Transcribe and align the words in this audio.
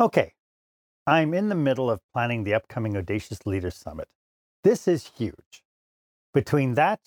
Okay, 0.00 0.34
I'm 1.08 1.34
in 1.34 1.48
the 1.48 1.56
middle 1.56 1.90
of 1.90 1.98
planning 2.12 2.44
the 2.44 2.54
upcoming 2.54 2.96
Audacious 2.96 3.44
Leaders 3.46 3.74
Summit. 3.74 4.06
This 4.62 4.86
is 4.86 5.10
huge. 5.16 5.64
Between 6.32 6.74
that, 6.74 7.00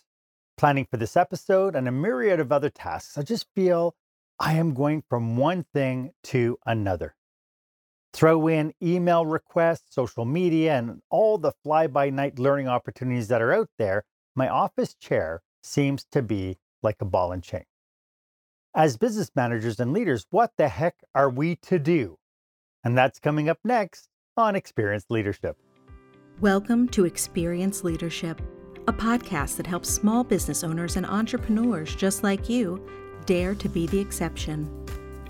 planning 0.57 0.85
for 0.91 0.97
this 0.97 1.15
episode, 1.15 1.73
and 1.73 1.87
a 1.87 1.91
myriad 1.91 2.41
of 2.41 2.51
other 2.51 2.69
tasks, 2.69 3.17
I 3.17 3.21
just 3.21 3.47
feel 3.55 3.95
I 4.41 4.55
am 4.55 4.73
going 4.73 5.03
from 5.07 5.37
one 5.37 5.63
thing 5.73 6.11
to 6.25 6.57
another. 6.65 7.15
Throw 8.11 8.49
in 8.49 8.73
email 8.83 9.25
requests, 9.25 9.95
social 9.95 10.25
media, 10.25 10.77
and 10.77 11.01
all 11.09 11.37
the 11.37 11.53
fly 11.63 11.87
by 11.87 12.09
night 12.09 12.39
learning 12.39 12.67
opportunities 12.67 13.29
that 13.29 13.41
are 13.41 13.53
out 13.53 13.69
there, 13.77 14.03
my 14.35 14.49
office 14.49 14.95
chair 14.95 15.41
seems 15.63 16.03
to 16.11 16.21
be 16.21 16.57
like 16.83 16.97
a 16.99 17.05
ball 17.05 17.31
and 17.31 17.41
chain. 17.41 17.63
As 18.75 18.97
business 18.97 19.31
managers 19.33 19.79
and 19.79 19.93
leaders, 19.93 20.25
what 20.29 20.51
the 20.57 20.67
heck 20.67 20.95
are 21.15 21.29
we 21.29 21.55
to 21.55 21.79
do? 21.79 22.17
And 22.83 22.97
that's 22.97 23.19
coming 23.19 23.47
up 23.47 23.59
next 23.63 24.09
on 24.35 24.55
Experienced 24.55 25.11
Leadership. 25.11 25.55
Welcome 26.39 26.87
to 26.89 27.05
Experienced 27.05 27.83
Leadership, 27.83 28.41
a 28.87 28.93
podcast 28.93 29.57
that 29.57 29.67
helps 29.67 29.89
small 29.89 30.23
business 30.23 30.63
owners 30.63 30.95
and 30.95 31.05
entrepreneurs 31.05 31.95
just 31.95 32.23
like 32.23 32.49
you 32.49 32.83
dare 33.27 33.53
to 33.53 33.69
be 33.69 33.85
the 33.85 33.99
exception. 33.99 34.67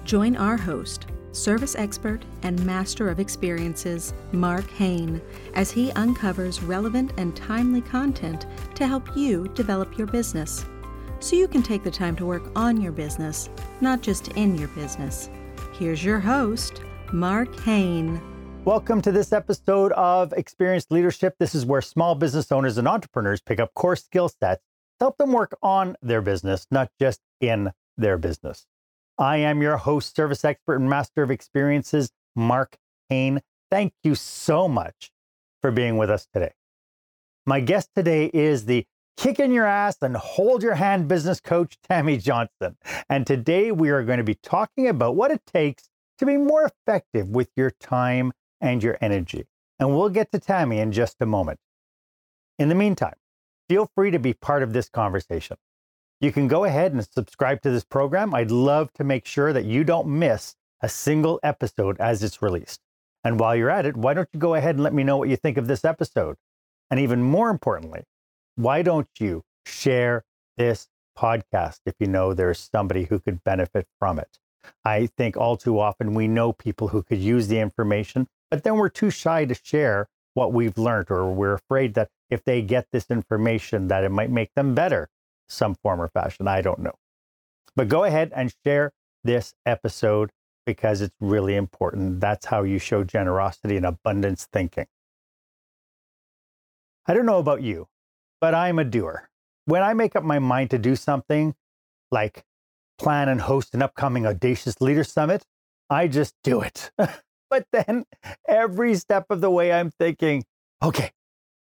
Join 0.05 0.37
our 0.37 0.55
host, 0.55 1.07
service 1.33 1.75
expert 1.75 2.23
and 2.43 2.65
master 2.65 3.09
of 3.09 3.19
experiences, 3.19 4.13
Marc 4.31 4.69
Haine, 4.71 5.21
as 5.53 5.71
he 5.71 5.91
uncovers 5.91 6.63
relevant 6.63 7.11
and 7.17 7.35
timely 7.35 7.81
content 7.81 8.45
to 8.75 8.87
help 8.87 9.15
you 9.17 9.49
develop 9.49 9.97
your 9.97 10.07
business 10.07 10.65
so 11.19 11.35
you 11.35 11.49
can 11.49 11.61
take 11.61 11.83
the 11.83 11.91
time 11.91 12.15
to 12.15 12.25
work 12.25 12.49
on 12.55 12.79
your 12.79 12.93
business, 12.93 13.49
not 13.81 14.01
just 14.01 14.29
in 14.29 14.57
your 14.57 14.69
business. 14.69 15.29
Here's 15.73 16.03
your 16.03 16.19
host, 16.19 16.81
Marc 17.13 17.53
Haine. 17.61 18.21
Welcome 18.63 19.01
to 19.01 19.11
this 19.11 19.33
episode 19.33 19.91
of 19.93 20.31
Experienced 20.33 20.91
Leadership. 20.91 21.35
This 21.39 21.53
is 21.53 21.65
where 21.65 21.81
small 21.81 22.15
business 22.15 22.51
owners 22.53 22.77
and 22.77 22.87
entrepreneurs 22.87 23.41
pick 23.41 23.59
up 23.59 23.73
core 23.73 23.97
skill 23.97 24.29
sets 24.29 24.61
to 24.99 25.05
help 25.05 25.17
them 25.17 25.33
work 25.33 25.57
on 25.61 25.97
their 26.01 26.21
business, 26.21 26.67
not 26.71 26.89
just 26.99 27.19
in 27.41 27.71
their 27.97 28.17
business. 28.17 28.65
I 29.17 29.37
am 29.37 29.61
your 29.61 29.75
host, 29.77 30.15
service 30.15 30.45
expert, 30.45 30.75
and 30.75 30.89
master 30.89 31.21
of 31.21 31.31
experiences, 31.31 32.11
Marc 32.33 32.77
Haine. 33.09 33.41
Thank 33.69 33.93
you 34.03 34.15
so 34.15 34.69
much 34.69 35.11
for 35.61 35.69
being 35.69 35.97
with 35.97 36.09
us 36.09 36.27
today. 36.33 36.53
My 37.45 37.59
guest 37.59 37.89
today 37.93 38.31
is 38.33 38.65
the 38.65 38.85
kick 39.17 39.39
in 39.39 39.51
your 39.51 39.65
ass 39.65 39.97
and 40.01 40.15
hold 40.15 40.63
your 40.63 40.75
hand 40.75 41.07
business 41.09 41.41
coach, 41.41 41.77
Tammy 41.89 42.17
Johnson. 42.17 42.77
And 43.09 43.27
today 43.27 43.71
we 43.71 43.89
are 43.89 44.03
going 44.03 44.19
to 44.19 44.23
be 44.23 44.35
talking 44.35 44.87
about 44.87 45.15
what 45.15 45.31
it 45.31 45.41
takes 45.45 45.89
to 46.21 46.25
be 46.27 46.37
more 46.37 46.63
effective 46.63 47.27
with 47.27 47.49
your 47.55 47.71
time 47.71 48.31
and 48.61 48.83
your 48.83 48.95
energy. 49.01 49.47
And 49.79 49.95
we'll 49.95 50.09
get 50.09 50.31
to 50.31 50.39
Tammy 50.39 50.77
in 50.77 50.91
just 50.91 51.17
a 51.19 51.25
moment. 51.25 51.59
In 52.59 52.69
the 52.69 52.75
meantime, 52.75 53.15
feel 53.67 53.89
free 53.95 54.11
to 54.11 54.19
be 54.19 54.33
part 54.33 54.61
of 54.61 54.71
this 54.71 54.87
conversation. 54.87 55.57
You 56.19 56.31
can 56.31 56.47
go 56.47 56.63
ahead 56.65 56.93
and 56.93 57.03
subscribe 57.03 57.63
to 57.63 57.71
this 57.71 57.83
program. 57.83 58.35
I'd 58.35 58.51
love 58.51 58.93
to 58.93 59.03
make 59.03 59.25
sure 59.25 59.51
that 59.51 59.65
you 59.65 59.83
don't 59.83 60.07
miss 60.07 60.55
a 60.79 60.87
single 60.87 61.39
episode 61.41 61.97
as 61.99 62.21
it's 62.21 62.39
released. 62.43 62.81
And 63.23 63.39
while 63.39 63.55
you're 63.55 63.71
at 63.71 63.87
it, 63.87 63.97
why 63.97 64.13
don't 64.13 64.29
you 64.31 64.39
go 64.39 64.53
ahead 64.53 64.75
and 64.75 64.83
let 64.83 64.93
me 64.93 65.03
know 65.03 65.17
what 65.17 65.29
you 65.29 65.35
think 65.35 65.57
of 65.57 65.67
this 65.67 65.83
episode? 65.83 66.37
And 66.91 66.99
even 66.99 67.23
more 67.23 67.49
importantly, 67.49 68.03
why 68.55 68.83
don't 68.83 69.09
you 69.19 69.43
share 69.65 70.23
this 70.57 70.87
podcast 71.17 71.79
if 71.87 71.95
you 71.99 72.05
know 72.05 72.35
there's 72.35 72.69
somebody 72.71 73.05
who 73.05 73.17
could 73.17 73.43
benefit 73.43 73.87
from 73.97 74.19
it? 74.19 74.37
I 74.83 75.07
think 75.07 75.37
all 75.37 75.57
too 75.57 75.79
often 75.79 76.13
we 76.13 76.27
know 76.27 76.53
people 76.53 76.89
who 76.89 77.03
could 77.03 77.19
use 77.19 77.47
the 77.47 77.59
information, 77.59 78.27
but 78.49 78.63
then 78.63 78.75
we're 78.75 78.89
too 78.89 79.09
shy 79.09 79.45
to 79.45 79.55
share 79.55 80.07
what 80.33 80.53
we've 80.53 80.77
learned, 80.77 81.11
or 81.11 81.31
we're 81.33 81.53
afraid 81.53 81.93
that 81.95 82.09
if 82.29 82.43
they 82.43 82.61
get 82.61 82.87
this 82.91 83.07
information, 83.09 83.87
that 83.89 84.03
it 84.03 84.11
might 84.11 84.31
make 84.31 84.53
them 84.55 84.73
better 84.73 85.09
some 85.49 85.75
form 85.75 85.99
or 86.01 86.07
fashion. 86.07 86.47
I 86.47 86.61
don't 86.61 86.79
know. 86.79 86.95
But 87.75 87.89
go 87.89 88.03
ahead 88.03 88.31
and 88.35 88.53
share 88.65 88.91
this 89.23 89.53
episode 89.65 90.31
because 90.65 91.01
it's 91.01 91.15
really 91.19 91.55
important. 91.55 92.19
That's 92.19 92.45
how 92.45 92.63
you 92.63 92.79
show 92.79 93.03
generosity 93.03 93.77
and 93.77 93.85
abundance 93.85 94.47
thinking. 94.51 94.87
I 97.05 97.13
don't 97.13 97.25
know 97.25 97.39
about 97.39 97.61
you, 97.61 97.87
but 98.39 98.53
I'm 98.53 98.79
a 98.79 98.83
doer. 98.83 99.29
When 99.65 99.83
I 99.83 99.93
make 99.93 100.15
up 100.15 100.23
my 100.23 100.39
mind 100.39 100.69
to 100.71 100.77
do 100.77 100.95
something 100.95 101.55
like 102.11 102.43
plan 103.01 103.29
and 103.29 103.41
host 103.41 103.73
an 103.73 103.81
upcoming 103.81 104.27
Audacious 104.27 104.79
Leader 104.79 105.03
Summit, 105.03 105.43
I 105.89 106.07
just 106.07 106.35
do 106.43 106.61
it. 106.61 106.91
but 107.49 107.65
then 107.73 108.05
every 108.47 108.93
step 108.93 109.25
of 109.31 109.41
the 109.41 109.49
way, 109.49 109.73
I'm 109.73 109.89
thinking, 109.89 110.43
okay, 110.83 111.11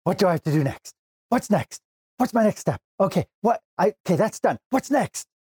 what 0.04 0.19
do 0.19 0.26
I 0.26 0.32
have 0.32 0.43
to 0.43 0.53
do 0.53 0.62
next? 0.62 0.94
What's 1.31 1.48
next? 1.48 1.81
What's 2.19 2.34
my 2.34 2.44
next 2.44 2.60
step? 2.60 2.82
Okay, 3.00 3.25
what? 3.41 3.62
I, 3.78 3.94
okay, 4.06 4.16
that's 4.16 4.41
done. 4.41 4.59
What's 4.70 4.91
next? 4.91 5.26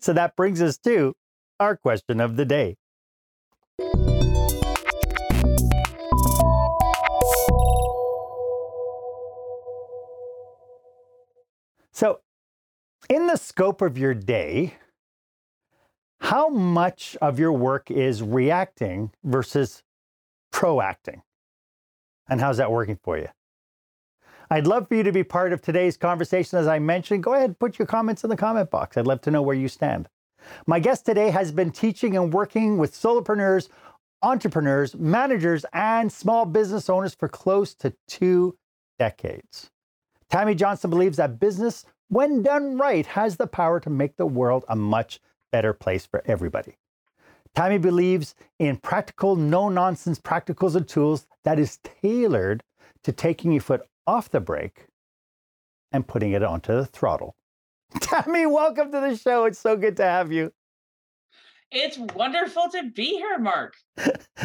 So 0.00 0.12
that 0.12 0.36
brings 0.36 0.62
us 0.62 0.78
to 0.78 1.14
our 1.58 1.76
question 1.76 2.20
of 2.20 2.36
the 2.36 2.44
day. 2.44 2.76
In 13.08 13.26
the 13.26 13.36
scope 13.36 13.82
of 13.82 13.98
your 13.98 14.14
day, 14.14 14.74
how 16.20 16.48
much 16.48 17.16
of 17.20 17.38
your 17.38 17.52
work 17.52 17.90
is 17.90 18.22
reacting 18.22 19.10
versus 19.24 19.82
proacting? 20.52 21.22
And 22.28 22.40
how's 22.40 22.58
that 22.58 22.70
working 22.70 22.98
for 23.02 23.18
you? 23.18 23.28
I'd 24.50 24.66
love 24.66 24.88
for 24.88 24.94
you 24.94 25.02
to 25.02 25.12
be 25.12 25.24
part 25.24 25.52
of 25.52 25.62
today's 25.62 25.96
conversation. 25.96 26.58
As 26.58 26.66
I 26.66 26.78
mentioned, 26.78 27.22
go 27.22 27.34
ahead 27.34 27.50
and 27.50 27.58
put 27.58 27.78
your 27.78 27.86
comments 27.86 28.22
in 28.22 28.30
the 28.30 28.36
comment 28.36 28.70
box. 28.70 28.96
I'd 28.96 29.06
love 29.06 29.22
to 29.22 29.30
know 29.30 29.42
where 29.42 29.56
you 29.56 29.68
stand. 29.68 30.08
My 30.66 30.78
guest 30.78 31.06
today 31.06 31.30
has 31.30 31.52
been 31.52 31.70
teaching 31.70 32.16
and 32.16 32.32
working 32.32 32.76
with 32.76 32.94
solopreneurs, 32.94 33.68
entrepreneurs, 34.22 34.94
managers, 34.94 35.64
and 35.72 36.12
small 36.12 36.44
business 36.44 36.90
owners 36.90 37.14
for 37.14 37.28
close 37.28 37.74
to 37.76 37.94
two 38.06 38.56
decades. 38.98 39.70
Tammy 40.30 40.54
Johnson 40.54 40.90
believes 40.90 41.16
that 41.16 41.40
business 41.40 41.84
when 42.12 42.42
done 42.42 42.76
right, 42.76 43.06
has 43.06 43.38
the 43.38 43.46
power 43.46 43.80
to 43.80 43.88
make 43.88 44.18
the 44.18 44.26
world 44.26 44.66
a 44.68 44.76
much 44.76 45.18
better 45.50 45.72
place 45.72 46.04
for 46.04 46.22
everybody. 46.26 46.76
Tammy 47.54 47.78
believes 47.78 48.34
in 48.58 48.76
practical, 48.76 49.34
no 49.34 49.70
nonsense 49.70 50.18
practicals 50.18 50.76
and 50.76 50.86
tools 50.86 51.26
that 51.44 51.58
is 51.58 51.78
tailored 52.02 52.62
to 53.02 53.12
taking 53.12 53.50
your 53.50 53.62
foot 53.62 53.80
off 54.06 54.28
the 54.28 54.40
brake 54.40 54.88
and 55.90 56.06
putting 56.06 56.32
it 56.32 56.42
onto 56.42 56.74
the 56.74 56.84
throttle. 56.84 57.34
Tammy, 58.00 58.44
welcome 58.44 58.92
to 58.92 59.00
the 59.00 59.16
show. 59.16 59.46
It's 59.46 59.58
so 59.58 59.74
good 59.74 59.96
to 59.96 60.04
have 60.04 60.30
you. 60.30 60.52
It's 61.70 61.96
wonderful 62.14 62.68
to 62.72 62.90
be 62.94 63.06
here, 63.06 63.38
Marc. 63.38 63.74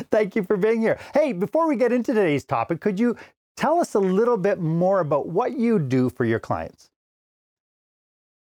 Thank 0.10 0.38
you 0.38 0.44
for 0.44 0.56
being 0.56 0.80
here. 0.80 0.98
Hey, 1.14 1.34
before 1.34 1.68
we 1.68 1.76
get 1.76 1.92
into 1.92 2.14
today's 2.14 2.46
topic, 2.46 2.80
could 2.80 2.98
you 2.98 3.18
tell 3.58 3.82
us 3.82 3.94
a 3.94 4.00
little 4.00 4.38
bit 4.38 4.62
more 4.62 5.02
about 5.02 5.28
what 5.28 5.60
you 5.60 5.80
do 5.80 6.10
for 6.10 6.24
your 6.24 6.40
clients? 6.40 6.92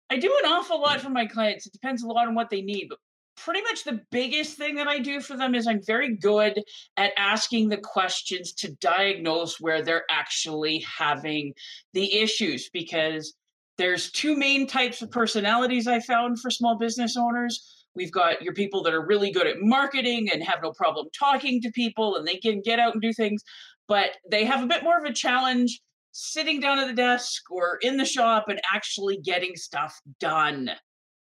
I 0.09 0.17
do 0.17 0.33
an 0.43 0.49
awful 0.49 0.79
lot 0.79 1.01
for 1.01 1.09
my 1.09 1.25
clients. 1.25 1.65
It 1.65 1.73
depends 1.73 2.03
a 2.03 2.07
lot 2.07 2.27
on 2.27 2.35
what 2.35 2.49
they 2.49 2.61
need, 2.61 2.87
but 2.89 2.99
pretty 3.35 3.61
much 3.61 3.83
the 3.83 4.01
biggest 4.11 4.57
thing 4.57 4.75
that 4.75 4.87
I 4.87 4.99
do 4.99 5.21
for 5.21 5.37
them 5.37 5.53
is 5.53 5.67
I'm 5.67 5.81
very 5.85 6.15
good 6.15 6.61
at 6.97 7.13
asking 7.17 7.69
the 7.69 7.77
questions 7.77 8.51
to 8.53 8.71
diagnose 8.75 9.59
where 9.59 9.81
they're 9.81 10.05
actually 10.09 10.79
having 10.79 11.53
the 11.93 12.17
issues 12.17 12.69
because 12.73 13.33
there's 13.77 14.11
two 14.11 14.35
main 14.35 14.65
types 14.65 15.01
of 15.01 15.11
personalities 15.11 15.87
I 15.87 15.99
found 15.99 16.39
for 16.39 16.49
small 16.49 16.77
business 16.77 17.15
owners. 17.15 17.85
We've 17.95 18.11
got 18.11 18.41
your 18.41 18.53
people 18.53 18.83
that 18.83 18.93
are 18.93 19.05
really 19.05 19.31
good 19.31 19.47
at 19.47 19.57
marketing 19.59 20.29
and 20.33 20.43
have 20.43 20.59
no 20.63 20.71
problem 20.71 21.07
talking 21.17 21.61
to 21.61 21.71
people 21.71 22.15
and 22.15 22.27
they 22.27 22.37
can 22.37 22.61
get 22.61 22.79
out 22.79 22.93
and 22.93 23.01
do 23.01 23.13
things, 23.13 23.43
but 23.87 24.11
they 24.29 24.45
have 24.45 24.63
a 24.63 24.67
bit 24.67 24.83
more 24.83 24.97
of 24.97 25.05
a 25.05 25.13
challenge 25.13 25.79
sitting 26.19 26.59
down 26.59 26.79
at 26.79 26.87
the 26.87 26.93
desk 26.93 27.43
or 27.51 27.77
in 27.83 27.95
the 27.95 28.03
shop 28.03 28.45
and 28.49 28.59
actually 28.73 29.19
getting 29.19 29.55
stuff 29.55 29.95
done. 30.19 30.71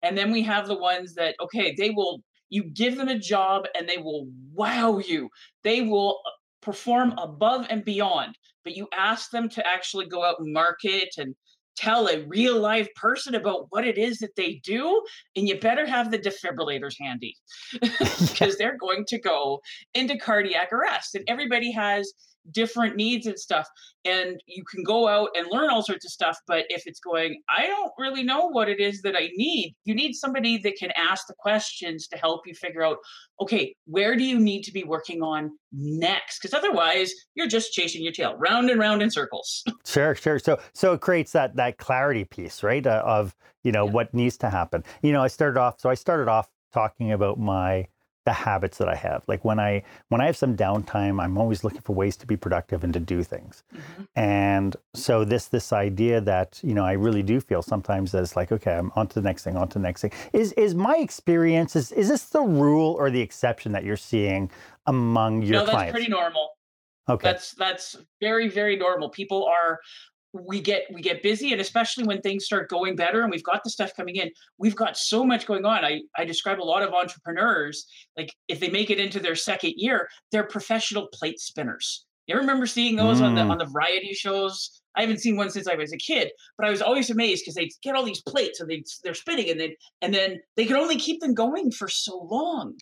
And 0.03 0.17
then 0.17 0.31
we 0.31 0.43
have 0.43 0.67
the 0.67 0.77
ones 0.77 1.15
that, 1.15 1.37
okay, 1.41 1.75
they 1.75 1.89
will, 1.89 2.21
you 2.51 2.65
give 2.65 2.99
them 2.99 3.09
a 3.09 3.19
job 3.19 3.65
and 3.75 3.89
they 3.89 3.97
will 3.97 4.29
wow 4.53 4.99
you. 4.99 5.31
They 5.63 5.81
will 5.81 6.21
uh, 6.27 6.31
perform 6.61 7.15
above 7.17 7.67
and 7.71 7.83
beyond, 7.83 8.37
but 8.63 8.77
you 8.77 8.87
ask 8.95 9.31
them 9.31 9.49
to 9.51 9.67
actually 9.67 10.07
go 10.07 10.23
out 10.23 10.39
and 10.39 10.53
market 10.53 11.15
and 11.17 11.35
tell 11.77 12.07
a 12.07 12.23
real 12.27 12.61
live 12.61 12.89
person 12.95 13.35
about 13.35 13.67
what 13.71 13.87
it 13.87 13.97
is 13.97 14.19
that 14.19 14.37
they 14.37 14.61
do 14.63 15.03
and 15.35 15.49
you 15.49 15.59
better 15.59 15.87
have 15.87 16.11
the 16.11 16.19
defibrillators 16.19 16.95
handy 17.01 17.35
because 17.81 18.57
they're 18.59 18.77
going 18.77 19.05
to 19.09 19.19
go 19.19 19.61
into 19.95 20.17
cardiac 20.19 20.73
arrest 20.73 21.15
and 21.15 21.25
everybody 21.27 21.73
has 21.73 22.13
different 22.51 22.97
needs 22.97 23.27
and 23.27 23.39
stuff. 23.39 23.69
And 24.05 24.41
you 24.47 24.65
can 24.65 24.83
go 24.83 25.09
out 25.09 25.31
and 25.35 25.47
learn 25.51 25.71
all 25.71 25.83
sorts 25.83 26.05
of 26.05 26.11
stuff. 26.11 26.39
But 26.47 26.67
if 26.69 26.87
it's 26.87 27.01
going, 27.01 27.41
I 27.49 27.67
don't 27.67 27.93
really 27.99 28.23
know 28.23 28.49
what 28.49 28.69
it 28.69 28.81
is 28.81 29.01
that 29.03 29.17
I 29.17 29.31
need, 29.35 29.75
you 29.85 29.95
need 29.95 30.15
somebody 30.15 30.59
that 30.59 30.77
can 30.77 30.91
ask 30.97 31.27
the 31.27 31.35
questions 31.39 32.07
to 32.09 32.19
help 32.19 32.47
you 32.47 32.55
figure 32.55 32.83
out, 32.83 32.99
okay, 33.41 33.75
where 33.87 34.17
do 34.17 34.25
you 34.25 34.39
need 34.39 34.63
to 34.65 34.73
be 34.73 34.85
working 34.85 35.23
on 35.23 35.51
next? 35.73 36.41
Because 36.41 36.55
otherwise, 36.55 37.13
you're 37.35 37.49
just 37.49 37.73
chasing 37.73 38.03
your 38.03 38.13
tail 38.13 38.37
round 38.37 38.71
and 38.71 38.79
round 38.79 39.03
in 39.03 39.11
circles. 39.11 39.65
Sure, 39.87 40.15
sure. 40.15 40.39
So, 40.39 40.59
so 40.73 40.95
it 40.95 41.01
creates 41.01 41.33
that 41.33 41.55
that 41.57 41.79
clarity 41.79 42.25
piece, 42.25 42.63
right? 42.63 42.85
Uh, 42.85 43.03
of 43.05 43.35
you 43.63 43.71
know 43.71 43.85
yeah. 43.85 43.93
what 43.93 44.13
needs 44.15 44.37
to 44.39 44.51
happen. 44.51 44.83
You 45.03 45.13
know, 45.13 45.23
I 45.23 45.29
started 45.29 45.61
off. 45.61 45.79
So 45.79 45.89
I 45.91 45.95
started 45.95 46.27
off 46.27 46.49
talking 46.73 47.13
about 47.13 47.39
my 47.39 47.87
the 48.25 48.33
habits 48.33 48.79
that 48.79 48.89
I 48.89 48.95
have. 48.95 49.23
Like 49.27 49.45
when 49.45 49.61
I 49.61 49.83
when 50.09 50.21
I 50.21 50.27
have 50.27 50.37
some 50.37 50.57
downtime, 50.57 51.23
I'm 51.23 51.37
always 51.37 51.63
looking 51.63 51.83
for 51.83 51.95
ways 51.95 52.17
to 52.19 52.27
be 52.27 52.37
productive 52.37 52.83
and 52.83 52.93
to 52.95 53.01
do 53.01 53.23
things. 53.23 53.63
Mm-hmm. 53.75 54.03
And 54.17 54.77
so 54.95 55.25
this 55.25 55.47
this 55.47 55.73
idea 55.73 56.21
that 56.23 56.61
you 56.63 56.75
know 56.75 56.85
I 56.85 56.93
really 56.93 57.23
do 57.23 57.41
feel 57.41 57.63
sometimes 57.63 58.13
that 58.13 58.23
it's 58.23 58.37
like 58.37 58.51
okay, 58.53 58.75
I'm 58.75 58.91
on 58.97 59.09
to 59.09 59.15
the 59.15 59.23
next 59.23 59.45
thing, 59.45 59.57
on 59.57 59.69
to 59.69 59.79
the 59.79 59.83
next 59.83 60.01
thing. 60.01 60.13
Is 60.33 60.53
is 60.53 60.75
my 60.75 60.97
experience 60.97 61.77
is 61.77 61.93
is 61.93 62.09
this 62.09 62.25
the 62.27 62.41
rule 62.41 62.95
or 62.99 63.11
the 63.11 63.21
exception 63.21 63.73
that 63.73 63.85
you're 63.85 63.97
seeing 63.97 64.51
among 64.87 65.43
your 65.43 65.53
no, 65.53 65.59
that's 65.61 65.71
clients? 65.71 65.93
pretty 65.93 66.11
normal. 66.11 66.51
Okay. 67.09 67.29
That's 67.29 67.53
that's 67.53 67.97
very 68.21 68.49
very 68.49 68.77
normal. 68.77 69.11
People 69.11 69.45
are 69.45 69.81
we 70.35 70.61
get 70.61 70.85
we 70.93 71.01
get 71.01 71.23
busy 71.23 71.53
and 71.53 71.61
especially 71.61 72.05
when 72.05 72.21
things 72.21 72.45
start 72.45 72.69
going 72.69 72.97
better 72.97 73.23
and 73.23 73.31
we've 73.31 73.45
got 73.45 73.63
the 73.63 73.71
stuff 73.71 73.93
coming 73.97 74.17
in 74.17 74.31
we've 74.59 74.77
got 74.77 74.97
so 74.97 75.25
much 75.25 75.47
going 75.47 75.65
on. 75.65 75.85
I 75.85 76.03
i 76.17 76.25
describe 76.25 76.61
a 76.61 76.65
lot 76.65 76.83
of 76.83 76.93
entrepreneurs 76.93 77.87
like 78.17 78.35
if 78.49 78.61
they 78.61 78.69
make 78.69 78.91
it 78.91 78.99
into 78.99 79.21
their 79.21 79.37
second 79.37 79.75
year 79.77 80.09
they're 80.33 80.45
professional 80.45 81.09
plate 81.13 81.41
spinners. 81.41 82.07
You 82.27 82.37
remember 82.37 82.67
seeing 82.67 82.97
those 82.97 83.21
mm. 83.21 83.25
on 83.25 83.35
the 83.35 83.43
on 83.43 83.59
the 83.59 83.67
variety 83.67 84.13
shows? 84.15 84.81
I 84.97 85.01
haven't 85.01 85.21
seen 85.21 85.37
one 85.37 85.51
since 85.51 85.67
i 85.67 85.75
was 85.75 85.93
a 85.93 85.97
kid 85.97 86.31
but 86.57 86.67
i 86.67 86.71
was 86.71 86.81
always 86.81 87.11
amazed 87.11 87.43
because 87.43 87.57
they 87.57 87.71
get 87.83 87.97
all 87.97 88.05
these 88.05 88.23
plates 88.23 88.61
and 88.61 88.71
they 88.71 88.85
they're 89.03 89.15
spinning 89.15 89.51
and 89.51 89.61
then 89.61 89.71
and 90.03 90.15
then 90.15 90.41
they 90.57 90.67
can 90.67 90.77
only 90.77 90.97
keep 90.97 91.21
them 91.21 91.35
going 91.35 91.73
for 91.73 91.89
so 91.89 92.29
long 92.31 92.75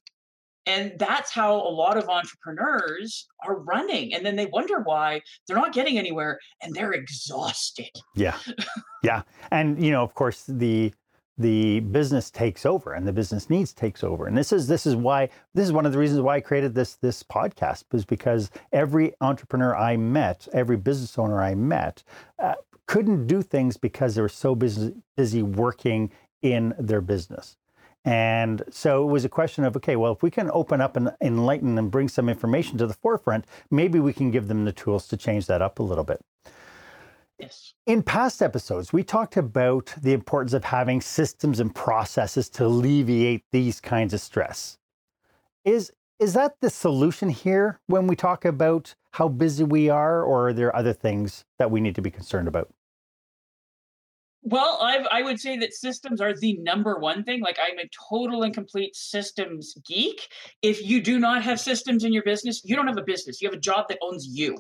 and 0.66 0.92
that's 0.98 1.30
how 1.32 1.56
a 1.56 1.68
lot 1.68 1.96
of 1.96 2.08
entrepreneurs 2.08 3.26
are 3.44 3.58
running. 3.60 4.14
And 4.14 4.24
then 4.24 4.36
they 4.36 4.46
wonder 4.46 4.80
why 4.80 5.22
they're 5.46 5.56
not 5.56 5.72
getting 5.72 5.98
anywhere 5.98 6.38
and 6.62 6.74
they're 6.74 6.92
exhausted. 6.92 7.90
Yeah. 8.14 8.36
Yeah. 9.04 9.22
And 9.50 9.84
you 9.84 9.90
know, 9.90 10.04
of 10.04 10.14
course, 10.14 10.44
the 10.46 10.92
the 11.38 11.80
business 11.80 12.30
takes 12.30 12.64
over 12.64 12.92
and 12.92 13.06
the 13.06 13.12
business 13.12 13.50
needs 13.50 13.72
takes 13.72 14.04
over. 14.04 14.26
And 14.26 14.38
this 14.38 14.52
is 14.52 14.68
this 14.68 14.86
is 14.86 14.94
why 14.94 15.28
this 15.54 15.66
is 15.66 15.72
one 15.72 15.86
of 15.86 15.92
the 15.92 15.98
reasons 15.98 16.20
why 16.20 16.36
I 16.36 16.40
created 16.40 16.74
this 16.74 16.94
this 16.94 17.22
podcast 17.22 17.84
is 17.92 18.04
because 18.04 18.50
every 18.72 19.12
entrepreneur 19.20 19.74
I 19.74 19.96
met, 19.96 20.46
every 20.52 20.76
business 20.76 21.18
owner 21.18 21.42
I 21.42 21.56
met, 21.56 22.04
uh, 22.38 22.54
couldn't 22.86 23.26
do 23.26 23.42
things 23.42 23.76
because 23.76 24.14
they 24.14 24.22
were 24.22 24.28
so 24.28 24.54
busy 24.54 24.94
busy 25.16 25.42
working 25.42 26.12
in 26.42 26.74
their 26.78 27.00
business. 27.00 27.56
And 28.04 28.62
so 28.70 29.04
it 29.04 29.12
was 29.12 29.24
a 29.24 29.28
question 29.28 29.64
of, 29.64 29.76
okay, 29.76 29.94
well, 29.94 30.12
if 30.12 30.22
we 30.22 30.30
can 30.30 30.50
open 30.52 30.80
up 30.80 30.96
and 30.96 31.12
enlighten 31.20 31.78
and 31.78 31.90
bring 31.90 32.08
some 32.08 32.28
information 32.28 32.76
to 32.78 32.86
the 32.86 32.94
forefront, 32.94 33.44
maybe 33.70 34.00
we 34.00 34.12
can 34.12 34.30
give 34.30 34.48
them 34.48 34.64
the 34.64 34.72
tools 34.72 35.06
to 35.08 35.16
change 35.16 35.46
that 35.46 35.62
up 35.62 35.78
a 35.78 35.82
little 35.82 36.04
bit. 36.04 36.20
Yes. 37.38 37.74
In 37.86 38.02
past 38.02 38.42
episodes, 38.42 38.92
we 38.92 39.02
talked 39.02 39.36
about 39.36 39.94
the 40.00 40.12
importance 40.12 40.52
of 40.52 40.64
having 40.64 41.00
systems 41.00 41.60
and 41.60 41.74
processes 41.74 42.48
to 42.50 42.66
alleviate 42.66 43.44
these 43.52 43.80
kinds 43.80 44.14
of 44.14 44.20
stress. 44.20 44.78
Is 45.64 45.92
is 46.18 46.34
that 46.34 46.60
the 46.60 46.70
solution 46.70 47.30
here 47.30 47.80
when 47.88 48.06
we 48.06 48.14
talk 48.14 48.44
about 48.44 48.94
how 49.10 49.28
busy 49.28 49.64
we 49.64 49.88
are, 49.88 50.22
or 50.22 50.48
are 50.48 50.52
there 50.52 50.74
other 50.74 50.92
things 50.92 51.44
that 51.58 51.70
we 51.70 51.80
need 51.80 51.96
to 51.96 52.02
be 52.02 52.12
concerned 52.12 52.46
about? 52.46 52.68
Well, 54.42 54.78
i 54.80 55.04
I 55.10 55.22
would 55.22 55.40
say 55.40 55.56
that 55.58 55.72
systems 55.72 56.20
are 56.20 56.34
the 56.34 56.58
number 56.58 56.98
one 56.98 57.22
thing. 57.24 57.40
Like, 57.40 57.58
I'm 57.60 57.78
a 57.78 57.88
total 58.10 58.42
and 58.42 58.52
complete 58.52 58.96
systems 58.96 59.74
geek. 59.86 60.28
If 60.62 60.84
you 60.84 61.00
do 61.00 61.18
not 61.18 61.42
have 61.42 61.60
systems 61.60 62.04
in 62.04 62.12
your 62.12 62.24
business, 62.24 62.62
you 62.64 62.74
don't 62.74 62.88
have 62.88 62.98
a 62.98 63.04
business. 63.04 63.40
You 63.40 63.48
have 63.48 63.56
a 63.56 63.60
job 63.60 63.86
that 63.88 63.98
owns 64.02 64.26
you. 64.26 64.56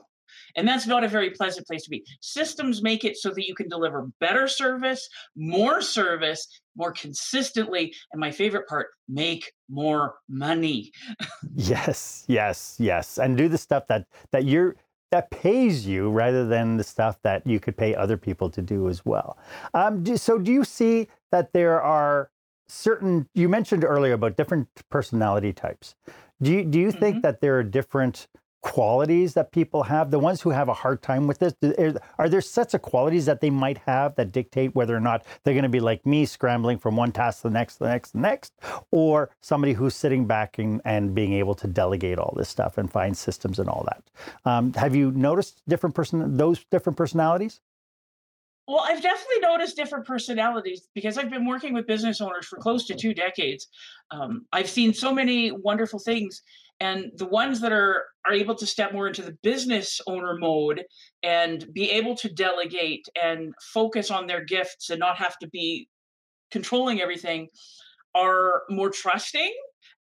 And 0.56 0.66
that's 0.68 0.86
not 0.86 1.04
a 1.04 1.08
very 1.08 1.30
pleasant 1.30 1.66
place 1.66 1.84
to 1.84 1.90
be. 1.90 2.04
Systems 2.20 2.82
make 2.82 3.04
it 3.04 3.16
so 3.16 3.30
that 3.30 3.46
you 3.46 3.54
can 3.54 3.68
deliver 3.68 4.08
better 4.20 4.46
service, 4.46 5.08
more 5.36 5.80
service, 5.80 6.46
more 6.76 6.92
consistently. 6.92 7.94
And 8.12 8.20
my 8.20 8.30
favorite 8.30 8.68
part, 8.68 8.88
make 9.08 9.52
more 9.68 10.14
money. 10.28 10.92
yes, 11.54 12.24
yes, 12.28 12.76
yes. 12.78 13.18
And 13.18 13.36
do 13.36 13.48
the 13.48 13.58
stuff 13.58 13.86
that 13.88 14.06
that 14.30 14.44
you're 14.44 14.76
that 15.12 15.30
pays 15.30 15.86
you 15.86 16.10
rather 16.10 16.46
than 16.46 16.78
the 16.78 16.82
stuff 16.82 17.20
that 17.22 17.46
you 17.46 17.60
could 17.60 17.76
pay 17.76 17.94
other 17.94 18.16
people 18.16 18.50
to 18.50 18.62
do 18.62 18.88
as 18.88 19.04
well. 19.04 19.38
Um, 19.74 20.02
do, 20.02 20.16
so, 20.16 20.38
do 20.38 20.50
you 20.50 20.64
see 20.64 21.06
that 21.30 21.52
there 21.52 21.80
are 21.80 22.30
certain? 22.66 23.28
You 23.34 23.48
mentioned 23.48 23.84
earlier 23.84 24.14
about 24.14 24.36
different 24.36 24.68
personality 24.90 25.52
types. 25.52 25.94
Do 26.40 26.50
you 26.50 26.64
do 26.64 26.80
you 26.80 26.88
mm-hmm. 26.88 26.98
think 26.98 27.22
that 27.22 27.40
there 27.40 27.56
are 27.58 27.62
different 27.62 28.26
qualities 28.62 29.34
that 29.34 29.52
people 29.52 29.82
have? 29.82 30.10
The 30.10 30.18
ones 30.18 30.40
who 30.40 30.50
have 30.50 30.68
a 30.68 30.74
hard 30.74 31.02
time 31.02 31.26
with 31.26 31.38
this, 31.38 31.54
are 32.18 32.28
there 32.28 32.40
sets 32.40 32.74
of 32.74 32.82
qualities 32.82 33.26
that 33.26 33.40
they 33.40 33.50
might 33.50 33.78
have 33.78 34.14
that 34.16 34.32
dictate 34.32 34.74
whether 34.74 34.96
or 34.96 35.00
not 35.00 35.24
they're 35.44 35.54
going 35.54 35.64
to 35.64 35.68
be 35.68 35.80
like 35.80 36.06
me, 36.06 36.24
scrambling 36.24 36.78
from 36.78 36.96
one 36.96 37.12
task 37.12 37.42
to 37.42 37.48
the 37.48 37.54
next, 37.54 37.76
the 37.76 37.88
next, 37.88 38.12
the 38.12 38.18
next, 38.18 38.52
or 38.90 39.30
somebody 39.40 39.72
who's 39.72 39.94
sitting 39.94 40.26
back 40.26 40.58
and, 40.58 40.80
and 40.84 41.14
being 41.14 41.34
able 41.34 41.54
to 41.54 41.66
delegate 41.66 42.18
all 42.18 42.34
this 42.36 42.48
stuff 42.48 42.78
and 42.78 42.90
find 42.90 43.16
systems 43.16 43.58
and 43.58 43.68
all 43.68 43.86
that? 43.86 44.02
Um, 44.50 44.72
have 44.74 44.94
you 44.96 45.10
noticed 45.10 45.62
different 45.68 45.94
person 45.94 46.36
those 46.36 46.64
different 46.70 46.96
personalities? 46.96 47.60
Well, 48.68 48.84
I've 48.88 49.02
definitely 49.02 49.40
noticed 49.40 49.76
different 49.76 50.06
personalities 50.06 50.88
because 50.94 51.18
I've 51.18 51.30
been 51.30 51.46
working 51.46 51.74
with 51.74 51.86
business 51.86 52.20
owners 52.20 52.46
for 52.46 52.58
close 52.58 52.86
to 52.86 52.94
two 52.94 53.12
decades. 53.12 53.66
Um, 54.10 54.46
I've 54.52 54.68
seen 54.68 54.94
so 54.94 55.12
many 55.12 55.50
wonderful 55.50 55.98
things, 55.98 56.42
and 56.78 57.10
the 57.16 57.26
ones 57.26 57.60
that 57.60 57.72
are 57.72 58.04
are 58.26 58.32
able 58.32 58.54
to 58.54 58.66
step 58.66 58.92
more 58.92 59.08
into 59.08 59.22
the 59.22 59.36
business 59.42 60.00
owner 60.06 60.36
mode 60.38 60.84
and 61.24 61.66
be 61.72 61.90
able 61.90 62.14
to 62.16 62.28
delegate 62.28 63.04
and 63.20 63.52
focus 63.74 64.12
on 64.12 64.28
their 64.28 64.44
gifts 64.44 64.90
and 64.90 65.00
not 65.00 65.16
have 65.18 65.36
to 65.38 65.48
be 65.48 65.88
controlling 66.52 67.00
everything 67.00 67.48
are 68.14 68.62
more 68.70 68.90
trusting, 68.90 69.52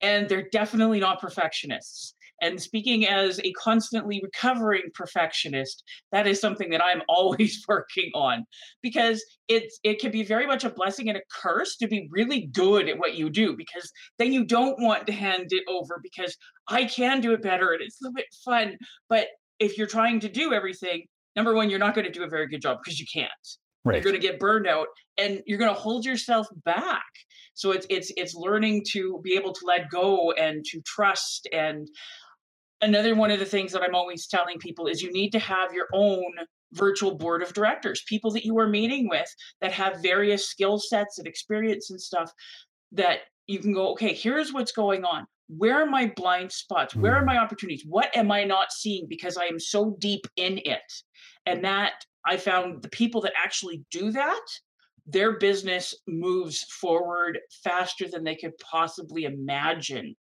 and 0.02 0.28
they're 0.28 0.50
definitely 0.52 1.00
not 1.00 1.22
perfectionists. 1.22 2.16
And 2.42 2.62
speaking 2.62 3.08
as 3.08 3.40
a 3.44 3.52
constantly 3.54 4.22
recovering 4.24 4.84
perfectionist, 4.94 5.84
that 6.12 6.28
is 6.28 6.40
something 6.40 6.70
that 6.72 6.84
I'm 6.84 7.02
always 7.10 7.64
working 7.68 8.12
on 8.14 8.46
because 8.82 9.24
it's 9.48 9.80
it 9.84 10.00
can 10.00 10.12
be 10.12 10.24
very 10.24 10.46
much 10.46 10.64
a 10.64 10.70
blessing 10.70 11.10
and 11.10 11.18
a 11.18 11.22
curse 11.32 11.76
to 11.78 11.88
be 11.88 12.08
really 12.12 12.48
good 12.48 12.88
at 12.90 12.98
what 12.98 13.16
you 13.16 13.30
do 13.30 13.56
because 13.56 13.92
then 14.18 14.34
you 14.34 14.46
don't 14.46 14.82
want 14.82 15.08
to 15.08 15.14
hand 15.14 15.48
it 15.50 15.64
over 15.68 16.00
because 16.02 16.36
I 16.68 16.86
can 16.86 17.22
do 17.22 17.34
it 17.34 17.42
better 17.42 17.72
and 17.74 17.82
it's 17.82 18.00
a 18.02 18.06
little 18.06 18.16
bit 18.16 18.28
fun. 18.46 18.78
But 19.10 19.28
if 19.60 19.78
you're 19.78 19.88
trying 19.88 20.20
to 20.22 20.30
do 20.30 20.54
everything, 20.54 21.06
number 21.36 21.54
one, 21.54 21.70
you're 21.70 21.80
not 21.80 21.96
going 21.96 22.06
to 22.06 22.12
do 22.12 22.24
a 22.24 22.30
very 22.30 22.48
good 22.48 22.62
job 22.62 22.80
because 22.84 23.00
you 23.00 23.06
can't. 23.12 23.32
Right. 23.86 23.96
You're 23.96 24.12
going 24.12 24.22
to 24.22 24.28
get 24.28 24.40
burned 24.40 24.68
out 24.68 24.88
and 25.18 25.42
you're 25.46 25.58
going 25.58 25.74
to 25.74 25.80
hold 25.80 26.06
yourself 26.06 26.48
back. 26.66 27.04
So 27.54 27.72
it's 27.72 27.86
it's 27.90 28.12
it's 28.16 28.36
learning 28.36 28.86
to 28.92 29.20
be 29.24 29.36
able 29.36 29.54
to 29.54 29.66
let 29.66 29.90
go 29.90 30.32
and 30.34 30.64
to 30.66 30.82
trust 30.86 31.48
and 31.52 31.90
another 32.82 33.16
one 33.16 33.32
of 33.32 33.40
the 33.40 33.46
things 33.46 33.72
that 33.72 33.82
I'm 33.82 33.96
always 33.96 34.28
telling 34.28 34.58
people 34.60 34.88
is 34.88 35.02
you 35.02 35.12
need 35.12 35.32
to 35.32 35.40
have 35.40 35.74
your 35.74 35.88
own 35.94 36.34
virtual 36.74 37.16
board 37.16 37.42
of 37.42 37.54
directors, 37.54 38.04
people 38.08 38.32
that 38.32 38.46
you 38.46 38.58
are 38.60 38.68
meeting 38.68 39.10
with 39.10 39.28
that 39.62 39.72
have 39.72 40.02
various 40.02 40.48
skill 40.48 40.78
sets 40.78 41.18
and 41.18 41.28
experience 41.28 41.90
and 41.90 42.00
stuff 42.00 42.32
that 42.92 43.20
you 43.48 43.60
can 43.60 43.74
go, 43.74 43.92
okay, 43.92 44.14
here's 44.14 44.54
what's 44.54 44.72
going 44.72 45.04
on. 45.04 45.26
Where 45.48 45.82
are 45.82 45.88
my 45.88 46.14
blind 46.16 46.52
spots? 46.52 46.96
Where 46.96 47.16
are 47.16 47.24
mm. 47.24 47.28
my 47.28 47.38
opportunities? 47.38 47.84
What 47.88 48.16
am 48.16 48.32
I 48.32 48.44
not 48.44 48.72
seeing 48.72 49.08
because 49.10 49.36
I 49.36 49.46
am 49.46 49.60
so 49.60 49.96
deep 50.00 50.28
in 50.36 50.60
it? 50.60 50.80
And 51.48 51.64
that 51.66 51.94
I 52.26 52.38
found 52.38 52.84
the 52.84 52.90
people 52.90 53.22
that 53.22 53.34
actually 53.36 53.84
do 53.90 54.12
that, 54.12 54.46
their 55.08 55.40
business 55.40 55.96
moves 56.08 56.64
forward 56.80 57.40
faster 57.64 58.08
than 58.08 58.24
they 58.24 58.36
could 58.36 58.56
possibly 58.60 59.24
imagine 59.24 60.16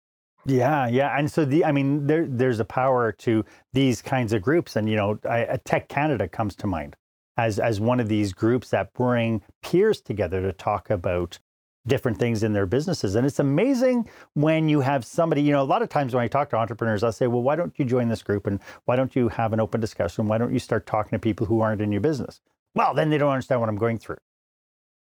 yeah, 0.48 0.88
yeah, 0.88 1.18
and 1.18 1.30
so 1.30 1.44
the 1.44 1.64
I 1.64 1.72
mean 1.72 2.06
there 2.06 2.26
there's 2.26 2.58
a 2.58 2.64
power 2.64 3.12
to 3.12 3.44
these 3.74 4.00
kinds 4.00 4.32
of 4.32 4.42
groups, 4.42 4.76
and 4.76 4.88
you 4.88 4.96
know, 4.96 5.18
I, 5.28 5.44
uh, 5.44 5.58
TEC 5.64 5.88
Canada 5.88 6.26
comes 6.26 6.56
to 6.56 6.66
mind 6.66 6.96
as 7.36 7.58
as 7.58 7.80
one 7.80 8.00
of 8.00 8.08
these 8.08 8.32
groups 8.32 8.70
that 8.70 8.92
bring 8.94 9.42
peers 9.62 10.00
together 10.00 10.40
to 10.40 10.52
talk 10.52 10.88
about 10.90 11.38
different 11.86 12.18
things 12.18 12.42
in 12.42 12.52
their 12.52 12.66
businesses. 12.66 13.14
And 13.14 13.26
it's 13.26 13.38
amazing 13.38 14.08
when 14.34 14.68
you 14.68 14.80
have 14.80 15.04
somebody, 15.04 15.42
you 15.42 15.52
know, 15.52 15.62
a 15.62 15.64
lot 15.64 15.82
of 15.82 15.88
times 15.88 16.14
when 16.14 16.22
I 16.22 16.28
talk 16.28 16.50
to 16.50 16.56
entrepreneurs, 16.56 17.02
I'll 17.02 17.12
say, 17.12 17.26
well, 17.26 17.42
why 17.42 17.56
don't 17.56 17.76
you 17.78 17.84
join 17.84 18.08
this 18.08 18.22
group 18.22 18.46
and 18.46 18.60
why 18.84 18.96
don't 18.96 19.16
you 19.16 19.28
have 19.28 19.52
an 19.52 19.60
open 19.60 19.80
discussion? 19.80 20.26
Why 20.26 20.38
don't 20.38 20.52
you 20.52 20.58
start 20.58 20.86
talking 20.86 21.12
to 21.12 21.18
people 21.18 21.46
who 21.46 21.60
aren't 21.60 21.80
in 21.80 21.90
your 21.90 22.02
business? 22.02 22.40
Well, 22.74 22.94
then 22.94 23.10
they 23.10 23.16
don't 23.16 23.32
understand 23.32 23.60
what 23.60 23.70
I'm 23.70 23.76
going 23.76 23.98
through. 23.98 24.18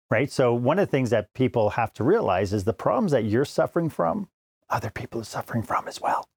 Right. 0.08 0.30
So, 0.30 0.54
one 0.54 0.78
of 0.78 0.86
the 0.86 0.90
things 0.90 1.10
that 1.10 1.34
people 1.34 1.70
have 1.70 1.92
to 1.94 2.04
realize 2.04 2.52
is 2.52 2.62
the 2.62 2.72
problems 2.72 3.10
that 3.10 3.24
you're 3.24 3.44
suffering 3.44 3.90
from 3.90 4.28
other 4.70 4.90
people 4.90 5.20
are 5.20 5.24
suffering 5.24 5.62
from 5.62 5.88
as 5.88 6.00
well. 6.00 6.28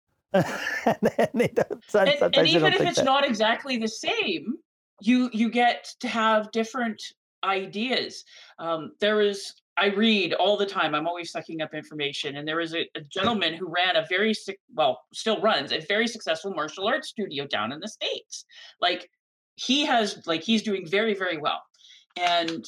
and, 0.32 0.46
and, 1.16 1.28
and 1.32 2.48
even 2.48 2.72
if 2.72 2.80
it's 2.80 2.96
that. 2.96 3.04
not 3.04 3.26
exactly 3.26 3.78
the 3.78 3.88
same, 3.88 4.56
you 5.00 5.30
you 5.32 5.50
get 5.50 5.88
to 6.00 6.08
have 6.08 6.50
different 6.52 7.00
ideas. 7.44 8.24
Um, 8.58 8.92
there 9.00 9.20
is 9.20 9.54
I 9.78 9.86
read 9.86 10.32
all 10.34 10.56
the 10.56 10.66
time. 10.66 10.94
I'm 10.94 11.06
always 11.06 11.30
sucking 11.30 11.60
up 11.60 11.74
information. 11.74 12.36
And 12.36 12.48
there 12.48 12.56
was 12.56 12.74
a, 12.74 12.88
a 12.94 13.00
gentleman 13.00 13.54
who 13.54 13.68
ran 13.68 13.96
a 13.96 14.06
very 14.08 14.34
well, 14.74 15.02
still 15.12 15.40
runs 15.40 15.70
a 15.70 15.80
very 15.80 16.08
successful 16.08 16.54
martial 16.54 16.88
arts 16.88 17.08
studio 17.08 17.46
down 17.46 17.72
in 17.72 17.80
the 17.80 17.88
states. 17.88 18.46
Like 18.80 19.10
he 19.56 19.84
has, 19.84 20.26
like 20.26 20.42
he's 20.42 20.62
doing 20.62 20.86
very 20.86 21.14
very 21.14 21.38
well. 21.38 21.62
And 22.18 22.64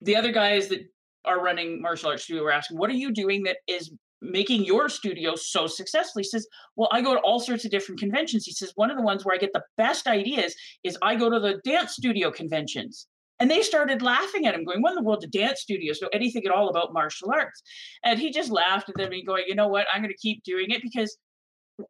the 0.00 0.16
other 0.16 0.32
guys 0.32 0.68
that 0.68 0.80
are 1.24 1.42
running 1.42 1.82
martial 1.82 2.10
arts 2.10 2.24
studio 2.24 2.42
were 2.42 2.52
asking, 2.52 2.78
"What 2.78 2.90
are 2.90 2.94
you 2.94 3.12
doing 3.12 3.42
that 3.44 3.58
is 3.66 3.92
making 4.22 4.64
your 4.64 4.88
studio 4.88 5.34
so 5.34 5.66
successful. 5.66 6.20
He 6.20 6.24
says, 6.24 6.46
Well, 6.76 6.88
I 6.92 7.00
go 7.00 7.14
to 7.14 7.20
all 7.20 7.40
sorts 7.40 7.64
of 7.64 7.70
different 7.70 8.00
conventions. 8.00 8.44
He 8.44 8.52
says, 8.52 8.72
One 8.74 8.90
of 8.90 8.96
the 8.96 9.02
ones 9.02 9.24
where 9.24 9.34
I 9.34 9.38
get 9.38 9.52
the 9.52 9.64
best 9.76 10.06
ideas 10.06 10.54
is 10.84 10.98
I 11.02 11.16
go 11.16 11.30
to 11.30 11.40
the 11.40 11.60
dance 11.64 11.92
studio 11.92 12.30
conventions. 12.30 13.06
And 13.38 13.50
they 13.50 13.60
started 13.60 14.00
laughing 14.00 14.46
at 14.46 14.54
him, 14.54 14.64
going, 14.64 14.82
What 14.82 14.90
in 14.90 14.96
the 14.96 15.02
world, 15.02 15.20
do 15.20 15.26
dance 15.26 15.60
studios 15.60 16.00
know 16.00 16.08
anything 16.12 16.44
at 16.46 16.52
all 16.52 16.68
about 16.68 16.92
martial 16.92 17.30
arts? 17.32 17.62
And 18.04 18.18
he 18.18 18.30
just 18.30 18.50
laughed 18.50 18.88
at 18.88 18.96
them 18.96 19.12
and 19.12 19.26
going, 19.26 19.44
You 19.46 19.54
know 19.54 19.68
what? 19.68 19.86
I'm 19.92 20.02
going 20.02 20.12
to 20.12 20.18
keep 20.18 20.42
doing 20.42 20.70
it 20.70 20.82
because 20.82 21.16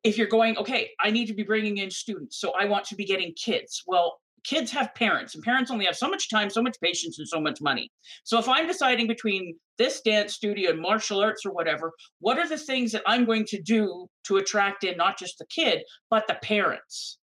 if 0.03 0.19
you're 0.19 0.27
going, 0.27 0.57
okay, 0.59 0.91
I 1.01 1.11
need 1.11 1.27
to 1.27 1.35
be 1.35 1.43
bringing 1.43 1.79
in 1.79 1.91
students, 1.91 2.41
so 2.41 2.53
I 2.59 2.65
want 2.65 2.87
to 2.87 2.97
be 2.97 3.05
getting 3.05 3.33
kids. 3.35 3.83
Well, 3.87 4.19
kids 4.47 4.71
have 4.71 4.95
parents 4.95 5.35
and 5.35 5.43
parents 5.43 5.71
only 5.71 5.85
have 5.85 5.97
so 5.97 6.09
much 6.09 6.31
time 6.31 6.49
so 6.49 6.63
much 6.63 6.77
patience 6.81 7.19
and 7.19 7.29
so 7.29 7.41
much 7.41 7.61
money 7.61 7.91
so 8.25 8.39
if 8.39 8.49
i'm 8.49 8.67
deciding 8.67 9.07
between 9.07 9.55
this 9.77 10.01
dance 10.03 10.35
studio 10.35 10.71
and 10.71 10.81
martial 10.81 11.21
arts 11.21 11.45
or 11.45 11.53
whatever 11.53 11.93
what 12.21 12.39
are 12.39 12.49
the 12.49 12.57
things 12.57 12.93
that 12.93 13.03
i'm 13.07 13.25
going 13.25 13.45
to 13.45 13.61
do 13.61 14.07
to 14.25 14.37
attract 14.37 14.85
in 14.85 14.97
not 14.97 15.19
just 15.19 15.39
the 15.39 15.47
kid 15.47 15.83
but 16.11 16.27
the 16.29 16.39
parents 16.43 17.19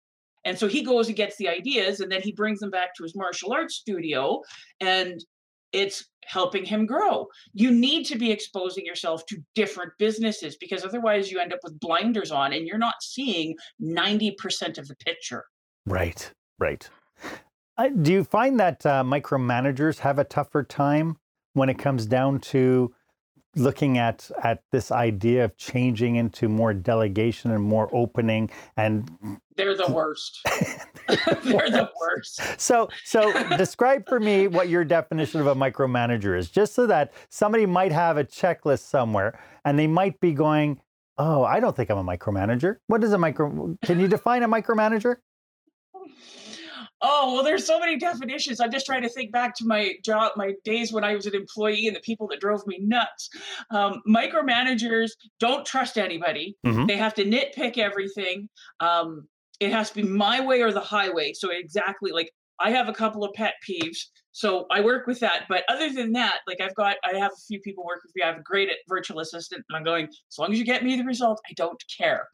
and 0.45 0.57
so 0.57 0.69
he 0.69 0.83
goes 0.83 1.09
and 1.09 1.17
gets 1.17 1.37
the 1.37 1.49
ideas 1.49 2.01
and 2.01 2.11
then 2.11 2.23
he 2.23 2.33
brings 2.33 2.61
them 2.61 2.71
back 2.71 2.95
to 2.95 3.03
his 3.03 3.17
martial 3.17 3.53
arts 3.53 3.75
studio 3.75 4.41
and 4.81 5.25
it's 5.73 6.07
helping 6.25 6.65
him 6.65 6.87
grow. 6.87 7.27
You 7.53 7.71
need 7.71 8.05
to 8.05 8.17
be 8.17 8.31
exposing 8.31 8.87
yourself 8.87 9.27
to 9.27 9.37
different 9.55 9.93
businesses 9.99 10.57
because 10.59 10.83
otherwise 10.83 11.31
you 11.31 11.41
end 11.41 11.53
up 11.53 11.59
with 11.63 11.79
blinders 11.79 12.31
on 12.31 12.55
and 12.55 12.67
you're 12.67 12.79
not 12.79 13.03
seeing 13.03 13.55
90% 13.83 14.79
of 14.79 14.89
the 14.89 14.97
picture. 14.97 15.45
Right, 15.85 16.31
right 16.59 16.89
do 18.03 18.13
you 18.13 18.25
find 18.25 18.59
that 18.59 18.85
uh, 18.85 19.05
micromanagers 19.05 20.01
have 20.01 20.19
a 20.19 20.25
tougher 20.25 20.63
time 20.63 21.19
when 21.53 21.69
it 21.69 21.79
comes 21.79 22.07
down 22.07 22.41
to 22.41 22.93
looking 23.57 23.99
at 23.99 24.31
at 24.43 24.63
this 24.73 24.91
idea 24.91 25.45
of 25.45 25.57
changing 25.57 26.17
into 26.17 26.49
more 26.49 26.73
delegation 26.73 27.51
and 27.51 27.63
more 27.63 27.89
opening 27.93 28.51
and 28.77 29.11
they're 29.57 29.77
the 29.77 29.93
worst. 29.93 30.41
They're 31.09 31.71
the 31.71 31.91
worst. 32.01 32.41
So 32.61 32.89
so 33.05 33.33
describe 33.57 34.09
for 34.09 34.21
me 34.21 34.47
what 34.47 34.69
your 34.69 34.85
definition 34.85 35.41
of 35.41 35.47
a 35.47 35.55
micromanager 35.55 36.39
is 36.39 36.51
just 36.51 36.75
so 36.75 36.87
that 36.87 37.13
somebody 37.31 37.67
might 37.67 37.91
have 37.91 38.19
a 38.19 38.25
checklist 38.25 38.81
somewhere 38.81 39.39
and 39.65 39.79
they 39.79 39.87
might 39.87 40.21
be 40.21 40.33
going 40.33 40.81
oh 41.17 41.43
i 41.45 41.59
don't 41.59 41.75
think 41.75 41.91
i'm 41.91 41.99
a 41.99 42.05
micromanager. 42.05 42.77
What 42.87 43.03
is 43.03 43.13
a 43.13 43.19
micro 43.19 43.77
can 43.85 43.99
you 43.99 44.09
define 44.09 44.43
a 44.43 44.49
micromanager 44.49 45.17
Oh, 47.01 47.35
well, 47.35 47.45
there's 47.45 47.65
so 47.65 47.79
many 47.79 47.97
definitions. 47.97 48.61
I'm 48.61 48.73
just 48.73 48.87
trying 48.87 49.03
to 49.03 49.09
think 49.09 49.31
back 49.31 49.55
to 49.57 49.67
my 49.67 49.95
job, 50.05 50.33
my 50.37 50.55
days 50.65 50.93
when 50.93 51.05
I 51.05 51.15
was 51.15 51.27
an 51.27 51.35
employee 51.35 51.87
and 51.87 51.95
the 51.95 52.01
people 52.01 52.27
that 52.29 52.41
drove 52.41 52.67
me 52.67 52.79
nuts. 52.81 53.31
Um, 53.71 54.03
micromanagers 54.09 55.11
don't 55.39 55.65
trust 55.65 55.97
anybody. 55.97 56.57
Mm-hmm. 56.67 56.87
They 56.87 56.97
have 56.97 57.15
to 57.15 57.25
nitpick 57.25 57.79
everything. 57.79 58.49
Um, 58.81 59.29
it 59.61 59.73
has 59.73 59.91
to 59.91 59.97
be 59.97 60.03
my 60.03 60.41
way 60.41 60.63
or 60.63 60.73
the 60.73 60.81
highway. 60.81 61.33
So, 61.35 61.51
exactly 61.51 62.11
like 62.11 62.33
I 62.61 62.71
have 62.71 62.89
a 62.89 62.93
couple 62.93 63.25
of 63.25 63.33
pet 63.35 63.55
peeves. 63.69 63.99
So 64.33 64.67
I 64.71 64.81
work 64.81 65.07
with 65.07 65.21
that. 65.21 65.47
But 65.49 65.65
other 65.69 65.93
than 65.93 66.13
that, 66.13 66.39
like 66.47 66.61
I've 66.61 66.75
got, 66.75 66.97
I 67.05 67.17
have 67.17 67.33
a 67.33 67.41
few 67.47 67.61
people 67.61 67.85
work 67.85 68.01
with 68.05 68.13
me. 68.15 68.23
I 68.23 68.29
have 68.29 68.39
a 68.39 68.43
great 68.43 68.69
virtual 68.89 69.21
assistant, 69.21 69.65
and 69.69 69.77
I'm 69.77 69.85
going, 69.85 70.07
as 70.07 70.39
long 70.39 70.53
as 70.53 70.59
you 70.59 70.65
get 70.65 70.85
me 70.85 70.97
the 70.97 71.05
result, 71.05 71.41
I 71.49 71.53
don't 71.55 71.83
care. 71.97 72.29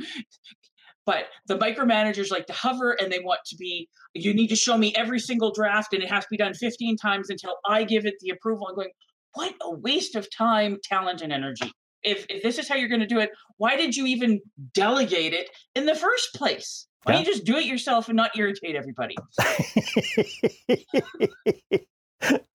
But 1.06 1.26
the 1.48 1.58
micromanagers 1.58 2.32
like 2.32 2.46
to 2.48 2.54
hover 2.54 2.92
and 2.92 3.12
they 3.12 3.20
want 3.20 3.40
to 3.48 3.56
be, 3.56 3.90
you 4.14 4.34
need 4.34 4.48
to 4.50 4.56
show 4.56 4.78
me 4.78 4.94
every 4.96 5.20
single 5.20 5.52
draft 5.52 5.94
and 5.94 6.04
it 6.04 6.10
has 6.10 6.24
to 6.24 6.30
be 6.30 6.38
done 6.38 6.54
15 6.54 6.98
times 6.98 7.30
until 7.30 7.56
I 7.68 7.84
give 7.84 8.06
it 8.06 8.16
the 8.20 8.30
approval. 8.30 8.68
I'm 8.68 8.76
going, 8.76 8.92
what 9.34 9.56
a 9.62 9.72
waste 9.72 10.16
of 10.16 10.28
time, 10.36 10.78
talent, 10.84 11.22
and 11.22 11.34
energy. 11.34 11.72
If, 12.04 12.26
if 12.30 12.44
this 12.44 12.58
is 12.60 12.68
how 12.68 12.76
you're 12.76 12.90
going 12.90 13.02
to 13.02 13.08
do 13.08 13.20
it, 13.20 13.30
why 13.58 13.78
did 13.78 13.96
you 13.96 14.06
even 14.08 14.42
delegate 14.74 15.34
it 15.34 15.50
in 15.76 15.86
the 15.86 15.96
first 15.96 16.34
place? 16.36 16.88
Why 17.04 17.14
yeah. 17.14 17.18
don't 17.18 17.28
you 17.28 17.34
just 17.34 17.46
do 17.46 17.58
it 17.58 17.66
yourself 17.66 18.10
and 18.10 18.16
not 18.16 18.38
irritate 18.38 18.76
everybody? 18.76 19.16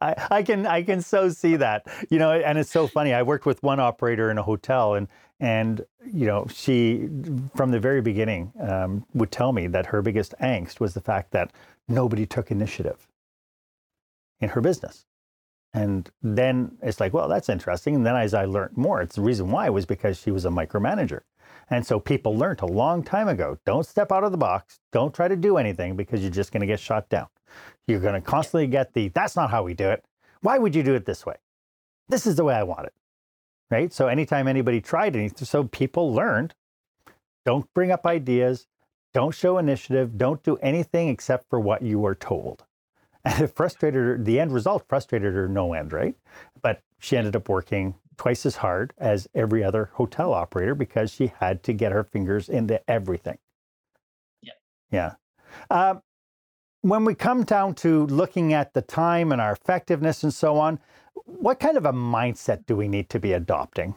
I, 0.00 0.28
I 0.30 0.42
can 0.42 0.66
I 0.66 0.82
can 0.82 1.00
so 1.02 1.28
see 1.30 1.56
that 1.56 1.86
you 2.10 2.18
know 2.18 2.32
and 2.32 2.58
it's 2.58 2.70
so 2.70 2.86
funny. 2.86 3.14
I 3.14 3.22
worked 3.22 3.46
with 3.46 3.62
one 3.62 3.80
operator 3.80 4.30
in 4.30 4.38
a 4.38 4.42
hotel 4.42 4.94
and 4.94 5.08
and 5.40 5.84
you 6.12 6.26
know 6.26 6.46
she 6.52 7.08
from 7.54 7.70
the 7.70 7.80
very 7.80 8.00
beginning 8.00 8.52
um, 8.60 9.06
would 9.14 9.30
tell 9.30 9.52
me 9.52 9.66
that 9.68 9.86
her 9.86 10.02
biggest 10.02 10.34
angst 10.40 10.80
was 10.80 10.94
the 10.94 11.00
fact 11.00 11.32
that 11.32 11.52
nobody 11.88 12.26
took 12.26 12.50
initiative 12.50 13.08
in 14.40 14.50
her 14.50 14.60
business. 14.60 15.06
And 15.74 16.10
then 16.22 16.78
it's 16.82 17.00
like 17.00 17.12
well 17.14 17.28
that's 17.28 17.48
interesting. 17.48 17.94
And 17.96 18.06
then 18.06 18.16
as 18.16 18.34
I 18.34 18.44
learned 18.46 18.76
more 18.76 19.02
it's 19.02 19.16
the 19.16 19.22
reason 19.22 19.50
why 19.50 19.70
was 19.70 19.86
because 19.86 20.20
she 20.20 20.30
was 20.30 20.44
a 20.44 20.50
micromanager. 20.50 21.22
And 21.70 21.86
so 21.86 22.00
people 22.00 22.36
learned 22.36 22.62
a 22.62 22.66
long 22.66 23.02
time 23.02 23.28
ago 23.28 23.58
don't 23.66 23.86
step 23.86 24.12
out 24.12 24.24
of 24.24 24.32
the 24.32 24.38
box 24.38 24.80
don't 24.92 25.14
try 25.14 25.28
to 25.28 25.36
do 25.36 25.56
anything 25.58 25.96
because 25.96 26.22
you're 26.22 26.30
just 26.30 26.52
going 26.52 26.62
to 26.62 26.66
get 26.66 26.80
shot 26.80 27.08
down 27.10 27.28
you're 27.86 28.00
going 28.00 28.14
to 28.14 28.20
constantly 28.20 28.66
get 28.66 28.94
the, 28.94 29.08
that's 29.08 29.36
not 29.36 29.50
how 29.50 29.62
we 29.62 29.74
do 29.74 29.88
it. 29.90 30.04
Why 30.40 30.58
would 30.58 30.74
you 30.74 30.82
do 30.82 30.94
it 30.94 31.06
this 31.06 31.24
way? 31.24 31.36
This 32.08 32.26
is 32.26 32.36
the 32.36 32.44
way 32.44 32.54
I 32.54 32.62
want 32.62 32.86
it. 32.86 32.94
Right. 33.70 33.92
So 33.92 34.06
anytime 34.06 34.46
anybody 34.46 34.80
tried 34.80 35.16
anything, 35.16 35.44
so 35.44 35.64
people 35.64 36.14
learned 36.14 36.54
don't 37.44 37.72
bring 37.74 37.90
up 37.90 38.06
ideas, 38.06 38.66
don't 39.12 39.34
show 39.34 39.58
initiative, 39.58 40.16
don't 40.16 40.42
do 40.44 40.56
anything 40.58 41.08
except 41.08 41.48
for 41.50 41.58
what 41.58 41.82
you 41.82 41.98
were 41.98 42.14
told. 42.14 42.64
And 43.24 43.42
it 43.42 43.56
frustrated 43.56 44.00
her, 44.00 44.18
the 44.18 44.38
end 44.38 44.52
result 44.52 44.84
frustrated 44.88 45.34
her 45.34 45.48
no 45.48 45.72
end, 45.72 45.92
right? 45.92 46.14
But 46.62 46.82
she 47.00 47.16
ended 47.16 47.34
up 47.34 47.48
working 47.48 47.96
twice 48.16 48.46
as 48.46 48.56
hard 48.56 48.92
as 48.98 49.26
every 49.34 49.64
other 49.64 49.90
hotel 49.94 50.32
operator 50.32 50.76
because 50.76 51.10
she 51.10 51.32
had 51.40 51.62
to 51.64 51.72
get 51.72 51.90
her 51.90 52.04
fingers 52.04 52.48
into 52.48 52.80
everything. 52.88 53.38
Yeah. 54.42 54.52
Yeah. 54.92 55.14
Um, 55.70 56.02
when 56.86 57.04
we 57.04 57.16
come 57.16 57.42
down 57.42 57.74
to 57.74 58.06
looking 58.06 58.52
at 58.52 58.72
the 58.72 58.80
time 58.80 59.32
and 59.32 59.40
our 59.40 59.50
effectiveness 59.50 60.22
and 60.22 60.32
so 60.32 60.56
on, 60.56 60.78
what 61.24 61.58
kind 61.58 61.76
of 61.76 61.84
a 61.84 61.92
mindset 61.92 62.64
do 62.66 62.76
we 62.76 62.86
need 62.86 63.10
to 63.10 63.18
be 63.18 63.32
adopting? 63.32 63.96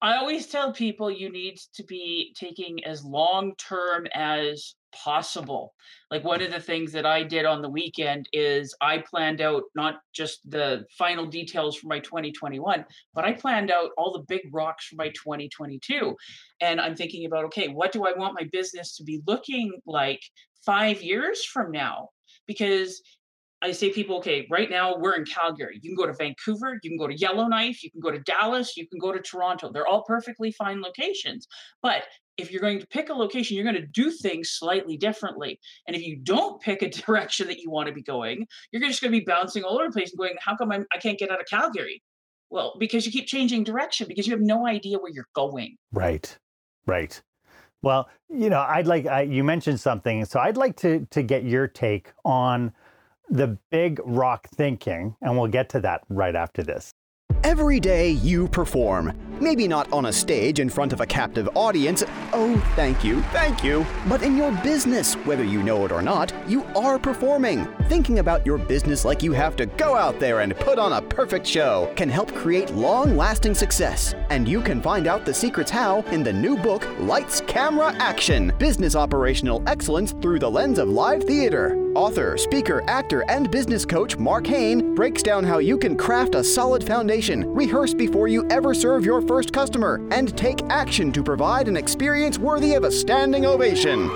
I 0.00 0.16
always 0.18 0.46
tell 0.46 0.72
people 0.72 1.10
you 1.10 1.32
need 1.32 1.58
to 1.74 1.82
be 1.82 2.32
taking 2.38 2.84
as 2.84 3.02
long 3.02 3.54
term 3.56 4.06
as 4.14 4.76
possible. 4.92 5.74
Like 6.10 6.22
one 6.22 6.40
of 6.40 6.52
the 6.52 6.60
things 6.60 6.92
that 6.92 7.04
I 7.04 7.22
did 7.24 7.44
on 7.44 7.62
the 7.62 7.68
weekend 7.68 8.28
is 8.32 8.74
I 8.80 8.98
planned 8.98 9.40
out 9.40 9.64
not 9.74 9.96
just 10.14 10.48
the 10.48 10.84
final 10.96 11.26
details 11.26 11.76
for 11.76 11.88
my 11.88 11.98
2021, 11.98 12.84
but 13.12 13.24
I 13.24 13.32
planned 13.32 13.70
out 13.70 13.90
all 13.96 14.12
the 14.12 14.24
big 14.28 14.42
rocks 14.52 14.86
for 14.86 14.96
my 14.96 15.08
2022. 15.08 16.14
And 16.60 16.80
I'm 16.80 16.94
thinking 16.94 17.26
about, 17.26 17.44
okay, 17.46 17.68
what 17.68 17.90
do 17.90 18.06
I 18.06 18.12
want 18.16 18.38
my 18.38 18.46
business 18.52 18.96
to 18.96 19.02
be 19.02 19.22
looking 19.26 19.72
like 19.86 20.20
five 20.66 21.02
years 21.02 21.44
from 21.44 21.70
now? 21.70 22.10
Because 22.46 23.00
I 23.62 23.72
say 23.72 23.90
people, 23.90 24.18
okay, 24.18 24.46
right 24.50 24.68
now 24.68 24.96
we're 24.98 25.14
in 25.14 25.24
Calgary. 25.24 25.80
You 25.80 25.90
can 25.90 25.96
go 25.96 26.06
to 26.06 26.12
Vancouver, 26.12 26.78
you 26.82 26.90
can 26.90 26.98
go 26.98 27.06
to 27.06 27.16
Yellowknife, 27.16 27.82
you 27.82 27.90
can 27.90 28.00
go 28.00 28.10
to 28.10 28.18
Dallas, 28.20 28.76
you 28.76 28.86
can 28.86 28.98
go 28.98 29.12
to 29.12 29.20
Toronto. 29.20 29.72
They're 29.72 29.86
all 29.86 30.02
perfectly 30.02 30.52
fine 30.52 30.82
locations. 30.82 31.48
But 31.82 32.04
if 32.36 32.50
you're 32.50 32.60
going 32.60 32.80
to 32.80 32.86
pick 32.88 33.08
a 33.08 33.14
location, 33.14 33.56
you're 33.56 33.64
going 33.64 33.76
to 33.76 33.86
do 33.86 34.10
things 34.10 34.50
slightly 34.50 34.98
differently. 34.98 35.58
And 35.86 35.96
if 35.96 36.02
you 36.02 36.16
don't 36.16 36.60
pick 36.60 36.82
a 36.82 36.90
direction 37.06 37.46
that 37.48 37.58
you 37.58 37.70
want 37.70 37.88
to 37.88 37.94
be 37.94 38.02
going, 38.02 38.46
you're 38.72 38.82
just 38.82 39.00
going 39.00 39.12
to 39.12 39.18
be 39.18 39.24
bouncing 39.24 39.64
all 39.64 39.76
over 39.78 39.86
the 39.86 39.92
place 39.92 40.10
and 40.10 40.18
going, 40.18 40.34
how 40.38 40.54
come 40.56 40.70
I'm, 40.70 40.84
I 40.92 40.98
can't 40.98 41.18
get 41.18 41.30
out 41.30 41.40
of 41.40 41.46
Calgary? 41.46 42.02
Well, 42.50 42.76
because 42.78 43.06
you 43.06 43.12
keep 43.12 43.26
changing 43.26 43.64
direction 43.64 44.06
because 44.06 44.26
you 44.26 44.32
have 44.32 44.42
no 44.42 44.66
idea 44.66 44.98
where 44.98 45.10
you're 45.10 45.28
going. 45.34 45.76
Right, 45.92 46.38
right. 46.86 47.20
Well, 47.86 48.08
you 48.28 48.50
know, 48.50 48.62
I'd 48.62 48.88
like 48.88 49.06
I, 49.06 49.20
you 49.20 49.44
mentioned 49.44 49.78
something, 49.78 50.24
so 50.24 50.40
I'd 50.40 50.56
like 50.56 50.74
to 50.78 51.06
to 51.12 51.22
get 51.22 51.44
your 51.44 51.68
take 51.68 52.10
on 52.24 52.72
the 53.28 53.56
big 53.70 54.00
rock 54.04 54.48
thinking, 54.48 55.14
and 55.22 55.38
we'll 55.38 55.46
get 55.46 55.68
to 55.68 55.80
that 55.82 56.02
right 56.08 56.34
after 56.34 56.64
this. 56.64 56.90
Every 57.44 57.78
day 57.78 58.10
you 58.10 58.48
perform 58.48 59.12
Maybe 59.40 59.68
not 59.68 59.92
on 59.92 60.06
a 60.06 60.12
stage 60.12 60.60
in 60.60 60.70
front 60.70 60.92
of 60.92 61.00
a 61.00 61.06
captive 61.06 61.48
audience. 61.54 62.02
Oh, 62.32 62.56
thank 62.74 63.04
you, 63.04 63.20
thank 63.32 63.62
you. 63.62 63.84
But 64.08 64.22
in 64.22 64.36
your 64.36 64.50
business, 64.62 65.14
whether 65.26 65.44
you 65.44 65.62
know 65.62 65.84
it 65.84 65.92
or 65.92 66.00
not, 66.00 66.32
you 66.48 66.64
are 66.74 66.98
performing. 66.98 67.66
Thinking 67.88 68.18
about 68.18 68.46
your 68.46 68.58
business 68.58 69.04
like 69.04 69.22
you 69.22 69.32
have 69.32 69.54
to 69.56 69.66
go 69.66 69.94
out 69.94 70.18
there 70.18 70.40
and 70.40 70.56
put 70.56 70.78
on 70.78 70.94
a 70.94 71.02
perfect 71.02 71.46
show 71.46 71.92
can 71.96 72.08
help 72.08 72.34
create 72.34 72.70
long 72.74 73.16
lasting 73.16 73.54
success. 73.54 74.14
And 74.30 74.48
you 74.48 74.62
can 74.62 74.80
find 74.80 75.06
out 75.06 75.24
the 75.24 75.34
secrets 75.34 75.70
how 75.70 76.00
in 76.12 76.22
the 76.22 76.32
new 76.32 76.56
book, 76.56 76.86
Lights, 77.00 77.42
Camera, 77.42 77.94
Action 77.98 78.52
Business 78.58 78.96
Operational 78.96 79.62
Excellence 79.66 80.12
Through 80.12 80.38
the 80.38 80.50
Lens 80.50 80.78
of 80.78 80.88
Live 80.88 81.24
Theater. 81.24 81.82
Author, 81.96 82.36
speaker, 82.36 82.84
actor, 82.88 83.24
and 83.30 83.50
business 83.50 83.86
coach 83.86 84.18
Marc 84.18 84.46
Haine 84.46 84.94
breaks 84.94 85.22
down 85.22 85.42
how 85.42 85.58
you 85.58 85.78
can 85.78 85.96
craft 85.96 86.34
a 86.34 86.44
solid 86.44 86.84
foundation, 86.84 87.50
rehearse 87.54 87.94
before 87.94 88.28
you 88.28 88.46
ever 88.50 88.74
serve 88.74 89.04
your 89.04 89.22
first 89.26 89.52
customer, 89.52 90.00
and 90.10 90.36
take 90.36 90.62
action 90.70 91.12
to 91.12 91.22
provide 91.22 91.68
an 91.68 91.76
experience 91.76 92.38
worthy 92.38 92.74
of 92.74 92.84
a 92.84 92.90
standing 92.90 93.46
ovation. 93.46 94.10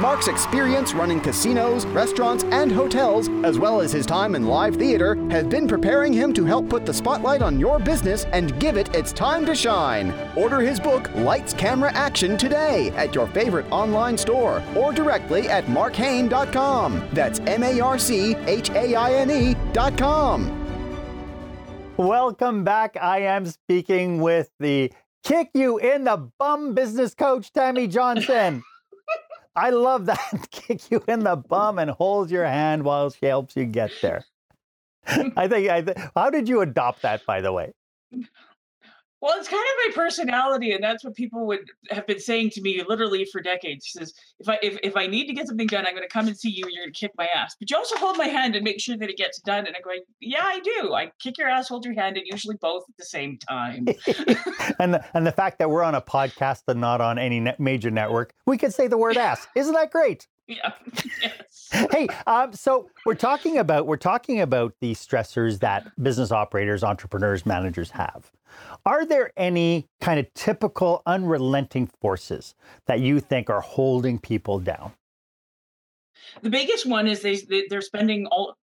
Marc's 0.00 0.28
experience 0.28 0.92
running 0.92 1.20
casinos, 1.20 1.86
restaurants, 1.86 2.44
and 2.44 2.70
hotels, 2.70 3.30
as 3.44 3.58
well 3.58 3.80
as 3.80 3.92
his 3.92 4.04
time 4.04 4.34
in 4.34 4.46
live 4.46 4.76
theater, 4.76 5.14
has 5.30 5.46
been 5.46 5.66
preparing 5.66 6.12
him 6.12 6.34
to 6.34 6.44
help 6.44 6.68
put 6.68 6.84
the 6.84 6.92
spotlight 6.92 7.40
on 7.40 7.58
your 7.58 7.78
business 7.78 8.24
and 8.26 8.58
give 8.60 8.76
it 8.76 8.94
its 8.94 9.10
time 9.10 9.46
to 9.46 9.54
shine. 9.54 10.12
Order 10.36 10.60
his 10.60 10.78
book, 10.78 11.10
Lights, 11.14 11.54
Camera, 11.54 11.90
Action, 11.94 12.36
today 12.36 12.90
at 12.90 13.14
your 13.14 13.26
favorite 13.28 13.66
online 13.70 14.18
store 14.18 14.62
or 14.76 14.92
directly 14.92 15.48
at 15.48 15.66
marchaine.com. 15.70 17.08
That's 17.12 17.40
M 17.40 17.62
A 17.62 17.80
R 17.80 17.98
C 17.98 18.34
H 18.46 18.68
A 18.70 18.94
I 18.94 19.14
N 19.14 19.30
E.com. 19.30 20.65
Welcome 21.98 22.62
back. 22.62 22.98
I 23.00 23.20
am 23.20 23.46
speaking 23.46 24.20
with 24.20 24.50
the 24.60 24.92
kick 25.24 25.48
you 25.54 25.78
in 25.78 26.04
the 26.04 26.30
bum 26.38 26.74
business 26.74 27.14
coach, 27.14 27.50
Tammy 27.52 27.86
Johnson. 27.86 28.62
I 29.56 29.70
love 29.70 30.04
that. 30.04 30.48
Kick 30.50 30.90
you 30.90 31.02
in 31.08 31.20
the 31.20 31.36
bum 31.36 31.78
and 31.78 31.90
holds 31.90 32.30
your 32.30 32.44
hand 32.44 32.84
while 32.84 33.08
she 33.08 33.24
helps 33.24 33.56
you 33.56 33.64
get 33.64 33.90
there. 34.02 34.26
I 35.06 35.48
think. 35.48 35.70
I 35.70 35.80
th- 35.80 35.96
how 36.14 36.28
did 36.28 36.50
you 36.50 36.60
adopt 36.60 37.00
that, 37.00 37.24
by 37.24 37.40
the 37.40 37.52
way? 37.52 37.72
Well, 39.26 39.36
it's 39.40 39.48
kind 39.48 39.60
of 39.60 39.96
my 39.96 40.04
personality, 40.04 40.70
and 40.70 40.84
that's 40.84 41.02
what 41.02 41.16
people 41.16 41.48
would 41.48 41.68
have 41.90 42.06
been 42.06 42.20
saying 42.20 42.50
to 42.50 42.62
me 42.62 42.80
literally 42.88 43.24
for 43.24 43.40
decades. 43.40 43.84
She 43.84 43.98
says, 43.98 44.14
"If 44.38 44.48
I 44.48 44.56
if, 44.62 44.78
if 44.84 44.96
I 44.96 45.08
need 45.08 45.26
to 45.26 45.32
get 45.32 45.48
something 45.48 45.66
done, 45.66 45.84
I'm 45.84 45.94
going 45.96 46.06
to 46.06 46.12
come 46.12 46.28
and 46.28 46.38
see 46.38 46.50
you, 46.50 46.62
and 46.62 46.72
you're 46.72 46.84
going 46.84 46.92
to 46.92 47.00
kick 47.00 47.10
my 47.18 47.26
ass. 47.34 47.56
But 47.58 47.68
you 47.68 47.76
also 47.76 47.96
hold 47.96 48.16
my 48.16 48.26
hand 48.26 48.54
and 48.54 48.62
make 48.62 48.80
sure 48.80 48.96
that 48.96 49.10
it 49.10 49.16
gets 49.16 49.40
done." 49.40 49.66
And 49.66 49.74
I'm 49.74 49.82
going, 49.82 50.02
"Yeah, 50.20 50.44
I 50.44 50.60
do. 50.60 50.94
I 50.94 51.10
kick 51.20 51.38
your 51.38 51.48
ass, 51.48 51.68
hold 51.68 51.84
your 51.84 51.94
hand, 51.94 52.16
and 52.16 52.24
usually 52.30 52.54
both 52.60 52.84
at 52.88 52.96
the 52.98 53.04
same 53.04 53.36
time." 53.38 53.86
and 54.78 54.94
the, 54.94 55.04
and 55.12 55.26
the 55.26 55.32
fact 55.32 55.58
that 55.58 55.70
we're 55.70 55.82
on 55.82 55.96
a 55.96 56.00
podcast 56.00 56.62
and 56.68 56.80
not 56.80 57.00
on 57.00 57.18
any 57.18 57.40
net 57.40 57.58
major 57.58 57.90
network, 57.90 58.32
we 58.46 58.56
could 58.56 58.72
say 58.72 58.86
the 58.86 58.96
word 58.96 59.16
ass. 59.16 59.48
Isn't 59.56 59.74
that 59.74 59.90
great? 59.90 60.28
Yeah. 60.48 60.70
yes. 61.22 61.55
Hey, 61.70 62.06
um, 62.26 62.52
so 62.52 62.88
we're 63.04 63.14
talking 63.14 63.58
about 63.58 63.86
we're 63.86 63.96
talking 63.96 64.40
about 64.40 64.74
the 64.80 64.94
stressors 64.94 65.60
that 65.60 65.90
business 66.02 66.32
operators, 66.32 66.84
entrepreneurs, 66.84 67.46
managers 67.46 67.90
have. 67.90 68.30
Are 68.84 69.04
there 69.04 69.32
any 69.36 69.88
kind 70.00 70.18
of 70.20 70.32
typical 70.34 71.02
unrelenting 71.06 71.88
forces 72.00 72.54
that 72.86 73.00
you 73.00 73.20
think 73.20 73.50
are 73.50 73.60
holding 73.60 74.18
people 74.18 74.58
down? 74.58 74.92
The 76.42 76.50
biggest 76.50 76.86
one 76.86 77.06
is 77.06 77.22
they 77.22 77.64
they're 77.68 77.80
spending 77.80 78.26
all 78.26 78.56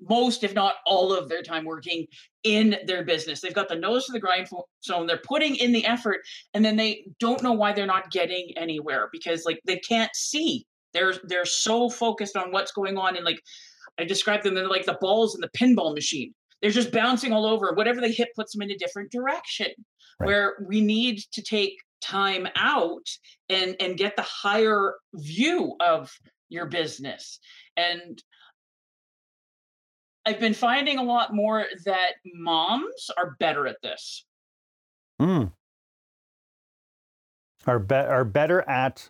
most, 0.00 0.44
if 0.44 0.54
not 0.54 0.76
all, 0.84 1.12
of 1.12 1.28
their 1.28 1.42
time 1.42 1.64
working 1.64 2.06
in 2.42 2.76
their 2.86 3.04
business. 3.04 3.40
They've 3.40 3.54
got 3.54 3.68
the 3.68 3.76
nose 3.76 4.06
to 4.06 4.12
the 4.12 4.20
grindstone. 4.20 5.06
They're 5.06 5.18
putting 5.18 5.56
in 5.56 5.72
the 5.72 5.84
effort, 5.86 6.20
and 6.54 6.64
then 6.64 6.76
they 6.76 7.06
don't 7.18 7.42
know 7.42 7.52
why 7.52 7.72
they're 7.72 7.86
not 7.86 8.10
getting 8.10 8.52
anywhere 8.56 9.08
because 9.12 9.44
like 9.44 9.60
they 9.64 9.78
can't 9.78 10.14
see. 10.14 10.66
They're 10.96 11.14
they're 11.24 11.44
so 11.44 11.88
focused 11.90 12.36
on 12.36 12.50
what's 12.50 12.72
going 12.72 12.96
on, 12.96 13.16
and 13.16 13.24
like 13.24 13.40
I 13.98 14.04
describe 14.04 14.42
them, 14.42 14.54
they're 14.54 14.68
like 14.68 14.86
the 14.86 14.98
balls 15.00 15.34
in 15.34 15.40
the 15.40 15.50
pinball 15.56 15.94
machine 15.94 16.32
they're 16.60 16.70
just 16.70 16.92
bouncing 16.92 17.32
all 17.32 17.46
over. 17.46 17.72
Whatever 17.72 18.00
they 18.00 18.12
hit 18.12 18.28
puts 18.34 18.52
them 18.52 18.62
in 18.62 18.70
a 18.70 18.78
different 18.78 19.10
direction. 19.10 19.68
Right. 20.18 20.26
Where 20.26 20.56
we 20.66 20.80
need 20.80 21.22
to 21.32 21.42
take 21.42 21.74
time 22.00 22.46
out 22.56 23.06
and 23.48 23.76
and 23.80 23.96
get 23.96 24.16
the 24.16 24.22
higher 24.22 24.94
view 25.14 25.74
of 25.80 26.12
your 26.48 26.66
business. 26.66 27.38
And 27.76 28.22
I've 30.24 30.40
been 30.40 30.54
finding 30.54 30.98
a 30.98 31.02
lot 31.02 31.34
more 31.34 31.66
that 31.84 32.12
moms 32.34 33.10
are 33.16 33.36
better 33.38 33.66
at 33.66 33.76
this. 33.82 34.24
Mm. 35.20 35.52
Are 37.66 37.78
be- 37.78 37.94
are 37.94 38.24
better 38.24 38.68
at 38.68 39.08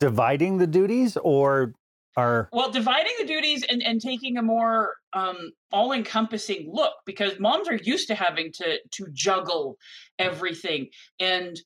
dividing 0.00 0.58
the 0.58 0.66
duties 0.66 1.16
or 1.18 1.74
are 2.16 2.48
well 2.52 2.70
dividing 2.70 3.12
the 3.18 3.26
duties 3.26 3.62
and, 3.68 3.82
and 3.82 4.00
taking 4.00 4.38
a 4.38 4.42
more 4.42 4.94
um, 5.12 5.52
all-encompassing 5.72 6.70
look 6.72 6.94
because 7.04 7.38
moms 7.38 7.68
are 7.68 7.76
used 7.76 8.08
to 8.08 8.14
having 8.14 8.50
to 8.52 8.78
to 8.92 9.06
juggle 9.12 9.76
everything. 10.18 10.88
And 11.20 11.60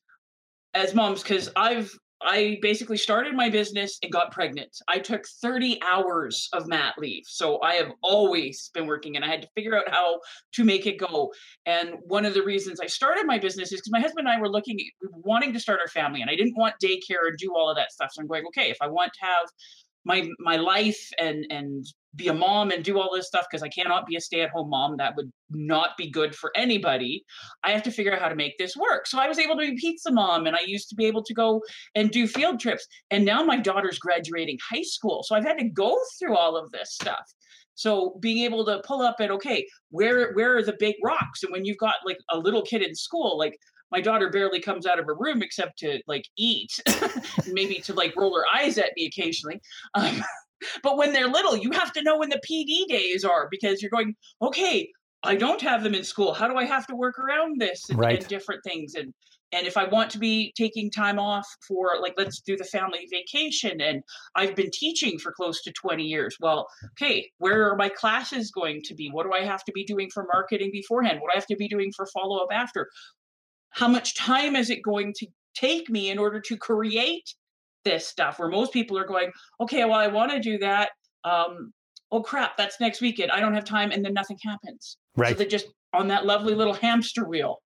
as 0.73 0.93
moms 0.93 1.21
because 1.21 1.49
i've 1.55 1.93
I 2.23 2.59
basically 2.61 2.97
started 2.97 3.35
my 3.35 3.49
business 3.49 3.97
and 4.03 4.11
got 4.11 4.31
pregnant. 4.31 4.77
I 4.87 4.99
took 4.99 5.25
30 5.41 5.79
hours 5.81 6.49
of 6.53 6.67
mat 6.67 6.95
leave. 6.97 7.23
So 7.25 7.61
I 7.61 7.75
have 7.75 7.91
always 8.03 8.69
been 8.73 8.85
working 8.85 9.15
and 9.15 9.25
I 9.25 9.27
had 9.27 9.41
to 9.41 9.47
figure 9.55 9.77
out 9.77 9.89
how 9.89 10.19
to 10.53 10.63
make 10.63 10.85
it 10.85 10.97
go. 10.97 11.31
And 11.65 11.95
one 12.03 12.25
of 12.25 12.33
the 12.33 12.43
reasons 12.43 12.79
I 12.79 12.87
started 12.87 13.25
my 13.25 13.39
business 13.39 13.71
is 13.71 13.79
because 13.79 13.91
my 13.91 13.99
husband 13.99 14.27
and 14.27 14.37
I 14.37 14.39
were 14.39 14.49
looking, 14.49 14.79
wanting 15.01 15.53
to 15.53 15.59
start 15.59 15.79
our 15.79 15.87
family 15.87 16.21
and 16.21 16.29
I 16.29 16.35
didn't 16.35 16.57
want 16.57 16.75
daycare 16.83 17.27
and 17.27 17.37
do 17.37 17.53
all 17.55 17.69
of 17.69 17.77
that 17.77 17.91
stuff. 17.91 18.11
So 18.13 18.21
I'm 18.21 18.27
going, 18.27 18.45
okay, 18.47 18.69
if 18.69 18.77
I 18.81 18.87
want 18.87 19.13
to 19.13 19.25
have 19.25 19.47
my 20.05 20.27
my 20.39 20.57
life 20.57 20.99
and 21.19 21.45
and 21.49 21.85
be 22.15 22.27
a 22.27 22.33
mom 22.33 22.71
and 22.71 22.83
do 22.83 22.99
all 22.99 23.09
this 23.13 23.27
stuff 23.27 23.45
because 23.49 23.63
I 23.63 23.69
cannot 23.69 24.05
be 24.05 24.17
a 24.17 24.21
stay-at-home 24.21 24.69
mom. 24.69 24.97
That 24.97 25.15
would 25.15 25.31
not 25.49 25.91
be 25.97 26.09
good 26.09 26.35
for 26.35 26.51
anybody. 26.57 27.23
I 27.63 27.71
have 27.71 27.83
to 27.83 27.91
figure 27.91 28.13
out 28.13 28.19
how 28.19 28.27
to 28.27 28.35
make 28.35 28.57
this 28.57 28.75
work. 28.75 29.07
So 29.07 29.17
I 29.17 29.29
was 29.29 29.39
able 29.39 29.55
to 29.55 29.61
be 29.61 29.77
pizza 29.77 30.11
mom 30.11 30.45
and 30.45 30.55
I 30.55 30.59
used 30.65 30.89
to 30.89 30.95
be 30.95 31.05
able 31.05 31.23
to 31.23 31.33
go 31.33 31.61
and 31.95 32.11
do 32.11 32.27
field 32.27 32.59
trips. 32.59 32.85
And 33.11 33.23
now 33.23 33.43
my 33.43 33.57
daughter's 33.57 33.97
graduating 33.97 34.57
high 34.69 34.81
school. 34.81 35.23
So 35.23 35.35
I've 35.35 35.45
had 35.45 35.57
to 35.59 35.69
go 35.69 35.97
through 36.19 36.35
all 36.35 36.57
of 36.57 36.69
this 36.71 36.93
stuff. 36.93 37.23
So 37.75 38.17
being 38.19 38.43
able 38.43 38.65
to 38.65 38.81
pull 38.85 39.01
up 39.01 39.15
at 39.21 39.31
okay, 39.31 39.65
where 39.89 40.33
where 40.33 40.57
are 40.57 40.63
the 40.63 40.75
big 40.79 40.95
rocks? 41.03 41.43
And 41.43 41.51
when 41.51 41.65
you've 41.65 41.77
got 41.77 41.95
like 42.05 42.17
a 42.29 42.37
little 42.37 42.61
kid 42.61 42.81
in 42.81 42.93
school, 42.93 43.37
like 43.37 43.57
my 43.91 44.01
daughter 44.01 44.29
barely 44.29 44.59
comes 44.59 44.85
out 44.85 44.99
of 44.99 45.05
her 45.05 45.15
room 45.15 45.41
except 45.41 45.79
to 45.79 45.99
like 46.07 46.25
eat, 46.37 46.79
maybe 47.47 47.75
to 47.75 47.93
like 47.93 48.15
roll 48.15 48.35
her 48.35 48.45
eyes 48.55 48.77
at 48.77 48.91
me 48.95 49.05
occasionally. 49.05 49.61
Um, 49.95 50.23
but 50.83 50.97
when 50.97 51.13
they're 51.13 51.27
little, 51.27 51.57
you 51.57 51.71
have 51.71 51.91
to 51.93 52.03
know 52.03 52.17
when 52.17 52.29
the 52.29 52.41
PD 52.49 52.87
days 52.87 53.25
are 53.25 53.47
because 53.49 53.81
you're 53.81 53.91
going, 53.91 54.15
okay, 54.41 54.89
I 55.23 55.35
don't 55.35 55.61
have 55.61 55.83
them 55.83 55.93
in 55.93 56.03
school. 56.03 56.33
How 56.33 56.47
do 56.47 56.55
I 56.55 56.65
have 56.65 56.87
to 56.87 56.95
work 56.95 57.19
around 57.19 57.59
this 57.59 57.89
and, 57.89 57.99
right. 57.99 58.19
and 58.19 58.27
different 58.27 58.63
things? 58.63 58.95
And 58.95 59.13
and 59.53 59.67
if 59.67 59.75
I 59.75 59.83
want 59.83 60.09
to 60.11 60.17
be 60.17 60.53
taking 60.57 60.89
time 60.89 61.19
off 61.19 61.45
for 61.67 61.89
like 62.01 62.13
let's 62.17 62.39
do 62.41 62.55
the 62.55 62.63
family 62.63 63.07
vacation 63.11 63.81
and 63.81 64.01
I've 64.35 64.55
been 64.55 64.69
teaching 64.71 65.19
for 65.19 65.31
close 65.31 65.61
to 65.63 65.73
20 65.73 66.03
years. 66.03 66.37
Well, 66.39 66.67
okay, 66.93 67.29
where 67.37 67.69
are 67.69 67.75
my 67.75 67.89
classes 67.89 68.49
going 68.49 68.81
to 68.85 68.95
be? 68.95 69.09
What 69.11 69.25
do 69.25 69.33
I 69.33 69.43
have 69.43 69.63
to 69.65 69.71
be 69.73 69.83
doing 69.83 70.09
for 70.13 70.25
marketing 70.31 70.71
beforehand? 70.71 71.19
What 71.19 71.31
do 71.31 71.35
I 71.35 71.39
have 71.39 71.47
to 71.47 71.57
be 71.57 71.67
doing 71.67 71.91
for 71.95 72.05
follow 72.07 72.37
up 72.37 72.49
after? 72.51 72.89
How 73.71 73.87
much 73.87 74.15
time 74.15 74.55
is 74.55 74.69
it 74.69 74.81
going 74.81 75.13
to 75.17 75.27
take 75.55 75.89
me 75.89 76.09
in 76.09 76.17
order 76.17 76.39
to 76.39 76.57
create 76.57 77.33
this 77.83 78.07
stuff? 78.07 78.39
Where 78.39 78.49
most 78.49 78.73
people 78.73 78.97
are 78.97 79.05
going 79.05 79.31
okay 79.59 79.85
well 79.85 79.99
i 79.99 80.07
want 80.07 80.31
to 80.31 80.39
do 80.39 80.57
that 80.59 80.91
um, 81.23 81.73
oh 82.11 82.21
crap 82.21 82.57
that's 82.57 82.79
next 82.79 83.01
weekend 83.01 83.31
i 83.31 83.39
don't 83.39 83.53
have 83.53 83.65
time 83.65 83.91
and 83.91 84.03
then 84.03 84.13
nothing 84.13 84.37
happens. 84.43 84.97
Right. 85.15 85.29
so 85.29 85.35
they're 85.35 85.47
just 85.47 85.67
on 85.93 86.07
that 86.07 86.25
lovely 86.25 86.55
little 86.55 86.73
hamster 86.73 87.27
wheel 87.27 87.61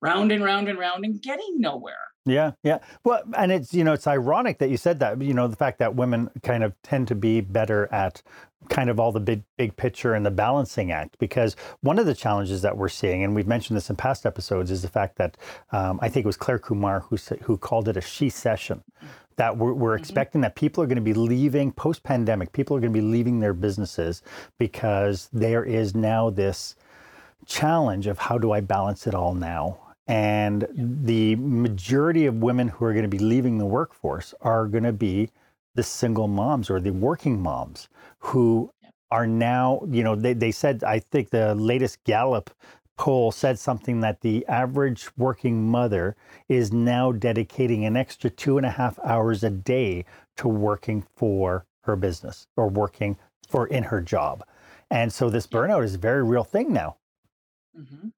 round 0.00 0.30
and 0.32 0.44
round 0.44 0.68
and 0.68 0.78
round 0.78 1.04
and 1.04 1.20
getting 1.20 1.60
nowhere 1.60 1.96
yeah, 2.24 2.52
yeah. 2.62 2.78
Well, 3.04 3.22
and 3.36 3.50
it's 3.50 3.72
you 3.72 3.84
know 3.84 3.92
it's 3.92 4.06
ironic 4.06 4.58
that 4.58 4.70
you 4.70 4.76
said 4.76 5.00
that. 5.00 5.20
You 5.20 5.34
know 5.34 5.48
the 5.48 5.56
fact 5.56 5.78
that 5.78 5.94
women 5.94 6.30
kind 6.42 6.62
of 6.62 6.74
tend 6.82 7.08
to 7.08 7.14
be 7.14 7.40
better 7.40 7.88
at 7.92 8.22
kind 8.68 8.90
of 8.90 8.98
all 9.00 9.12
the 9.12 9.20
big 9.20 9.42
big 9.56 9.76
picture 9.76 10.14
and 10.14 10.26
the 10.26 10.30
balancing 10.30 10.90
act 10.90 11.18
because 11.18 11.56
one 11.80 11.98
of 11.98 12.06
the 12.06 12.14
challenges 12.14 12.60
that 12.62 12.76
we're 12.76 12.88
seeing 12.88 13.22
and 13.22 13.34
we've 13.34 13.46
mentioned 13.46 13.76
this 13.76 13.88
in 13.88 13.96
past 13.96 14.26
episodes 14.26 14.70
is 14.70 14.82
the 14.82 14.88
fact 14.88 15.16
that 15.16 15.36
um, 15.72 15.98
I 16.02 16.08
think 16.08 16.24
it 16.24 16.26
was 16.26 16.36
Claire 16.36 16.58
Kumar 16.58 17.00
who 17.00 17.16
who 17.42 17.56
called 17.56 17.88
it 17.88 17.96
a 17.96 18.00
shecession 18.00 18.82
that 19.36 19.56
we're, 19.56 19.72
we're 19.72 19.94
mm-hmm. 19.94 20.02
expecting 20.02 20.40
that 20.40 20.56
people 20.56 20.82
are 20.82 20.86
going 20.86 20.96
to 20.96 21.02
be 21.02 21.14
leaving 21.14 21.72
post 21.72 22.02
pandemic 22.02 22.52
people 22.52 22.76
are 22.76 22.80
going 22.80 22.92
to 22.92 23.00
be 23.00 23.06
leaving 23.06 23.40
their 23.40 23.54
businesses 23.54 24.22
because 24.58 25.28
there 25.32 25.64
is 25.64 25.94
now 25.94 26.28
this 26.28 26.74
challenge 27.46 28.06
of 28.06 28.18
how 28.18 28.36
do 28.36 28.52
I 28.52 28.60
balance 28.60 29.06
it 29.06 29.14
all 29.14 29.34
now 29.34 29.78
and 30.08 30.66
the 30.74 31.36
majority 31.36 32.24
of 32.24 32.36
women 32.36 32.68
who 32.68 32.84
are 32.86 32.92
going 32.92 33.04
to 33.04 33.08
be 33.08 33.18
leaving 33.18 33.58
the 33.58 33.66
workforce 33.66 34.34
are 34.40 34.66
going 34.66 34.84
to 34.84 34.92
be 34.92 35.30
the 35.74 35.82
single 35.82 36.26
moms 36.26 36.70
or 36.70 36.80
the 36.80 36.92
working 36.92 37.40
moms 37.40 37.88
who 38.18 38.72
are 39.10 39.26
now, 39.26 39.82
you 39.90 40.02
know, 40.02 40.16
they, 40.16 40.32
they 40.32 40.50
said, 40.50 40.82
I 40.82 40.98
think 40.98 41.30
the 41.30 41.54
latest 41.54 42.02
Gallup 42.04 42.50
poll 42.96 43.30
said 43.30 43.58
something 43.58 44.00
that 44.00 44.22
the 44.22 44.44
average 44.48 45.08
working 45.16 45.70
mother 45.70 46.16
is 46.48 46.72
now 46.72 47.12
dedicating 47.12 47.84
an 47.84 47.96
extra 47.96 48.28
two 48.30 48.56
and 48.56 48.66
a 48.66 48.70
half 48.70 48.98
hours 49.04 49.44
a 49.44 49.50
day 49.50 50.04
to 50.36 50.48
working 50.48 51.06
for 51.16 51.64
her 51.82 51.96
business 51.96 52.48
or 52.56 52.68
working 52.68 53.16
for 53.46 53.66
in 53.68 53.84
her 53.84 54.00
job. 54.00 54.42
And 54.90 55.12
so 55.12 55.30
this 55.30 55.46
burnout 55.46 55.84
is 55.84 55.94
a 55.94 55.98
very 55.98 56.24
real 56.24 56.44
thing 56.44 56.72
now. 56.72 56.96
Mm-hmm. 57.78 58.08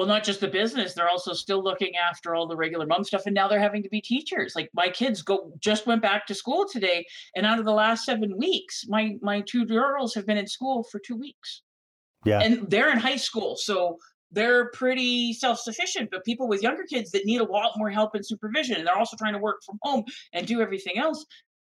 Well, 0.00 0.08
not 0.08 0.24
just 0.24 0.40
the 0.40 0.48
business; 0.48 0.94
they're 0.94 1.10
also 1.10 1.34
still 1.34 1.62
looking 1.62 1.94
after 1.94 2.34
all 2.34 2.46
the 2.46 2.56
regular 2.56 2.86
mom 2.86 3.04
stuff, 3.04 3.26
and 3.26 3.34
now 3.34 3.48
they're 3.48 3.60
having 3.60 3.82
to 3.82 3.88
be 3.90 4.00
teachers. 4.00 4.54
Like 4.56 4.70
my 4.72 4.88
kids 4.88 5.20
go 5.20 5.52
just 5.60 5.86
went 5.86 6.00
back 6.00 6.26
to 6.28 6.34
school 6.34 6.64
today, 6.66 7.04
and 7.36 7.44
out 7.44 7.58
of 7.58 7.66
the 7.66 7.74
last 7.74 8.06
seven 8.06 8.38
weeks, 8.38 8.86
my 8.88 9.16
my 9.20 9.42
two 9.42 9.66
girls 9.66 10.14
have 10.14 10.24
been 10.24 10.38
in 10.38 10.46
school 10.46 10.84
for 10.90 11.00
two 11.06 11.16
weeks. 11.16 11.60
Yeah, 12.24 12.40
and 12.40 12.70
they're 12.70 12.90
in 12.90 12.96
high 12.96 13.16
school, 13.16 13.56
so 13.56 13.98
they're 14.30 14.70
pretty 14.70 15.34
self-sufficient 15.34 16.08
but 16.10 16.24
people 16.24 16.48
with 16.48 16.62
younger 16.62 16.84
kids 16.84 17.10
that 17.10 17.26
need 17.26 17.42
a 17.42 17.44
lot 17.44 17.72
more 17.76 17.90
help 17.90 18.14
and 18.14 18.24
supervision 18.24 18.76
and 18.76 18.86
they're 18.86 18.96
also 18.96 19.16
trying 19.16 19.32
to 19.32 19.40
work 19.40 19.56
from 19.66 19.76
home 19.82 20.04
and 20.32 20.46
do 20.46 20.60
everything 20.60 20.96
else 20.96 21.26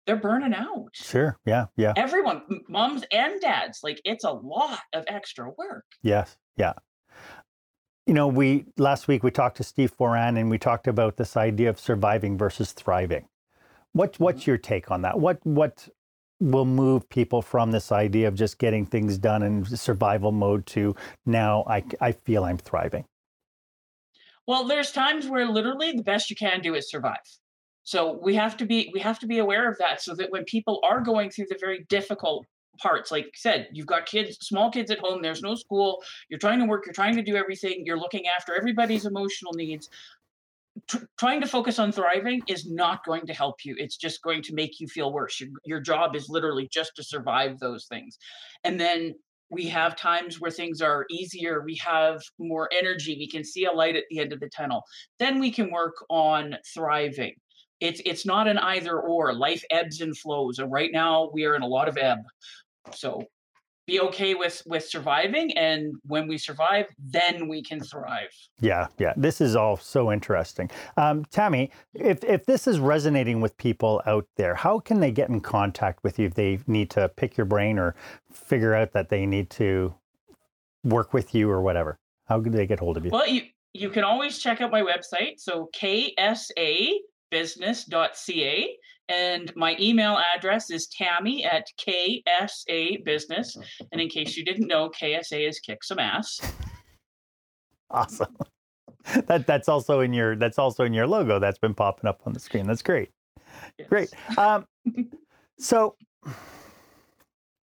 they're 0.05 0.15
burning 0.15 0.53
out. 0.53 0.89
Sure. 0.93 1.39
Yeah. 1.45 1.65
Yeah. 1.77 1.93
Everyone, 1.95 2.43
moms 2.69 3.03
and 3.11 3.41
dads, 3.41 3.79
like 3.83 4.01
it's 4.05 4.23
a 4.23 4.31
lot 4.31 4.81
of 4.93 5.03
extra 5.07 5.49
work. 5.57 5.85
Yes. 6.03 6.37
Yeah. 6.57 6.73
You 8.05 8.13
know, 8.13 8.27
we 8.27 8.65
last 8.77 9.07
week 9.07 9.23
we 9.23 9.31
talked 9.31 9.57
to 9.57 9.63
Steve 9.63 9.95
Foran 9.95 10.39
and 10.39 10.49
we 10.49 10.57
talked 10.57 10.87
about 10.87 11.17
this 11.17 11.37
idea 11.37 11.69
of 11.69 11.79
surviving 11.79 12.37
versus 12.37 12.71
thriving. 12.71 13.27
What 13.93 14.19
what's 14.19 14.41
mm-hmm. 14.41 14.51
your 14.51 14.57
take 14.57 14.91
on 14.91 15.01
that? 15.03 15.19
What 15.19 15.39
what 15.45 15.87
will 16.39 16.65
move 16.65 17.07
people 17.09 17.41
from 17.41 17.71
this 17.71 17.91
idea 17.91 18.27
of 18.27 18.35
just 18.35 18.57
getting 18.57 18.85
things 18.85 19.17
done 19.17 19.43
in 19.43 19.65
survival 19.65 20.31
mode 20.31 20.65
to 20.67 20.95
now 21.25 21.63
I 21.67 21.83
I 22.01 22.11
feel 22.11 22.43
I'm 22.43 22.57
thriving? 22.57 23.05
Well, 24.45 24.65
there's 24.65 24.91
times 24.91 25.27
where 25.27 25.47
literally 25.47 25.93
the 25.93 26.03
best 26.03 26.29
you 26.29 26.35
can 26.35 26.59
do 26.61 26.75
is 26.75 26.89
survive 26.89 27.21
so 27.83 28.17
we 28.21 28.35
have 28.35 28.57
to 28.57 28.65
be 28.65 28.89
we 28.93 28.99
have 29.01 29.19
to 29.19 29.27
be 29.27 29.39
aware 29.39 29.69
of 29.69 29.77
that 29.77 30.01
so 30.01 30.15
that 30.15 30.31
when 30.31 30.45
people 30.45 30.79
are 30.83 31.01
going 31.01 31.29
through 31.29 31.45
the 31.49 31.57
very 31.59 31.85
difficult 31.89 32.45
parts 32.81 33.11
like 33.11 33.25
I 33.25 33.29
said 33.35 33.67
you've 33.71 33.85
got 33.85 34.05
kids 34.05 34.37
small 34.41 34.71
kids 34.71 34.91
at 34.91 34.99
home 34.99 35.21
there's 35.21 35.41
no 35.41 35.55
school 35.55 36.03
you're 36.29 36.39
trying 36.39 36.59
to 36.59 36.65
work 36.65 36.85
you're 36.85 36.93
trying 36.93 37.15
to 37.15 37.21
do 37.21 37.35
everything 37.35 37.83
you're 37.85 37.99
looking 37.99 38.27
after 38.27 38.55
everybody's 38.55 39.05
emotional 39.05 39.53
needs 39.53 39.89
T- 40.89 40.99
trying 41.19 41.39
to 41.41 41.47
focus 41.47 41.77
on 41.77 41.91
thriving 41.91 42.41
is 42.47 42.67
not 42.67 43.05
going 43.05 43.27
to 43.27 43.33
help 43.33 43.57
you 43.63 43.75
it's 43.77 43.95
just 43.95 44.23
going 44.23 44.41
to 44.41 44.55
make 44.55 44.79
you 44.79 44.87
feel 44.87 45.13
worse 45.13 45.39
your, 45.39 45.49
your 45.65 45.79
job 45.79 46.15
is 46.15 46.29
literally 46.29 46.67
just 46.71 46.95
to 46.95 47.03
survive 47.03 47.59
those 47.59 47.85
things 47.85 48.17
and 48.63 48.79
then 48.79 49.13
we 49.51 49.65
have 49.67 49.95
times 49.95 50.41
where 50.41 50.49
things 50.49 50.81
are 50.81 51.05
easier 51.11 51.61
we 51.63 51.75
have 51.75 52.23
more 52.39 52.69
energy 52.73 53.15
we 53.19 53.29
can 53.29 53.43
see 53.43 53.65
a 53.65 53.71
light 53.71 53.95
at 53.95 54.05
the 54.09 54.17
end 54.17 54.33
of 54.33 54.39
the 54.39 54.49
tunnel 54.49 54.83
then 55.19 55.39
we 55.39 55.51
can 55.51 55.71
work 55.71 55.93
on 56.09 56.55
thriving 56.73 57.35
it's 57.83 58.01
it's 58.05 58.25
not 58.25 58.47
an 58.47 58.57
either 58.59 58.97
or. 58.97 59.33
Life 59.33 59.63
ebbs 59.69 59.99
and 59.99 60.17
flows, 60.17 60.57
and 60.59 60.71
right 60.71 60.91
now 60.91 61.29
we 61.33 61.43
are 61.43 61.55
in 61.55 61.63
a 61.63 61.67
lot 61.67 61.89
of 61.89 61.97
ebb. 61.97 62.19
So 62.91 63.23
be 63.85 63.99
okay 63.99 64.33
with 64.33 64.61
with 64.65 64.85
surviving 64.85 65.51
and 65.57 65.93
when 66.05 66.27
we 66.27 66.37
survive 66.37 66.85
then 66.97 67.47
we 67.47 67.61
can 67.61 67.81
thrive. 67.81 68.29
Yeah 68.61 68.87
yeah 68.97 69.13
this 69.17 69.41
is 69.41 69.55
all 69.55 69.77
so 69.77 70.11
interesting. 70.11 70.69
Um, 70.95 71.25
tammy 71.25 71.71
if 71.93 72.23
if 72.23 72.45
this 72.45 72.67
is 72.67 72.79
resonating 72.79 73.41
with 73.41 73.57
people 73.57 74.01
out 74.05 74.25
there 74.37 74.55
how 74.55 74.79
can 74.79 74.99
they 74.99 75.11
get 75.11 75.29
in 75.29 75.41
contact 75.41 76.03
with 76.03 76.17
you 76.17 76.27
if 76.27 76.33
they 76.33 76.59
need 76.67 76.89
to 76.91 77.09
pick 77.09 77.35
your 77.35 77.45
brain 77.45 77.77
or 77.77 77.95
figure 78.31 78.73
out 78.73 78.93
that 78.93 79.09
they 79.09 79.25
need 79.25 79.49
to 79.51 79.93
work 80.83 81.13
with 81.13 81.35
you 81.35 81.49
or 81.49 81.61
whatever? 81.61 81.99
How 82.25 82.41
can 82.41 82.53
they 82.53 82.65
get 82.65 82.79
hold 82.79 82.95
of 82.97 83.03
you? 83.03 83.11
Well 83.11 83.27
you 83.27 83.41
you 83.73 83.89
can 83.89 84.03
always 84.03 84.39
check 84.39 84.61
out 84.61 84.71
my 84.71 84.81
website 84.81 85.39
so 85.39 85.69
ksa 85.75 86.99
business.ca. 87.33 88.77
And 89.09 89.51
my 89.55 89.75
email 89.79 90.19
address 90.35 90.69
is 90.69 90.87
tammy 90.87 91.43
at 91.45 91.67
KSA 91.77 93.03
Business. 93.03 93.57
And 93.91 93.99
in 93.99 94.09
case 94.09 94.37
you 94.37 94.45
didn't 94.45 94.67
know, 94.67 94.89
KSA 94.89 95.47
is 95.47 95.59
kick 95.59 95.83
some 95.83 95.99
ass. 95.99 96.39
Awesome. 97.89 98.35
That 99.25 99.45
that's 99.45 99.67
also 99.67 99.99
in 99.99 100.13
your 100.13 100.37
that's 100.37 100.57
also 100.57 100.85
in 100.85 100.93
your 100.93 101.05
logo 101.05 101.37
that's 101.37 101.57
been 101.57 101.73
popping 101.73 102.07
up 102.07 102.21
on 102.25 102.31
the 102.31 102.39
screen. 102.39 102.65
That's 102.65 102.81
great. 102.81 103.09
Yes. 103.77 103.89
Great. 103.89 104.09
Um, 104.37 104.65
so 105.59 105.97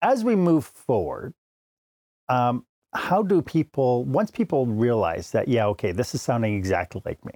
as 0.02 0.26
we 0.26 0.36
move 0.36 0.66
forward, 0.66 1.34
um, 2.28 2.66
how 2.94 3.24
do 3.24 3.42
people 3.42 4.04
once 4.06 4.30
people 4.30 4.66
realize 4.66 5.32
that 5.32 5.48
yeah 5.48 5.66
okay 5.66 5.92
this 5.92 6.14
is 6.14 6.22
sounding 6.22 6.56
exactly 6.56 7.02
like 7.06 7.24
me 7.24 7.34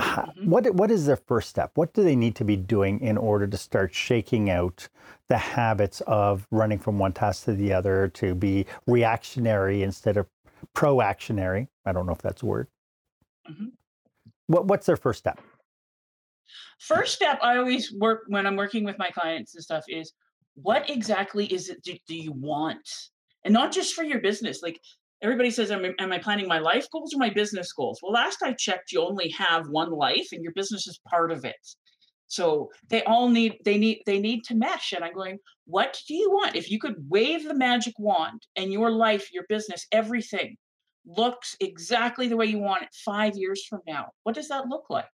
Mm-hmm. 0.00 0.50
What 0.50 0.74
what 0.74 0.90
is 0.90 1.06
their 1.06 1.16
first 1.16 1.48
step? 1.48 1.72
What 1.74 1.94
do 1.94 2.02
they 2.02 2.16
need 2.16 2.34
to 2.36 2.44
be 2.44 2.56
doing 2.56 3.00
in 3.00 3.16
order 3.16 3.46
to 3.46 3.56
start 3.56 3.94
shaking 3.94 4.50
out 4.50 4.88
the 5.28 5.38
habits 5.38 6.02
of 6.02 6.46
running 6.50 6.78
from 6.78 6.98
one 6.98 7.12
task 7.12 7.44
to 7.44 7.54
the 7.54 7.72
other 7.72 8.08
to 8.08 8.34
be 8.34 8.66
reactionary 8.86 9.82
instead 9.82 10.16
of 10.16 10.26
proactionary? 10.74 11.68
I 11.86 11.92
don't 11.92 12.06
know 12.06 12.12
if 12.12 12.22
that's 12.22 12.42
a 12.42 12.46
word. 12.46 12.68
Mm-hmm. 13.50 13.66
What 14.48 14.66
what's 14.66 14.86
their 14.86 14.96
first 14.96 15.20
step? 15.20 15.40
First 16.78 17.14
step 17.14 17.38
I 17.42 17.56
always 17.56 17.92
work 17.92 18.24
when 18.28 18.46
I'm 18.46 18.56
working 18.56 18.84
with 18.84 18.98
my 18.98 19.08
clients 19.08 19.54
and 19.54 19.64
stuff 19.64 19.84
is 19.88 20.12
what 20.54 20.90
exactly 20.90 21.46
is 21.46 21.68
it 21.70 21.82
do, 21.82 21.94
do 22.06 22.16
you 22.16 22.32
want? 22.32 22.88
And 23.44 23.54
not 23.54 23.72
just 23.72 23.94
for 23.94 24.04
your 24.04 24.20
business. 24.20 24.62
Like 24.62 24.80
everybody 25.22 25.50
says 25.50 25.70
am, 25.70 25.84
am 25.98 26.12
i 26.12 26.18
planning 26.18 26.48
my 26.48 26.58
life 26.58 26.86
goals 26.92 27.14
or 27.14 27.18
my 27.18 27.30
business 27.30 27.72
goals? 27.72 28.00
Well 28.02 28.12
last 28.12 28.42
i 28.42 28.52
checked 28.52 28.92
you 28.92 29.00
only 29.00 29.28
have 29.30 29.68
one 29.68 29.90
life 29.90 30.28
and 30.32 30.42
your 30.42 30.52
business 30.52 30.86
is 30.86 31.00
part 31.08 31.30
of 31.30 31.44
it. 31.44 31.56
So 32.28 32.70
they 32.88 33.02
all 33.04 33.28
need 33.28 33.58
they 33.64 33.78
need 33.78 34.02
they 34.06 34.18
need 34.18 34.44
to 34.44 34.54
mesh 34.54 34.92
and 34.92 35.04
i'm 35.04 35.14
going 35.14 35.38
what 35.68 36.00
do 36.06 36.14
you 36.14 36.30
want? 36.30 36.54
If 36.54 36.70
you 36.70 36.78
could 36.78 36.94
wave 37.08 37.42
the 37.42 37.54
magic 37.54 37.94
wand 37.98 38.42
and 38.56 38.72
your 38.72 38.90
life 38.90 39.32
your 39.32 39.44
business 39.48 39.86
everything 39.92 40.56
looks 41.06 41.56
exactly 41.60 42.28
the 42.28 42.36
way 42.36 42.46
you 42.46 42.58
want 42.58 42.82
it 42.82 42.88
five 43.04 43.36
years 43.36 43.64
from 43.64 43.80
now 43.86 44.10
what 44.24 44.34
does 44.34 44.48
that 44.48 44.68
look 44.68 44.90
like 44.90 45.06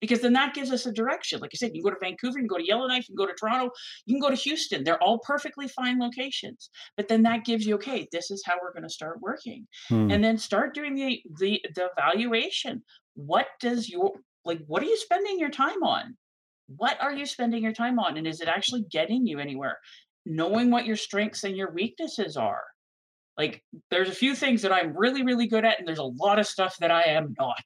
because 0.00 0.20
then 0.20 0.32
that 0.32 0.54
gives 0.54 0.70
us 0.70 0.86
a 0.86 0.92
direction. 0.92 1.40
Like 1.40 1.50
I 1.54 1.56
said, 1.56 1.72
you 1.74 1.82
can 1.82 1.90
go 1.90 1.94
to 1.94 2.00
Vancouver, 2.00 2.38
you 2.38 2.42
can 2.42 2.48
go 2.48 2.58
to 2.58 2.66
Yellowknife, 2.66 3.08
you 3.08 3.14
can 3.14 3.26
go 3.26 3.30
to 3.30 3.38
Toronto, 3.38 3.70
you 4.06 4.14
can 4.14 4.20
go 4.20 4.30
to 4.30 4.42
Houston. 4.42 4.84
They're 4.84 5.02
all 5.02 5.18
perfectly 5.18 5.68
fine 5.68 5.98
locations. 5.98 6.70
But 6.96 7.08
then 7.08 7.22
that 7.22 7.44
gives 7.44 7.66
you, 7.66 7.74
okay, 7.74 8.08
this 8.12 8.30
is 8.30 8.42
how 8.46 8.54
we're 8.60 8.72
going 8.72 8.84
to 8.84 8.88
start 8.88 9.20
working. 9.20 9.66
Hmm. 9.88 10.10
And 10.10 10.24
then 10.24 10.38
start 10.38 10.74
doing 10.74 10.94
the, 10.94 11.22
the 11.38 11.60
the 11.74 11.90
evaluation. 11.96 12.82
What 13.14 13.46
does 13.60 13.88
your 13.88 14.12
like 14.44 14.60
what 14.66 14.82
are 14.82 14.86
you 14.86 14.96
spending 14.96 15.38
your 15.38 15.50
time 15.50 15.82
on? 15.82 16.16
What 16.76 16.96
are 17.00 17.12
you 17.12 17.26
spending 17.26 17.62
your 17.62 17.72
time 17.72 17.98
on? 17.98 18.16
And 18.16 18.26
is 18.26 18.40
it 18.40 18.48
actually 18.48 18.84
getting 18.90 19.26
you 19.26 19.38
anywhere? 19.38 19.78
Knowing 20.24 20.70
what 20.70 20.86
your 20.86 20.96
strengths 20.96 21.44
and 21.44 21.56
your 21.56 21.72
weaknesses 21.72 22.36
are. 22.36 22.62
Like 23.36 23.62
there's 23.90 24.08
a 24.08 24.14
few 24.14 24.34
things 24.34 24.62
that 24.62 24.72
I'm 24.72 24.96
really, 24.96 25.24
really 25.24 25.46
good 25.46 25.64
at, 25.64 25.78
and 25.78 25.88
there's 25.88 25.98
a 25.98 26.04
lot 26.04 26.38
of 26.38 26.46
stuff 26.46 26.76
that 26.80 26.90
I 26.90 27.04
am 27.04 27.34
not. 27.38 27.64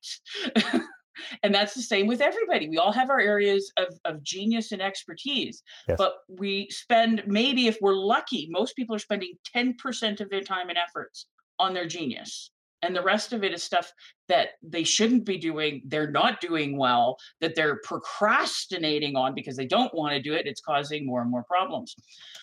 and 1.43 1.55
that's 1.55 1.75
the 1.75 1.83
same 1.83 2.07
with 2.07 2.21
everybody 2.21 2.69
we 2.69 2.79
all 2.79 2.93
have 2.93 3.11
our 3.11 3.21
areas 3.21 3.73
of, 3.77 3.89
of 4.05 4.23
genius 4.23 4.73
and 4.73 4.83
expertise 4.83 5.63
yes. 5.89 5.97
but 5.99 6.15
we 6.29 6.69
spend 6.71 7.23
maybe 7.27 7.67
if 7.67 7.79
we're 7.81 7.95
lucky 7.95 8.49
most 8.51 8.77
people 8.77 8.95
are 8.95 9.01
spending 9.01 9.33
10% 9.55 10.21
of 10.21 10.31
their 10.31 10.43
time 10.43 10.69
and 10.69 10.79
efforts 10.79 11.27
on 11.59 11.75
their 11.75 11.87
genius 11.87 12.51
and 12.85 12.95
the 12.95 13.03
rest 13.03 13.33
of 13.33 13.43
it 13.43 13.53
is 13.53 13.63
stuff 13.63 13.93
that 14.29 14.51
they 14.63 14.85
shouldn't 14.85 15.25
be 15.25 15.39
doing 15.39 15.83
they're 15.87 16.11
not 16.11 16.41
doing 16.41 16.77
well 16.77 17.17
that 17.41 17.55
they're 17.55 17.81
procrastinating 17.83 19.17
on 19.17 19.35
because 19.35 19.57
they 19.57 19.67
don't 19.67 19.95
want 19.95 20.13
to 20.13 20.23
do 20.23 20.35
it 20.35 20.47
it's 20.47 20.61
causing 20.61 21.07
more 21.07 21.23
and 21.23 21.31
more 21.31 21.45
problems. 21.45 21.95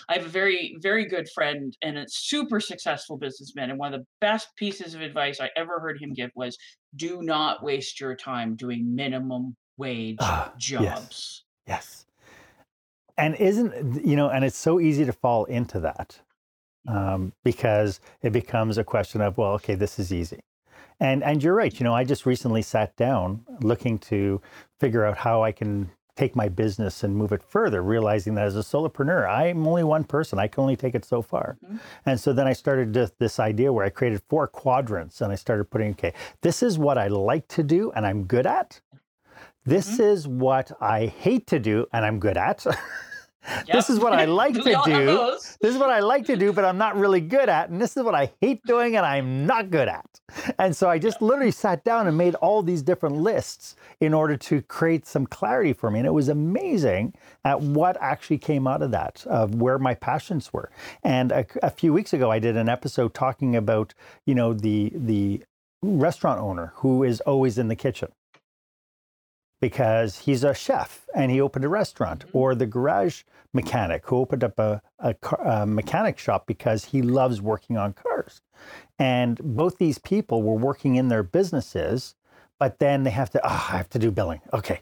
I 0.09 0.13
have 0.13 0.25
a 0.25 0.29
very 0.29 0.75
very 0.81 1.05
good 1.05 1.29
friend 1.29 1.75
and 1.81 1.97
a 1.97 2.05
super 2.09 2.59
successful 2.59 3.17
businessman 3.17 3.69
and 3.69 3.79
one 3.79 3.93
of 3.93 4.01
the 4.01 4.07
best 4.19 4.49
pieces 4.57 4.95
of 4.95 5.01
advice 5.01 5.39
i 5.39 5.49
ever 5.55 5.79
heard 5.79 6.01
him 6.01 6.13
give 6.13 6.31
was 6.35 6.57
do 6.95 7.21
not 7.21 7.63
waste 7.63 7.99
your 7.99 8.15
time 8.15 8.55
doing 8.55 8.95
minimum 8.95 9.55
wage 9.77 10.17
uh, 10.19 10.49
jobs. 10.57 11.43
Yes. 11.67 11.75
yes. 11.79 12.05
And 13.17 13.35
isn't 13.35 14.05
you 14.05 14.15
know 14.15 14.29
and 14.29 14.43
it's 14.43 14.57
so 14.57 14.79
easy 14.79 15.05
to 15.05 15.13
fall 15.13 15.45
into 15.45 15.79
that 15.81 16.19
um, 16.87 17.33
because 17.43 17.99
it 18.21 18.31
becomes 18.31 18.77
a 18.77 18.83
question 18.83 19.21
of, 19.21 19.37
well, 19.37 19.53
okay, 19.53 19.75
this 19.75 19.99
is 19.99 20.11
easy. 20.11 20.39
And, 20.99 21.23
and 21.23 21.43
you're 21.43 21.55
right. 21.55 21.77
You 21.79 21.83
know, 21.83 21.95
I 21.95 22.03
just 22.03 22.25
recently 22.25 22.61
sat 22.61 22.95
down 22.95 23.43
looking 23.61 23.97
to 23.99 24.41
figure 24.79 25.03
out 25.03 25.17
how 25.17 25.43
I 25.43 25.51
can 25.51 25.89
take 26.15 26.35
my 26.35 26.49
business 26.49 27.03
and 27.03 27.15
move 27.15 27.31
it 27.31 27.41
further, 27.41 27.81
realizing 27.81 28.35
that 28.35 28.45
as 28.45 28.55
a 28.55 28.59
solopreneur, 28.59 29.27
I'm 29.27 29.65
only 29.65 29.83
one 29.83 30.03
person. 30.03 30.37
I 30.37 30.47
can 30.47 30.61
only 30.61 30.75
take 30.75 30.93
it 30.93 31.05
so 31.05 31.21
far. 31.21 31.57
Mm-hmm. 31.65 31.77
And 32.05 32.19
so 32.19 32.33
then 32.33 32.47
I 32.47 32.53
started 32.53 32.93
this 33.17 33.39
idea 33.39 33.73
where 33.73 33.85
I 33.85 33.89
created 33.89 34.21
four 34.29 34.47
quadrants 34.47 35.21
and 35.21 35.31
I 35.31 35.35
started 35.35 35.65
putting, 35.71 35.91
okay, 35.91 36.13
this 36.41 36.61
is 36.61 36.77
what 36.77 36.97
I 36.97 37.07
like 37.07 37.47
to 37.49 37.63
do 37.63 37.91
and 37.95 38.05
I'm 38.05 38.25
good 38.25 38.45
at. 38.45 38.81
This 39.65 39.93
mm-hmm. 39.93 40.03
is 40.03 40.27
what 40.27 40.71
I 40.79 41.07
hate 41.07 41.47
to 41.47 41.59
do 41.59 41.87
and 41.93 42.05
I'm 42.05 42.19
good 42.19 42.37
at. 42.37 42.65
Yep. 43.47 43.67
This 43.71 43.89
is 43.89 43.99
what 43.99 44.13
I 44.13 44.25
like 44.25 44.53
to 44.63 44.81
do. 44.85 45.37
This 45.61 45.73
is 45.73 45.77
what 45.77 45.89
I 45.89 45.99
like 45.99 46.25
to 46.27 46.35
do, 46.35 46.53
but 46.53 46.65
I'm 46.65 46.77
not 46.77 46.95
really 46.95 47.21
good 47.21 47.49
at. 47.49 47.69
And 47.69 47.81
this 47.81 47.97
is 47.97 48.03
what 48.03 48.15
I 48.15 48.31
hate 48.41 48.63
doing 48.65 48.95
and 48.95 49.05
I'm 49.05 49.45
not 49.45 49.69
good 49.71 49.87
at. 49.87 50.21
And 50.59 50.75
so 50.75 50.89
I 50.89 50.99
just 50.99 51.21
literally 51.21 51.51
sat 51.51 51.83
down 51.83 52.07
and 52.07 52.17
made 52.17 52.35
all 52.35 52.63
these 52.63 52.81
different 52.81 53.17
lists 53.17 53.75
in 53.99 54.13
order 54.13 54.37
to 54.37 54.61
create 54.63 55.05
some 55.05 55.25
clarity 55.25 55.73
for 55.73 55.91
me. 55.91 55.99
And 55.99 56.07
it 56.07 56.13
was 56.13 56.29
amazing 56.29 57.13
at 57.43 57.61
what 57.61 57.97
actually 57.99 58.37
came 58.37 58.67
out 58.67 58.81
of 58.81 58.91
that, 58.91 59.25
of 59.27 59.55
where 59.55 59.79
my 59.79 59.95
passions 59.95 60.53
were. 60.53 60.71
And 61.03 61.31
a, 61.31 61.45
a 61.63 61.69
few 61.69 61.93
weeks 61.93 62.13
ago, 62.13 62.31
I 62.31 62.39
did 62.39 62.55
an 62.57 62.69
episode 62.69 63.13
talking 63.13 63.55
about, 63.55 63.93
you 64.25 64.35
know, 64.35 64.53
the 64.53 64.91
the 64.95 65.43
restaurant 65.83 66.39
owner 66.39 66.73
who 66.75 67.03
is 67.03 67.21
always 67.21 67.57
in 67.57 67.67
the 67.67 67.75
kitchen 67.75 68.09
because 69.61 70.19
he's 70.19 70.43
a 70.43 70.53
chef 70.53 71.05
and 71.15 71.31
he 71.31 71.39
opened 71.39 71.63
a 71.63 71.69
restaurant, 71.69 72.25
Mhm. 72.25 72.29
or 72.33 72.55
the 72.55 72.65
garage 72.65 73.23
mechanic 73.53 74.05
who 74.07 74.17
opened 74.17 74.43
up 74.43 74.59
a, 74.59 74.81
a, 74.99 75.13
car, 75.13 75.39
a 75.45 75.65
mechanic 75.65 76.17
shop 76.17 76.45
because 76.45 76.85
he 76.85 77.01
loves 77.01 77.41
working 77.41 77.77
on 77.77 77.93
cars. 77.93 78.41
And 78.99 79.39
both 79.41 79.77
these 79.77 79.99
people 79.99 80.43
were 80.43 80.55
working 80.55 80.95
in 80.95 81.07
their 81.07 81.23
businesses, 81.23 82.15
but 82.59 82.79
then 82.79 83.03
they 83.03 83.11
have 83.11 83.29
to, 83.31 83.39
oh, 83.45 83.67
I 83.71 83.77
have 83.77 83.89
to 83.89 83.99
do 83.99 84.11
billing. 84.11 84.41
Okay. 84.53 84.81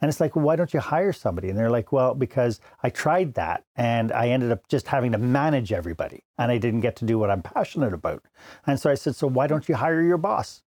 And 0.00 0.08
it's 0.08 0.20
like, 0.20 0.36
well, 0.36 0.44
why 0.44 0.54
don't 0.54 0.72
you 0.72 0.78
hire 0.80 1.12
somebody? 1.12 1.48
And 1.48 1.58
they're 1.58 1.70
like, 1.70 1.90
well, 1.90 2.14
because 2.14 2.60
I 2.84 2.90
tried 2.90 3.34
that 3.34 3.64
and 3.74 4.12
I 4.12 4.28
ended 4.28 4.52
up 4.52 4.68
just 4.68 4.86
having 4.86 5.10
to 5.12 5.18
manage 5.18 5.72
everybody 5.72 6.22
and 6.38 6.52
I 6.52 6.58
didn't 6.58 6.80
get 6.80 6.94
to 6.96 7.04
do 7.04 7.18
what 7.18 7.30
I'm 7.30 7.42
passionate 7.42 7.92
about. 7.92 8.22
And 8.66 8.78
so 8.78 8.90
I 8.90 8.94
said, 8.94 9.16
so 9.16 9.26
why 9.26 9.48
don't 9.48 9.68
you 9.68 9.74
hire 9.74 10.00
your 10.00 10.18
boss? 10.18 10.62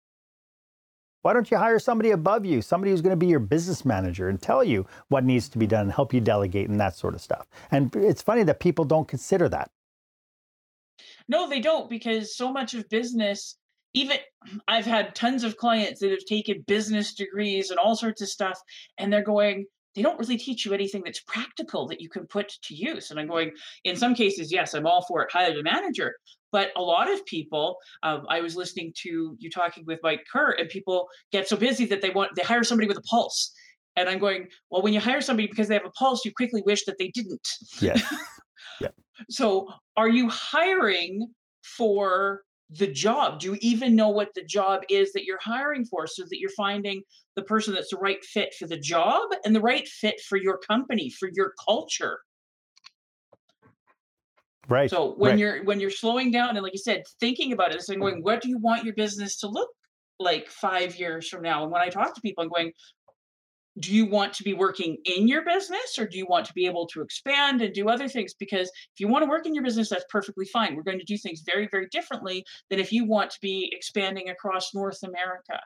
Why 1.27 1.33
don't 1.33 1.51
you 1.51 1.57
hire 1.57 1.81
somebody 1.81 2.12
above 2.12 2.47
you, 2.47 2.62
somebody 2.62 2.93
who's 2.93 3.01
going 3.01 3.11
to 3.11 3.17
be 3.17 3.27
your 3.27 3.41
business 3.41 3.85
manager 3.85 4.29
and 4.29 4.41
tell 4.41 4.62
you 4.62 4.87
what 5.09 5.25
needs 5.25 5.49
to 5.49 5.59
be 5.59 5.67
done 5.67 5.87
and 5.87 5.93
help 5.93 6.15
you 6.15 6.21
delegate 6.21 6.69
and 6.69 6.79
that 6.79 6.95
sort 6.95 7.17
of 7.17 7.21
stuff? 7.21 7.49
And 7.73 7.93
it's 7.97 8.23
funny 8.23 8.45
that 8.45 8.61
people 8.61 8.85
don't 8.85 9.09
consider 9.09 9.49
that. 9.49 9.73
No, 11.27 11.49
they 11.49 11.59
don't 11.59 11.91
because 11.91 12.37
so 12.37 12.53
much 12.53 12.75
of 12.75 12.89
business, 12.89 13.57
even 13.93 14.19
I've 14.69 14.87
had 14.87 15.17
tons 15.17 15.43
of 15.43 15.57
clients 15.57 15.99
that 15.99 16.12
have 16.12 16.25
taken 16.29 16.62
business 16.65 17.12
degrees 17.12 17.73
and 17.73 17.81
all 17.81 17.97
sorts 17.97 18.23
of 18.23 18.29
stuff, 18.29 18.61
and 18.97 19.12
they're 19.12 19.25
going, 19.25 19.67
they 19.97 20.03
don't 20.03 20.21
really 20.21 20.39
teach 20.39 20.65
you 20.65 20.75
anything 20.75 21.03
that's 21.05 21.23
practical 21.23 21.89
that 21.89 22.01
you 22.01 22.09
can 22.09 22.29
put 22.29 22.53
to 22.62 22.75
use. 22.77 23.11
And 23.11 23.19
I'm 23.19 23.27
going, 23.27 23.51
in 23.83 23.97
some 23.97 24.15
cases, 24.15 24.53
yes, 24.53 24.75
I'm 24.75 24.87
all 24.87 25.05
for 25.09 25.23
it, 25.23 25.33
hire 25.33 25.53
the 25.53 25.65
manager. 25.65 26.15
But 26.57 26.71
a 26.75 26.81
lot 26.81 27.12
of 27.12 27.23
people, 27.27 27.77
um, 28.03 28.25
I 28.31 28.40
was 28.40 28.57
listening 28.57 28.95
to 29.03 29.37
you 29.38 29.51
talking 29.51 29.85
with 29.85 30.01
Mike 30.03 30.25
Kerr, 30.33 30.53
and 30.53 30.71
people 30.71 31.07
get 31.31 31.47
so 31.47 31.55
busy 31.55 31.85
that 31.85 32.01
they 32.01 32.09
want 32.09 32.35
they 32.35 32.40
hire 32.40 32.64
somebody 32.64 32.88
with 32.88 32.97
a 32.97 33.03
pulse. 33.03 33.53
And 33.95 34.09
I'm 34.09 34.19
going, 34.19 34.49
well, 34.71 34.81
when 34.81 34.95
you 34.95 35.01
hire 35.01 35.21
somebody 35.21 35.49
because 35.49 35.69
they 35.69 35.75
have 35.75 35.85
a 35.85 35.90
pulse, 35.90 36.25
you 36.25 36.33
quickly 36.33 36.62
wish 36.64 36.87
that 36.87 36.97
they 36.99 37.09
didn't. 37.09 37.47
Yeah. 37.79 38.01
yeah. 38.81 38.88
So, 39.29 39.69
are 39.99 40.09
you 40.09 40.31
hiring 40.31 41.31
for 41.62 42.40
the 42.71 42.87
job? 42.87 43.40
Do 43.40 43.49
you 43.49 43.59
even 43.61 43.95
know 43.95 44.09
what 44.09 44.31
the 44.35 44.45
job 44.45 44.81
is 44.88 45.12
that 45.12 45.27
you're 45.27 45.38
hiring 45.42 45.85
for 45.85 46.07
so 46.07 46.23
that 46.23 46.38
you're 46.40 46.49
finding 46.57 47.03
the 47.35 47.42
person 47.42 47.75
that's 47.75 47.90
the 47.90 47.99
right 47.99 48.25
fit 48.25 48.55
for 48.59 48.66
the 48.66 48.81
job 48.81 49.29
and 49.45 49.55
the 49.55 49.61
right 49.61 49.87
fit 49.87 50.23
for 50.27 50.38
your 50.38 50.57
company, 50.57 51.11
for 51.11 51.29
your 51.35 51.53
culture? 51.62 52.21
Right. 54.68 54.90
So, 54.90 55.14
when 55.14 55.31
right. 55.31 55.38
you're 55.38 55.64
when 55.64 55.81
you're 55.81 55.90
slowing 55.90 56.31
down 56.31 56.50
and 56.50 56.62
like 56.62 56.72
you 56.72 56.79
said, 56.79 57.02
thinking 57.20 57.52
about 57.52 57.74
it 57.74 57.83
and 57.88 58.00
going, 58.00 58.22
what 58.22 58.40
do 58.40 58.48
you 58.48 58.59
want 58.59 58.85
your 58.85 58.94
business 58.94 59.38
to 59.38 59.48
look 59.48 59.68
like 60.18 60.48
5 60.48 60.96
years 60.96 61.29
from 61.29 61.42
now? 61.42 61.62
And 61.62 61.72
when 61.72 61.83
I 61.83 61.88
talk 61.88 62.14
to 62.14 62.20
people, 62.20 62.42
I'm 62.42 62.50
going, 62.50 62.72
do 63.79 63.94
you 63.94 64.07
want 64.07 64.33
to 64.33 64.42
be 64.42 64.55
working 64.55 64.96
in 65.05 65.29
your 65.29 65.44
business 65.44 65.98
or 65.98 66.07
do 66.07 66.16
you 66.16 66.26
want 66.26 66.46
to 66.46 66.52
be 66.55 66.66
able 66.66 66.87
to 66.87 67.02
expand 67.02 67.61
and 67.61 67.74
do 67.74 67.88
other 67.88 68.09
things 68.09 68.35
because 68.35 68.68
if 68.68 69.00
you 69.00 69.09
want 69.09 69.22
to 69.22 69.29
work 69.29 69.46
in 69.46 69.55
your 69.55 69.64
business 69.64 69.90
that's 69.90 70.05
perfectly 70.09 70.46
fine 70.46 70.74
we're 70.74 70.83
going 70.83 70.98
to 70.98 71.05
do 71.05 71.18
things 71.18 71.42
very 71.44 71.68
very 71.70 71.87
differently 71.90 72.44
than 72.70 72.79
if 72.79 72.92
you 72.92 73.05
want 73.05 73.31
to 73.31 73.38
be 73.40 73.70
expanding 73.74 74.31
across 74.31 74.74
north 74.74 75.02
america 75.02 75.61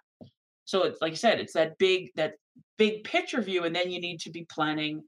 so 0.64 0.82
it's 0.82 1.00
like 1.00 1.12
i 1.12 1.16
said 1.16 1.38
it's 1.38 1.52
that 1.52 1.78
big 1.78 2.08
that 2.16 2.34
big 2.80 3.04
picture 3.04 3.42
view 3.42 3.64
and 3.64 3.76
then 3.76 3.90
you 3.90 4.00
need 4.00 4.18
to 4.18 4.30
be 4.30 4.46
planning 4.50 5.02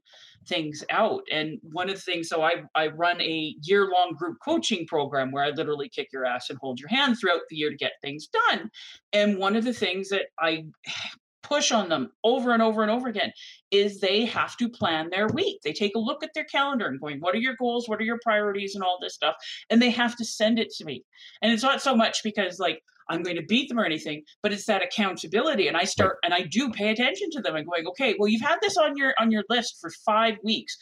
things 0.47 0.83
out 0.91 1.23
and 1.31 1.57
one 1.63 1.89
of 1.89 1.95
the 1.95 2.01
things 2.01 2.29
so 2.29 2.43
i 2.43 2.53
i 2.75 2.85
run 2.85 3.19
a 3.19 3.55
year 3.63 3.89
long 3.91 4.13
group 4.15 4.37
coaching 4.45 4.85
program 4.85 5.31
where 5.31 5.43
i 5.43 5.49
literally 5.49 5.89
kick 5.89 6.07
your 6.13 6.23
ass 6.23 6.51
and 6.51 6.59
hold 6.61 6.79
your 6.79 6.89
hand 6.89 7.17
throughout 7.19 7.41
the 7.49 7.55
year 7.55 7.71
to 7.71 7.75
get 7.75 7.93
things 7.99 8.27
done 8.27 8.69
and 9.11 9.39
one 9.39 9.55
of 9.55 9.63
the 9.63 9.73
things 9.73 10.07
that 10.09 10.27
i 10.39 10.63
push 11.41 11.73
on 11.73 11.89
them 11.89 12.09
over 12.23 12.53
and 12.53 12.61
over 12.61 12.83
and 12.83 12.91
over 12.91 13.09
again 13.09 13.29
is 13.69 13.99
they 13.99 14.23
have 14.23 14.55
to 14.55 14.69
plan 14.69 15.09
their 15.09 15.27
week. 15.27 15.59
They 15.61 15.73
take 15.73 15.93
a 15.93 15.99
look 15.99 16.23
at 16.23 16.29
their 16.33 16.45
calendar 16.45 16.87
and 16.87 17.01
going, 17.01 17.19
what 17.19 17.35
are 17.35 17.39
your 17.39 17.55
goals? 17.59 17.89
What 17.89 17.99
are 17.99 18.05
your 18.05 18.19
priorities 18.23 18.75
and 18.75 18.83
all 18.83 18.97
this 19.01 19.13
stuff? 19.13 19.35
And 19.69 19.81
they 19.81 19.89
have 19.89 20.15
to 20.15 20.23
send 20.23 20.57
it 20.57 20.69
to 20.77 20.85
me. 20.85 21.03
And 21.41 21.51
it's 21.51 21.61
not 21.61 21.81
so 21.81 21.97
much 21.97 22.23
because 22.23 22.59
like 22.59 22.81
I'm 23.09 23.23
going 23.23 23.35
to 23.35 23.43
beat 23.43 23.69
them 23.69 23.79
or 23.79 23.85
anything, 23.85 24.23
but 24.41 24.51
it's 24.53 24.65
that 24.65 24.83
accountability. 24.83 25.67
And 25.67 25.77
I 25.77 25.83
start 25.83 26.17
and 26.23 26.33
I 26.33 26.43
do 26.43 26.71
pay 26.71 26.89
attention 26.89 27.29
to 27.31 27.41
them 27.41 27.55
and 27.55 27.65
going, 27.65 27.87
okay, 27.87 28.15
well, 28.17 28.27
you've 28.27 28.41
had 28.41 28.57
this 28.61 28.77
on 28.77 28.97
your 28.97 29.13
on 29.19 29.31
your 29.31 29.43
list 29.49 29.77
for 29.79 29.89
five 30.05 30.37
weeks. 30.43 30.77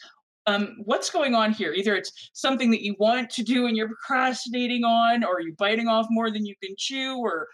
Um, 0.46 0.76
what's 0.84 1.08
going 1.08 1.36
on 1.36 1.52
here? 1.52 1.72
Either 1.72 1.94
it's 1.94 2.30
something 2.32 2.70
that 2.72 2.82
you 2.82 2.96
want 2.98 3.30
to 3.30 3.44
do 3.44 3.66
and 3.66 3.76
you're 3.76 3.86
procrastinating 3.86 4.82
on, 4.82 5.22
or 5.22 5.40
you're 5.40 5.54
biting 5.56 5.86
off 5.86 6.06
more 6.10 6.32
than 6.32 6.44
you 6.44 6.54
can 6.60 6.74
chew, 6.76 7.16
or 7.18 7.46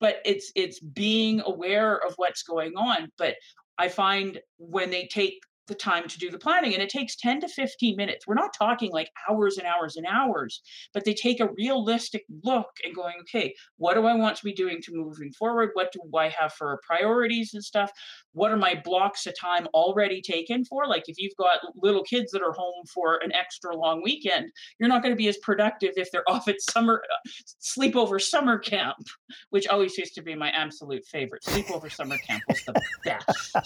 but 0.00 0.16
it's 0.24 0.52
it's 0.54 0.80
being 0.80 1.40
aware 1.46 1.96
of 2.06 2.12
what's 2.16 2.42
going 2.42 2.74
on 2.76 3.10
but 3.16 3.36
i 3.78 3.88
find 3.88 4.40
when 4.58 4.90
they 4.90 5.06
take 5.06 5.40
the 5.66 5.74
time 5.74 6.08
to 6.08 6.18
do 6.18 6.30
the 6.30 6.38
planning 6.38 6.74
and 6.74 6.82
it 6.82 6.88
takes 6.88 7.16
10 7.16 7.40
to 7.40 7.48
15 7.48 7.96
minutes. 7.96 8.26
We're 8.26 8.34
not 8.34 8.54
talking 8.56 8.90
like 8.92 9.10
hours 9.28 9.58
and 9.58 9.66
hours 9.66 9.96
and 9.96 10.06
hours 10.06 10.62
but 10.92 11.04
they 11.04 11.14
take 11.14 11.40
a 11.40 11.50
realistic 11.56 12.24
look 12.42 12.68
and 12.84 12.94
going 12.94 13.16
okay 13.20 13.54
what 13.76 13.94
do 13.94 14.06
i 14.06 14.14
want 14.14 14.36
to 14.36 14.44
be 14.44 14.52
doing 14.52 14.80
to 14.82 14.92
moving 14.92 15.32
forward? 15.32 15.70
What 15.74 15.92
do 15.92 16.00
i 16.16 16.28
have 16.28 16.52
for 16.52 16.80
priorities 16.86 17.54
and 17.54 17.62
stuff? 17.62 17.90
What 18.32 18.50
are 18.50 18.56
my 18.56 18.80
blocks 18.84 19.26
of 19.26 19.34
time 19.38 19.66
already 19.74 20.20
taken 20.20 20.64
for? 20.64 20.86
Like 20.86 21.04
if 21.08 21.16
you've 21.18 21.36
got 21.36 21.60
little 21.76 22.02
kids 22.02 22.32
that 22.32 22.42
are 22.42 22.52
home 22.52 22.84
for 22.92 23.18
an 23.22 23.32
extra 23.32 23.76
long 23.76 24.02
weekend 24.02 24.50
you're 24.78 24.88
not 24.88 25.02
going 25.02 25.12
to 25.12 25.16
be 25.16 25.28
as 25.28 25.38
productive 25.38 25.92
if 25.96 26.10
they're 26.10 26.24
off 26.28 26.48
at 26.48 26.60
summer 26.60 27.02
sleepover 27.60 28.20
summer 28.20 28.58
camp 28.58 28.96
which 29.50 29.66
always 29.68 29.96
used 29.96 30.14
to 30.14 30.22
be 30.22 30.34
my 30.34 30.50
absolute 30.50 31.04
favorite. 31.06 31.42
Sleepover 31.42 31.92
summer 31.92 32.18
camp 32.18 32.42
was 32.48 32.62
the 32.64 32.80
best. 33.04 33.56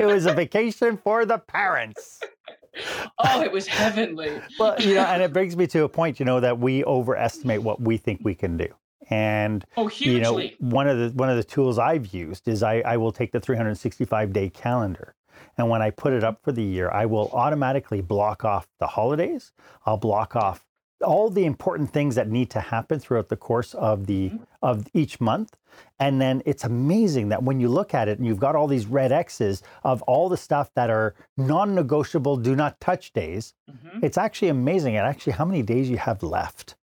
It 0.00 0.06
was 0.06 0.26
a 0.26 0.32
vacation 0.32 0.85
for 0.96 1.24
the 1.24 1.38
parents. 1.38 2.20
oh 3.18 3.42
it 3.42 3.50
was 3.50 3.66
heavenly 3.66 4.40
Well, 4.58 4.80
you 4.80 4.94
know, 4.94 5.04
and 5.04 5.22
it 5.22 5.32
brings 5.32 5.56
me 5.56 5.66
to 5.68 5.84
a 5.84 5.88
point, 5.88 6.20
you 6.20 6.26
know, 6.26 6.40
that 6.40 6.58
we 6.58 6.84
overestimate 6.84 7.62
what 7.62 7.80
we 7.80 7.96
think 7.96 8.20
we 8.22 8.34
can 8.34 8.56
do. 8.56 8.68
And 9.08 9.64
oh 9.76 9.88
you 9.96 10.20
know, 10.20 10.40
one 10.58 10.88
of 10.88 10.98
the 10.98 11.10
one 11.16 11.30
of 11.30 11.36
the 11.36 11.44
tools 11.44 11.78
I've 11.78 12.08
used 12.12 12.48
is 12.48 12.62
I, 12.62 12.80
I 12.80 12.96
will 12.96 13.12
take 13.12 13.32
the 13.32 13.40
365 13.40 14.32
day 14.32 14.50
calendar. 14.50 15.14
And 15.58 15.70
when 15.70 15.80
I 15.80 15.90
put 15.90 16.12
it 16.12 16.24
up 16.24 16.42
for 16.42 16.52
the 16.52 16.62
year, 16.62 16.90
I 16.90 17.06
will 17.06 17.30
automatically 17.32 18.00
block 18.00 18.44
off 18.44 18.66
the 18.78 18.86
holidays. 18.86 19.52
I'll 19.86 19.96
block 19.96 20.36
off 20.36 20.65
all 21.04 21.30
the 21.30 21.44
important 21.44 21.92
things 21.92 22.14
that 22.14 22.28
need 22.28 22.50
to 22.50 22.60
happen 22.60 22.98
throughout 22.98 23.28
the 23.28 23.36
course 23.36 23.74
of 23.74 24.06
the 24.06 24.32
of 24.62 24.86
each 24.94 25.20
month. 25.20 25.56
And 26.00 26.20
then 26.20 26.42
it's 26.46 26.64
amazing 26.64 27.28
that 27.28 27.42
when 27.42 27.60
you 27.60 27.68
look 27.68 27.92
at 27.92 28.08
it 28.08 28.18
and 28.18 28.26
you've 28.26 28.40
got 28.40 28.56
all 28.56 28.66
these 28.66 28.86
red 28.86 29.12
X's 29.12 29.62
of 29.84 30.00
all 30.02 30.28
the 30.30 30.36
stuff 30.36 30.72
that 30.74 30.88
are 30.88 31.14
non-negotiable, 31.36 32.38
do 32.38 32.56
not 32.56 32.80
touch 32.80 33.12
days, 33.12 33.52
Mhm. 33.70 34.02
it's 34.02 34.16
actually 34.16 34.48
amazing 34.48 34.96
at 34.96 35.04
actually 35.04 35.34
how 35.34 35.44
many 35.44 35.62
days 35.62 35.90
you 35.90 35.98
have 35.98 36.22
left 36.22 36.76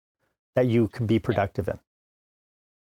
that 0.55 0.67
you 0.67 0.89
can 0.89 1.07
be 1.07 1.19
productive 1.19 1.69
in. 1.69 1.79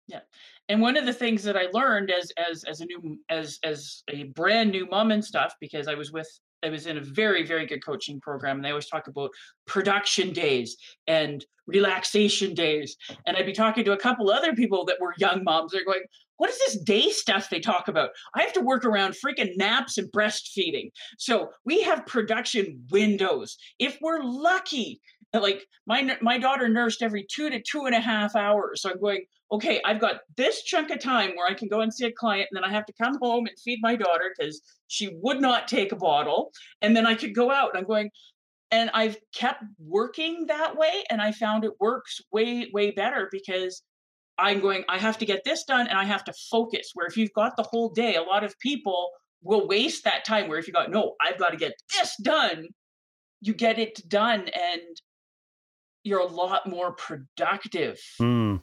Yeah. 0.08 0.22
And 0.70 0.82
one 0.82 0.96
of 0.96 1.06
the 1.06 1.14
things 1.14 1.44
that 1.44 1.58
I 1.58 1.68
learned 1.74 2.10
as 2.12 2.32
as 2.38 2.64
as 2.64 2.80
a 2.80 2.86
new 2.86 3.20
as 3.30 3.60
as 3.64 4.04
a 4.08 4.24
brand 4.24 4.72
new 4.72 4.86
mom 4.86 5.12
and 5.12 5.24
stuff 5.24 5.56
because 5.60 5.90
I 5.90 5.96
was 5.96 6.12
with 6.14 6.30
I 6.64 6.70
was 6.70 6.88
in 6.88 6.98
a 6.98 7.02
very 7.02 7.46
very 7.46 7.66
good 7.66 7.86
coaching 7.86 8.20
program 8.20 8.58
and 8.58 8.66
they 8.66 8.70
always 8.70 8.88
talk 8.88 9.08
about 9.08 9.32
production 9.66 10.34
days 10.34 10.78
and 11.08 11.46
relaxation 11.68 12.54
days 12.54 12.96
and 13.26 13.38
I'd 13.38 13.46
be 13.46 13.54
talking 13.54 13.84
to 13.86 13.92
a 13.92 13.98
couple 13.98 14.30
other 14.30 14.54
people 14.54 14.86
that 14.86 14.98
were 15.00 15.14
young 15.18 15.44
moms 15.44 15.72
they're 15.72 15.86
going 15.86 16.04
what 16.38 16.50
is 16.52 16.60
this 16.60 16.80
day 16.82 17.10
stuff 17.10 17.50
they 17.50 17.60
talk 17.60 17.88
about? 17.88 18.12
I 18.36 18.44
have 18.44 18.54
to 18.54 18.62
work 18.62 18.86
around 18.86 19.16
freaking 19.16 19.58
naps 19.58 19.98
and 19.98 20.08
breastfeeding. 20.12 20.92
So 21.18 21.50
we 21.66 21.82
have 21.82 22.06
production 22.06 22.86
windows. 22.92 23.58
If 23.80 23.98
we're 24.02 24.22
lucky 24.22 25.02
like 25.34 25.66
my 25.86 26.18
my 26.22 26.38
daughter 26.38 26.70
nursed 26.70 27.02
every 27.02 27.26
two 27.30 27.50
to 27.50 27.62
two 27.62 27.86
and 27.86 27.96
a 27.96 28.00
half 28.00 28.36
hours 28.36 28.82
so 28.82 28.92
I'm 28.92 29.00
going 29.00 29.26
okay, 29.52 29.82
I've 29.86 30.00
got 30.00 30.22
this 30.36 30.64
chunk 30.64 30.90
of 30.92 31.00
time 31.00 31.32
where 31.36 31.48
I 31.50 31.54
can 31.54 31.68
go 31.68 31.82
and 31.82 31.94
see 31.94 32.06
a 32.06 32.12
client, 32.12 32.50
and 32.52 32.58
then 32.58 32.70
I 32.70 32.74
have 32.74 32.86
to 32.86 32.94
come 32.94 33.18
home 33.22 33.46
and 33.46 33.58
feed 33.60 33.80
my 33.82 33.96
daughter 33.96 34.34
because 34.38 34.62
she 34.88 35.18
would 35.22 35.42
not 35.42 35.68
take 35.68 35.92
a 35.92 35.96
bottle. 35.96 36.52
And 36.82 36.96
then 36.96 37.06
I 37.06 37.16
could 37.16 37.34
go 37.34 37.52
out. 37.52 37.70
And 37.70 37.80
I'm 37.80 37.88
going, 37.88 38.10
and 38.72 38.90
I've 38.94 39.18
kept 39.34 39.64
working 39.80 40.48
that 40.48 40.76
way, 40.76 41.04
and 41.10 41.22
I 41.22 41.32
found 41.32 41.64
it 41.64 41.80
works 41.80 42.20
way, 42.32 42.70
way 42.74 42.92
better 42.92 43.30
because 43.32 43.84
I'm 44.38 44.60
going, 44.60 44.84
I 44.90 44.98
have 44.98 45.18
to 45.20 45.26
get 45.26 45.44
this 45.44 45.64
done 45.64 45.88
and 45.88 45.98
I 45.98 46.04
have 46.04 46.24
to 46.26 46.34
focus. 46.52 46.92
Where 46.94 47.08
if 47.08 47.18
you've 47.18 47.34
got 47.34 47.58
the 47.58 47.64
whole 47.64 47.90
day, 47.90 48.16
a 48.16 48.22
lot 48.22 48.44
of 48.44 48.58
people 48.60 49.10
will 49.42 49.68
waste 49.68 50.04
that 50.04 50.26
time. 50.26 50.48
Where 50.48 50.60
if 50.60 50.68
you 50.68 50.74
got, 50.74 50.92
no, 50.92 51.16
I've 51.22 51.40
got 51.40 51.50
to 51.50 51.58
get 51.58 51.74
this 51.94 52.16
done 52.22 52.68
you 53.42 53.54
get 53.54 53.80
it 53.80 54.08
done 54.08 54.42
and 54.42 55.02
you're 56.04 56.20
a 56.20 56.26
lot 56.26 56.68
more 56.68 56.94
productive. 56.94 58.00
Mm. 58.22 58.62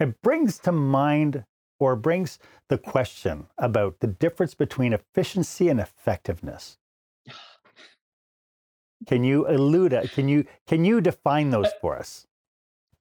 It 0.00 0.20
brings 0.22 0.58
to 0.60 0.72
mind 0.72 1.44
or 1.78 1.96
brings 1.96 2.38
the 2.68 2.78
question 2.78 3.46
about 3.58 4.00
the 4.00 4.06
difference 4.06 4.54
between 4.54 4.92
efficiency 4.92 5.68
and 5.68 5.80
effectiveness. 5.80 6.78
Can 9.06 9.24
you 9.24 9.46
elude 9.46 9.92
it? 9.92 10.12
Can 10.12 10.28
you 10.28 10.44
can 10.68 10.84
you 10.84 11.00
define 11.00 11.50
those 11.50 11.70
for 11.80 11.98
us? 11.98 12.24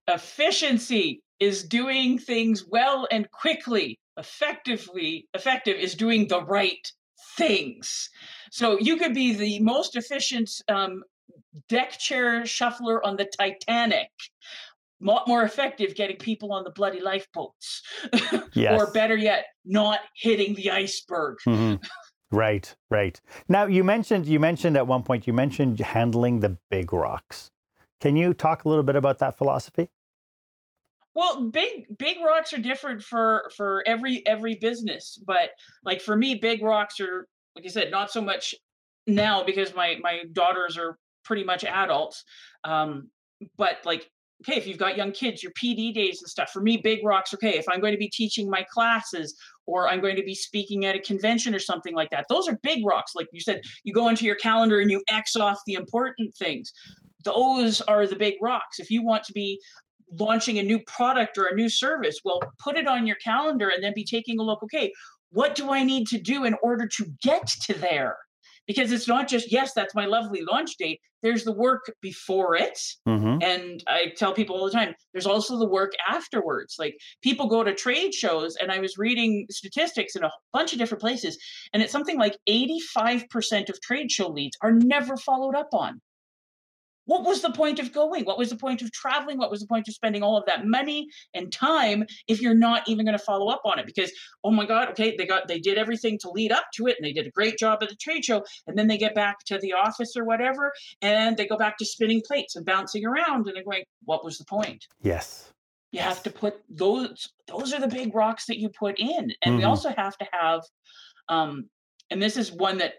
Efficiency 0.08 1.22
is 1.40 1.64
doing 1.64 2.18
things 2.18 2.66
well 2.68 3.08
and 3.12 3.30
quickly. 3.30 4.00
Effectively, 4.18 5.28
effective 5.36 5.78
is 5.78 5.94
doing 5.94 6.28
the 6.28 6.44
right 6.44 6.92
things. 7.38 8.10
So 8.52 8.80
you 8.80 8.98
could 8.98 9.14
be 9.14 9.34
the 9.34 9.60
most 9.60 9.96
efficient 9.96 10.50
um, 10.68 11.04
deck 11.70 11.98
chair 12.00 12.46
shuffler 12.46 13.06
on 13.06 13.16
the 13.16 13.26
Titanic. 13.26 14.10
Lot 15.02 15.28
more 15.28 15.44
effective 15.44 15.96
getting 15.96 16.18
people 16.18 16.54
on 16.54 16.64
the 16.64 16.72
bloody 16.72 17.00
lifeboats. 17.02 17.82
Yes. 18.54 18.80
or 18.82 18.92
better 18.92 19.16
yet, 19.16 19.46
not 19.66 20.00
hitting 20.16 20.56
the 20.56 20.72
iceberg. 20.72 21.38
Mhm. 21.48 21.82
Right, 22.32 22.74
right. 22.90 23.20
Now 23.50 23.66
you 23.66 23.84
mentioned 23.84 24.26
you 24.26 24.40
mentioned 24.40 24.78
at 24.78 24.88
one 24.88 25.04
point 25.04 25.26
you 25.28 25.34
mentioned 25.34 25.80
handling 25.80 26.40
the 26.42 26.58
big 26.70 26.92
rocks. 26.94 27.50
Can 28.02 28.16
you 28.16 28.34
talk 28.34 28.66
a 28.66 28.70
little 28.70 28.84
bit 28.84 28.96
about 28.96 29.20
that 29.20 29.38
philosophy? 29.38 29.90
Well, 31.14 31.50
big 31.50 31.98
big 31.98 32.18
rocks 32.26 32.54
are 32.54 32.58
different 32.58 33.04
for 33.04 33.52
for 33.56 33.84
every 33.86 34.26
every 34.26 34.56
business, 34.56 35.22
but 35.26 35.52
like 35.84 36.02
for 36.02 36.16
me, 36.16 36.36
big 36.36 36.64
rocks 36.64 37.00
are 37.00 37.28
like 37.56 37.66
I 37.66 37.70
said, 37.70 37.92
not 37.92 38.12
so 38.12 38.22
much 38.22 38.56
now 39.08 39.44
because 39.44 39.76
my 39.76 39.98
my 40.02 40.24
daughters 40.32 40.78
are 40.78 40.98
pretty 41.26 41.44
much 41.44 41.64
adults. 41.66 42.24
Um, 42.64 43.10
but 43.58 43.78
like, 43.86 44.10
okay, 44.42 44.58
if 44.58 44.68
you've 44.68 44.78
got 44.78 44.98
young 44.98 45.12
kids, 45.12 45.44
your 45.44 45.52
PD 45.54 45.94
days 45.94 46.22
and 46.22 46.30
stuff. 46.30 46.50
For 46.52 46.62
me, 46.62 46.78
big 46.78 47.06
rocks. 47.06 47.34
Okay, 47.34 47.58
if 47.58 47.66
I'm 47.70 47.80
going 47.80 47.94
to 47.94 47.98
be 47.98 48.10
teaching 48.10 48.50
my 48.50 48.66
classes 48.72 49.36
or 49.66 49.88
I'm 49.88 50.02
going 50.02 50.16
to 50.16 50.24
be 50.24 50.36
speaking 50.36 50.86
at 50.86 50.96
a 50.96 51.00
convention 51.00 51.54
or 51.56 51.60
something 51.60 51.96
like 51.96 52.10
that, 52.12 52.26
those 52.30 52.48
are 52.48 52.58
big 52.64 52.86
rocks. 52.86 53.14
Like 53.16 53.28
you 53.32 53.40
said, 53.40 53.62
you 53.84 53.94
go 53.94 54.10
into 54.10 54.26
your 54.26 54.36
calendar 54.36 54.80
and 54.80 54.90
you 54.90 55.02
X 55.10 55.36
off 55.36 55.60
the 55.66 55.74
important 55.74 56.36
things. 56.36 56.74
Those 57.24 57.82
are 57.82 58.08
the 58.08 58.16
big 58.16 58.36
rocks. 58.42 58.80
If 58.80 58.90
you 58.90 59.04
want 59.04 59.24
to 59.26 59.34
be 59.34 59.60
launching 60.20 60.60
a 60.60 60.64
new 60.64 60.80
product 60.80 61.38
or 61.38 61.46
a 61.46 61.56
new 61.56 61.70
service, 61.70 62.20
well, 62.26 62.42
put 62.60 62.78
it 62.78 62.88
on 62.88 63.08
your 63.08 63.18
calendar 63.18 63.70
and 63.70 63.84
then 63.84 63.94
be 63.96 64.04
taking 64.04 64.40
a 64.40 64.44
look. 64.44 64.64
Okay, 64.64 64.92
what 65.30 65.56
do 65.56 65.72
I 65.72 65.84
need 65.84 66.08
to 66.08 66.20
do 66.20 66.46
in 66.46 66.56
order 66.62 66.88
to 66.88 67.06
get 67.22 67.48
to 67.48 67.74
there? 67.74 68.18
Because 68.68 68.92
it's 68.92 69.08
not 69.08 69.28
just, 69.28 69.52
yes, 69.52 69.74
that's 69.74 69.96
my 69.96 70.06
lovely 70.06 70.42
launch 70.50 70.78
date. 70.78 71.00
There's 71.24 71.44
the 71.44 71.52
work 71.52 71.92
before 72.02 72.56
it. 72.56 72.80
Mm-hmm. 73.08 73.42
And 73.42 73.84
I 73.88 74.14
tell 74.16 74.34
people 74.34 74.56
all 74.56 74.66
the 74.66 74.72
time, 74.72 74.94
there's 75.14 75.26
also 75.26 75.58
the 75.58 75.68
work 75.68 75.92
afterwards. 76.08 76.76
Like 76.80 76.96
people 77.22 77.48
go 77.48 77.64
to 77.64 77.74
trade 77.74 78.14
shows, 78.14 78.56
and 78.56 78.72
I 78.72 78.80
was 78.80 78.98
reading 78.98 79.46
statistics 79.50 80.16
in 80.16 80.24
a 80.24 80.32
bunch 80.54 80.74
of 80.74 80.80
different 80.80 81.02
places, 81.02 81.38
and 81.74 81.84
it's 81.84 81.92
something 81.92 82.18
like 82.18 82.38
85% 82.50 83.70
of 83.70 83.82
trade 83.82 84.12
show 84.12 84.30
leads 84.30 84.58
are 84.62 84.72
never 84.72 85.18
followed 85.18 85.56
up 85.56 85.70
on 85.74 86.02
what 87.06 87.24
was 87.24 87.42
the 87.42 87.52
point 87.52 87.80
of 87.80 87.92
going? 87.92 88.26
What 88.26 88.38
was 88.38 88.50
the 88.50 88.56
point 88.56 88.82
of 88.82 88.92
traveling? 88.92 89.38
What 89.38 89.50
was 89.52 89.60
the 89.62 89.68
point 89.68 89.88
of 89.88 89.94
spending 89.94 90.24
all 90.24 90.38
of 90.38 90.46
that 90.46 90.66
money 90.68 91.08
and 91.34 91.52
time 91.52 92.06
if 92.28 92.42
you're 92.42 92.54
not 92.54 92.88
even 92.88 93.06
going 93.06 93.18
to 93.18 93.24
follow 93.24 93.48
up 93.50 93.62
on 93.66 93.80
it? 93.80 93.86
Because 93.86 94.12
oh 94.44 94.52
my 94.52 94.66
God, 94.66 94.90
okay, 94.90 95.16
they 95.18 95.26
got 95.26 95.48
they 95.48 95.60
did 95.60 95.78
everything 95.78 96.18
to 96.20 96.30
lead 96.30 96.52
up 96.52 96.66
to 96.76 96.88
it, 96.88 96.98
and 96.98 97.06
they 97.06 97.14
did 97.14 97.28
a 97.28 97.32
great 97.32 97.58
job 97.58 97.80
at 97.82 97.90
the 97.90 97.96
trade 97.96 98.24
show, 98.24 98.44
and 98.68 98.78
then 98.78 98.88
they 98.88 98.98
get 98.98 99.16
back 99.16 99.44
to 99.46 99.58
the 99.60 99.74
office 99.74 100.16
or 100.16 100.24
whatever, 100.24 100.72
and 101.02 101.38
they 101.38 101.48
go 101.48 101.58
back 101.58 101.78
to 101.78 101.86
spinning 101.86 102.22
plates 102.26 102.56
and 102.56 102.66
bouncing 102.66 103.06
around, 103.06 103.48
and 103.48 103.56
they're 103.56 103.64
going, 103.64 103.84
what 104.06 104.24
was 104.24 104.38
the 104.38 104.46
point? 104.46 104.86
Yes. 105.02 105.52
You 105.92 106.00
have 106.00 106.24
to 106.24 106.30
put 106.30 106.62
those 106.70 107.30
those 107.48 107.74
are 107.74 107.80
the 107.82 107.88
big 107.88 108.16
rocks 108.16 108.46
that 108.46 108.60
you 108.60 108.70
put 108.70 109.00
in, 109.00 109.34
and 109.42 109.58
we 109.58 109.64
Mhm. 109.64 109.68
also 109.68 109.90
have 109.98 110.18
to 110.18 110.28
have, 110.32 110.62
um, 111.28 111.70
and 112.10 112.22
this 112.22 112.38
is 112.38 112.52
one 112.52 112.78
that 112.78 112.94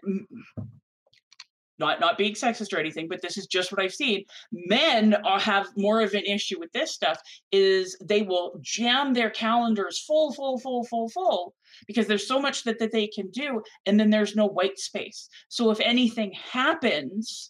not 1.83 1.99
not 1.99 2.17
being 2.17 2.33
sexist 2.33 2.73
or 2.73 2.79
anything, 2.79 3.07
but 3.07 3.21
this 3.21 3.37
is 3.37 3.47
just 3.47 3.71
what 3.71 3.81
I've 3.81 3.93
seen. 3.93 4.23
Men 4.51 5.13
are, 5.25 5.39
have 5.39 5.67
more 5.77 6.01
of 6.01 6.13
an 6.13 6.23
issue 6.23 6.59
with 6.59 6.71
this 6.71 6.91
stuff. 6.91 7.19
Is 7.51 7.97
they 8.03 8.21
will 8.21 8.57
jam 8.61 9.13
their 9.13 9.29
calendars 9.29 10.03
full, 10.07 10.33
full, 10.33 10.59
full, 10.59 10.83
full, 10.85 11.09
full 11.09 11.53
because 11.87 12.07
there's 12.07 12.27
so 12.27 12.39
much 12.39 12.63
that 12.63 12.79
that 12.79 12.91
they 12.91 13.07
can 13.07 13.29
do, 13.31 13.61
and 13.85 13.99
then 13.99 14.09
there's 14.09 14.35
no 14.35 14.47
white 14.47 14.79
space. 14.79 15.29
So 15.49 15.71
if 15.71 15.79
anything 15.79 16.33
happens, 16.51 17.49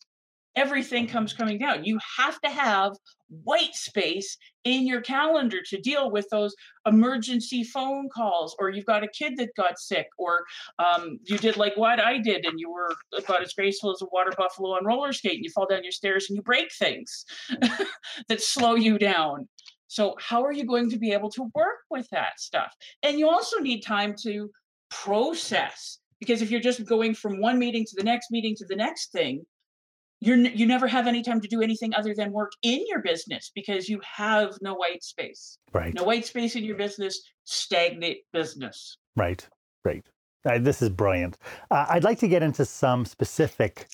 everything 0.55 1.07
comes 1.07 1.33
coming 1.33 1.59
down. 1.59 1.83
You 1.83 1.99
have 2.17 2.39
to 2.41 2.49
have 2.49 2.93
white 3.43 3.75
space 3.75 4.37
in 4.63 4.87
your 4.87 5.01
calendar 5.01 5.59
to 5.69 5.81
deal 5.81 6.11
with 6.11 6.27
those 6.31 6.55
emergency 6.85 7.63
phone 7.63 8.09
calls, 8.13 8.55
or 8.59 8.69
you've 8.69 8.85
got 8.85 9.03
a 9.03 9.07
kid 9.07 9.33
that 9.37 9.55
got 9.55 9.79
sick, 9.79 10.07
or 10.17 10.43
um, 10.79 11.19
you 11.23 11.37
did 11.37 11.57
like 11.57 11.75
what 11.75 11.99
I 11.99 12.17
did, 12.17 12.45
and 12.45 12.59
you 12.59 12.71
were 12.71 12.93
about 13.17 13.41
as 13.41 13.53
graceful 13.53 13.91
as 13.91 14.01
a 14.01 14.07
water 14.11 14.31
buffalo 14.37 14.75
on 14.75 14.85
roller 14.85 15.13
skate, 15.13 15.35
and 15.35 15.43
you 15.43 15.51
fall 15.51 15.67
down 15.67 15.83
your 15.83 15.91
stairs 15.91 16.27
and 16.29 16.37
you 16.37 16.43
break 16.43 16.71
things 16.73 17.25
that 18.29 18.41
slow 18.41 18.75
you 18.75 18.97
down. 18.97 19.47
So, 19.87 20.15
how 20.19 20.43
are 20.43 20.51
you 20.51 20.65
going 20.65 20.89
to 20.89 20.97
be 20.97 21.11
able 21.11 21.29
to 21.31 21.51
work 21.53 21.81
with 21.91 22.07
that 22.11 22.39
stuff? 22.39 22.73
And 23.03 23.19
you 23.19 23.29
also 23.29 23.59
need 23.59 23.81
time 23.81 24.15
to 24.23 24.49
process 24.89 25.99
because 26.19 26.41
if 26.41 26.49
you're 26.49 26.61
just 26.61 26.85
going 26.85 27.13
from 27.13 27.41
one 27.41 27.59
meeting 27.59 27.85
to 27.85 27.95
the 27.97 28.03
next 28.03 28.31
meeting 28.31 28.55
to 28.57 28.65
the 28.65 28.75
next 28.75 29.11
thing, 29.11 29.45
you're 30.25 30.37
n- 30.37 30.51
you 30.55 30.65
never 30.65 30.87
have 30.87 31.05
any 31.07 31.21
time 31.21 31.41
to 31.41 31.47
do 31.47 31.61
anything 31.61 31.93
other 31.93 32.13
than 32.15 32.31
work 32.31 32.51
in 32.63 32.83
your 32.87 33.01
business 33.01 33.51
because 33.53 33.89
you 33.89 33.99
have 34.03 34.57
no 34.61 34.73
white 34.73 35.03
space. 35.03 35.57
Right. 35.73 35.93
No 35.93 36.03
white 36.03 36.25
space 36.25 36.55
in 36.55 36.63
your 36.63 36.77
business, 36.77 37.21
stagnant 37.43 38.17
business. 38.31 38.97
Right. 39.15 39.47
Right. 39.83 40.05
Uh, 40.45 40.59
this 40.59 40.81
is 40.81 40.89
brilliant. 40.89 41.37
Uh, 41.71 41.85
I'd 41.89 42.03
like 42.03 42.19
to 42.19 42.27
get 42.27 42.43
into 42.43 42.65
some 42.65 43.05
specific 43.05 43.87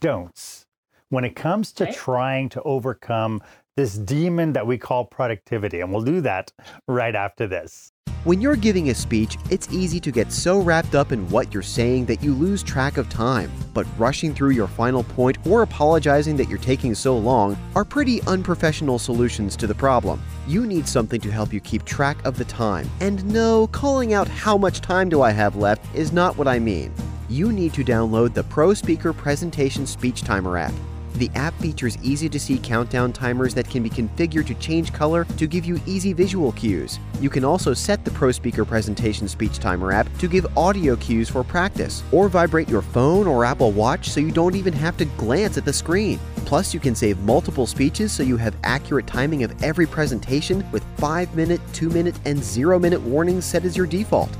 don'ts 0.00 0.66
when 1.10 1.24
it 1.24 1.36
comes 1.36 1.72
to 1.72 1.84
Okay. 1.84 1.92
trying 1.92 2.48
to 2.50 2.62
overcome 2.62 3.42
this 3.76 3.94
demon 3.98 4.52
that 4.52 4.66
we 4.66 4.78
call 4.78 5.04
productivity. 5.04 5.80
And 5.80 5.92
we'll 5.92 6.02
do 6.04 6.20
that 6.22 6.52
right 6.88 7.14
after 7.14 7.46
this. 7.46 7.90
When 8.24 8.40
you're 8.40 8.56
giving 8.56 8.88
a 8.88 8.94
speech, 8.94 9.36
it's 9.50 9.70
easy 9.70 10.00
to 10.00 10.10
get 10.10 10.32
so 10.32 10.58
wrapped 10.58 10.94
up 10.94 11.12
in 11.12 11.28
what 11.28 11.52
you're 11.52 11.62
saying 11.62 12.06
that 12.06 12.22
you 12.22 12.32
lose 12.32 12.62
track 12.62 12.96
of 12.96 13.10
time. 13.10 13.52
But 13.74 13.86
rushing 13.98 14.32
through 14.32 14.52
your 14.52 14.66
final 14.66 15.04
point 15.04 15.36
or 15.46 15.60
apologizing 15.60 16.34
that 16.38 16.48
you're 16.48 16.56
taking 16.56 16.94
so 16.94 17.18
long 17.18 17.54
are 17.74 17.84
pretty 17.84 18.22
unprofessional 18.22 18.98
solutions 18.98 19.56
to 19.56 19.66
the 19.66 19.74
problem. 19.74 20.22
You 20.46 20.64
need 20.64 20.88
something 20.88 21.20
to 21.20 21.30
help 21.30 21.52
you 21.52 21.60
keep 21.60 21.84
track 21.84 22.16
of 22.24 22.38
the 22.38 22.46
time. 22.46 22.88
And 23.00 23.22
no, 23.26 23.66
calling 23.66 24.14
out 24.14 24.26
how 24.26 24.56
much 24.56 24.80
time 24.80 25.10
do 25.10 25.20
I 25.20 25.30
have 25.30 25.56
left 25.56 25.94
is 25.94 26.10
not 26.10 26.38
what 26.38 26.48
I 26.48 26.58
mean. 26.58 26.94
You 27.28 27.52
need 27.52 27.74
to 27.74 27.84
download 27.84 28.32
the 28.32 28.44
Pro 28.44 28.72
Speaker 28.72 29.12
Presentation 29.12 29.84
Speech 29.84 30.22
Timer 30.22 30.56
app. 30.56 30.72
The 31.14 31.30
app 31.36 31.54
features 31.60 31.96
easy 32.02 32.28
to 32.28 32.40
see 32.40 32.58
countdown 32.58 33.12
timers 33.12 33.54
that 33.54 33.70
can 33.70 33.84
be 33.84 33.90
configured 33.90 34.46
to 34.48 34.54
change 34.54 34.92
color 34.92 35.24
to 35.24 35.46
give 35.46 35.64
you 35.64 35.80
easy 35.86 36.12
visual 36.12 36.50
cues. 36.52 36.98
You 37.20 37.30
can 37.30 37.44
also 37.44 37.72
set 37.72 38.04
the 38.04 38.10
Pro 38.10 38.32
Speaker 38.32 38.64
Presentation 38.64 39.28
Speech 39.28 39.60
Timer 39.60 39.92
app 39.92 40.08
to 40.18 40.26
give 40.26 40.46
audio 40.58 40.96
cues 40.96 41.28
for 41.28 41.44
practice, 41.44 42.02
or 42.10 42.28
vibrate 42.28 42.68
your 42.68 42.82
phone 42.82 43.28
or 43.28 43.44
Apple 43.44 43.70
Watch 43.70 44.10
so 44.10 44.18
you 44.18 44.32
don't 44.32 44.56
even 44.56 44.72
have 44.72 44.96
to 44.96 45.04
glance 45.04 45.56
at 45.56 45.64
the 45.64 45.72
screen. 45.72 46.18
Plus, 46.46 46.74
you 46.74 46.80
can 46.80 46.96
save 46.96 47.20
multiple 47.20 47.66
speeches 47.66 48.12
so 48.12 48.22
you 48.24 48.36
have 48.36 48.56
accurate 48.64 49.06
timing 49.06 49.44
of 49.44 49.62
every 49.62 49.86
presentation 49.86 50.68
with 50.72 50.84
5 50.98 51.34
minute, 51.36 51.60
2 51.74 51.90
minute, 51.90 52.18
and 52.24 52.42
0 52.42 52.78
minute 52.80 53.00
warnings 53.00 53.44
set 53.44 53.64
as 53.64 53.76
your 53.76 53.86
default. 53.86 54.30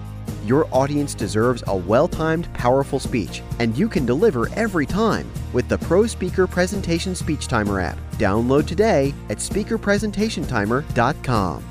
Your 0.44 0.68
audience 0.72 1.14
deserves 1.14 1.64
a 1.66 1.74
well 1.74 2.06
timed, 2.06 2.52
powerful 2.52 3.00
speech, 3.00 3.40
and 3.60 3.74
you 3.78 3.88
can 3.88 4.04
deliver 4.04 4.50
every 4.50 4.84
time 4.84 5.26
with 5.54 5.70
the 5.70 5.78
Pro 5.78 6.06
Speaker 6.06 6.46
Presentation 6.46 7.14
Speech 7.14 7.48
Timer 7.48 7.80
app. 7.80 7.96
Download 8.18 8.66
today 8.66 9.14
at 9.30 9.38
speakerpresentationtimer.com. 9.38 11.64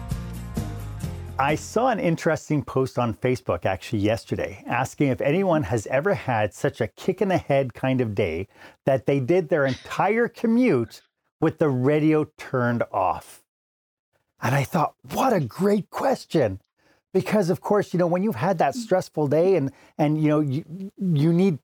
I 1.37 1.53
saw 1.55 1.89
an 1.89 1.99
interesting 1.99 2.63
post 2.63 2.97
on 2.97 3.13
Facebook 3.15 3.65
actually 3.65 3.99
yesterday 3.99 4.63
asking 4.65 5.09
if 5.09 5.21
anyone 5.21 5.61
has 5.63 5.85
ever 5.87 6.13
had 6.15 6.53
such 6.53 6.79
a 6.81 6.87
kick 6.87 7.21
in 7.21 7.27
the 7.27 7.37
head 7.37 7.75
kind 7.75 8.01
of 8.01 8.15
day 8.15 8.47
that 8.85 9.05
they 9.05 9.19
did 9.19 9.49
their 9.49 9.67
entire 9.67 10.27
commute 10.27 11.03
with 11.39 11.59
the 11.59 11.69
radio 11.69 12.25
turned 12.37 12.81
off. 12.91 13.43
And 14.41 14.55
I 14.55 14.63
thought, 14.63 14.95
what 15.11 15.33
a 15.33 15.39
great 15.39 15.89
question. 15.89 16.59
Because 17.13 17.49
of 17.49 17.61
course, 17.61 17.93
you 17.93 17.99
know, 17.99 18.07
when 18.07 18.23
you've 18.23 18.35
had 18.35 18.57
that 18.57 18.75
stressful 18.75 19.27
day 19.27 19.55
and 19.55 19.71
and 19.97 20.21
you 20.21 20.29
know, 20.29 20.39
you 20.39 20.91
you 20.97 21.31
need 21.31 21.59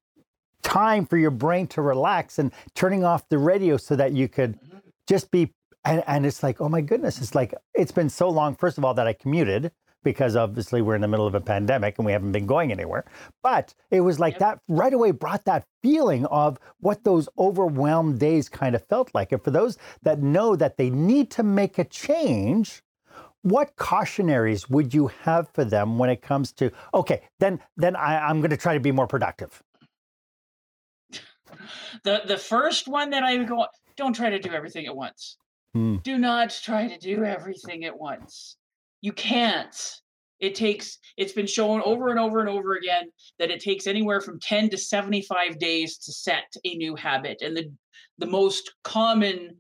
time 0.62 1.06
for 1.06 1.18
your 1.18 1.32
brain 1.32 1.68
to 1.68 1.82
relax 1.82 2.38
and 2.38 2.52
turning 2.76 3.04
off 3.04 3.28
the 3.30 3.38
radio 3.38 3.78
so 3.78 3.96
that 3.96 4.12
you 4.12 4.28
could 4.28 4.60
just 5.08 5.32
be 5.32 5.54
and, 5.86 6.04
and 6.06 6.26
it's 6.26 6.44
like 6.44 6.60
oh 6.60 6.68
my 6.68 6.82
goodness 6.82 7.22
it's 7.22 7.34
like 7.34 7.54
it's 7.74 7.94
been 7.94 8.10
so 8.10 8.30
long 8.30 8.54
first 8.54 8.78
of 8.78 8.84
all 8.84 8.94
that 8.94 9.08
i 9.08 9.14
commuted 9.14 9.72
because 10.04 10.36
obviously 10.36 10.82
we're 10.82 10.96
in 10.96 11.02
the 11.02 11.08
middle 11.08 11.28
of 11.28 11.36
a 11.36 11.42
pandemic 11.42 11.98
and 11.98 12.06
we 12.06 12.12
haven't 12.12 12.32
been 12.32 12.46
going 12.46 12.72
anywhere. 12.72 13.06
But 13.44 13.74
it 13.92 14.02
was 14.02 14.20
like 14.20 14.34
yep. 14.34 14.40
that 14.40 14.60
right 14.68 14.94
away 14.94 15.12
brought 15.12 15.46
that 15.46 15.66
feeling 15.82 16.26
of 16.28 16.58
what 16.80 17.04
those 17.04 17.28
overwhelmed 17.38 18.20
days 18.20 18.50
kind 18.50 18.76
of 18.76 18.86
felt 18.88 19.12
like. 19.14 19.32
And 19.32 19.44
for 19.44 19.52
those 19.52 19.78
that 20.04 20.22
know 20.22 20.56
that 20.56 20.78
they 20.78 20.90
need 20.90 21.32
to 21.32 21.44
make 21.44 21.78
a 21.78 21.84
change, 21.84 22.82
what 23.42 23.76
cautionaries 23.78 24.70
would 24.70 24.94
you 24.94 25.08
have 25.08 25.50
for 25.54 25.64
them 25.64 25.98
when 25.98 26.10
it 26.10 26.22
comes 26.22 26.52
to 26.54 26.72
okay 26.94 27.22
then 27.40 27.60
then 27.78 27.96
I, 27.96 28.20
i'm 28.28 28.42
going 28.42 28.52
to 28.52 28.58
try 28.58 28.74
to 28.74 28.80
be 28.80 28.92
more 28.92 29.08
productive? 29.08 29.62
The 32.04 32.22
the 32.26 32.38
first 32.38 32.88
one 32.88 33.10
that 33.12 33.24
i 33.24 33.38
go 33.44 33.66
don't 33.98 34.14
try 34.14 34.30
to 34.30 34.40
do 34.40 34.52
everything 34.52 34.86
at 34.86 34.96
once. 34.96 35.38
Hmm. 35.74 35.98
do 35.98 36.18
not 36.18 36.50
try 36.50 36.88
to 36.88 36.98
do 36.98 37.24
everything 37.24 37.86
at 37.86 38.00
once. 38.00 38.58
You 39.02 39.14
can't. 39.14 39.76
It 40.40 40.56
takes 40.56 40.98
it's 41.18 41.34
been 41.34 41.48
shown 41.48 41.82
over 41.84 42.10
and 42.10 42.20
over 42.20 42.40
and 42.40 42.50
over 42.50 42.76
again 42.76 43.10
that 43.40 43.52
it 43.52 43.60
takes 43.60 43.86
anywhere 43.86 44.22
from 44.22 44.40
10 44.40 44.70
to 44.70 44.78
75 44.78 45.60
days 45.60 45.98
to 45.98 46.14
set 46.14 46.54
a 46.66 46.76
new 46.76 46.96
habit 46.96 47.42
and 47.42 47.56
the 47.56 47.72
the 48.18 48.26
most 48.26 48.74
common 48.84 49.60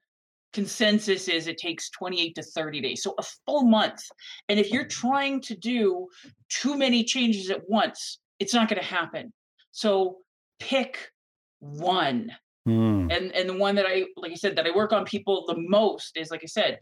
consensus 0.54 1.28
is 1.28 1.48
it 1.48 1.58
takes 1.58 1.90
28 1.92 2.36
to 2.36 2.42
30 2.44 2.82
days 2.82 3.04
so 3.04 3.14
a 3.18 3.24
full 3.46 3.64
month. 3.64 4.02
And 4.48 4.60
if 4.60 4.72
you're 4.72 4.88
trying 4.88 5.42
to 5.42 5.56
do 5.56 6.08
too 6.50 6.78
many 6.78 7.04
changes 7.04 7.50
at 7.50 7.62
once 7.70 8.20
it's 8.40 8.54
not 8.54 8.70
going 8.70 8.82
to 8.82 8.88
happen. 8.88 9.34
So 9.72 10.18
pick 10.60 11.12
one. 11.60 12.32
Mm. 12.68 13.16
and 13.16 13.34
and 13.34 13.50
the 13.50 13.58
one 13.58 13.76
that 13.76 13.86
i 13.88 14.04
like 14.18 14.32
i 14.32 14.36
said 14.36 14.58
that 14.58 14.68
i 14.68 14.76
work 14.76 14.92
on 14.92 15.06
people 15.06 15.46
the 15.48 15.56
most 15.58 16.18
is 16.18 16.30
like 16.30 16.42
i 16.44 16.46
said 16.46 16.78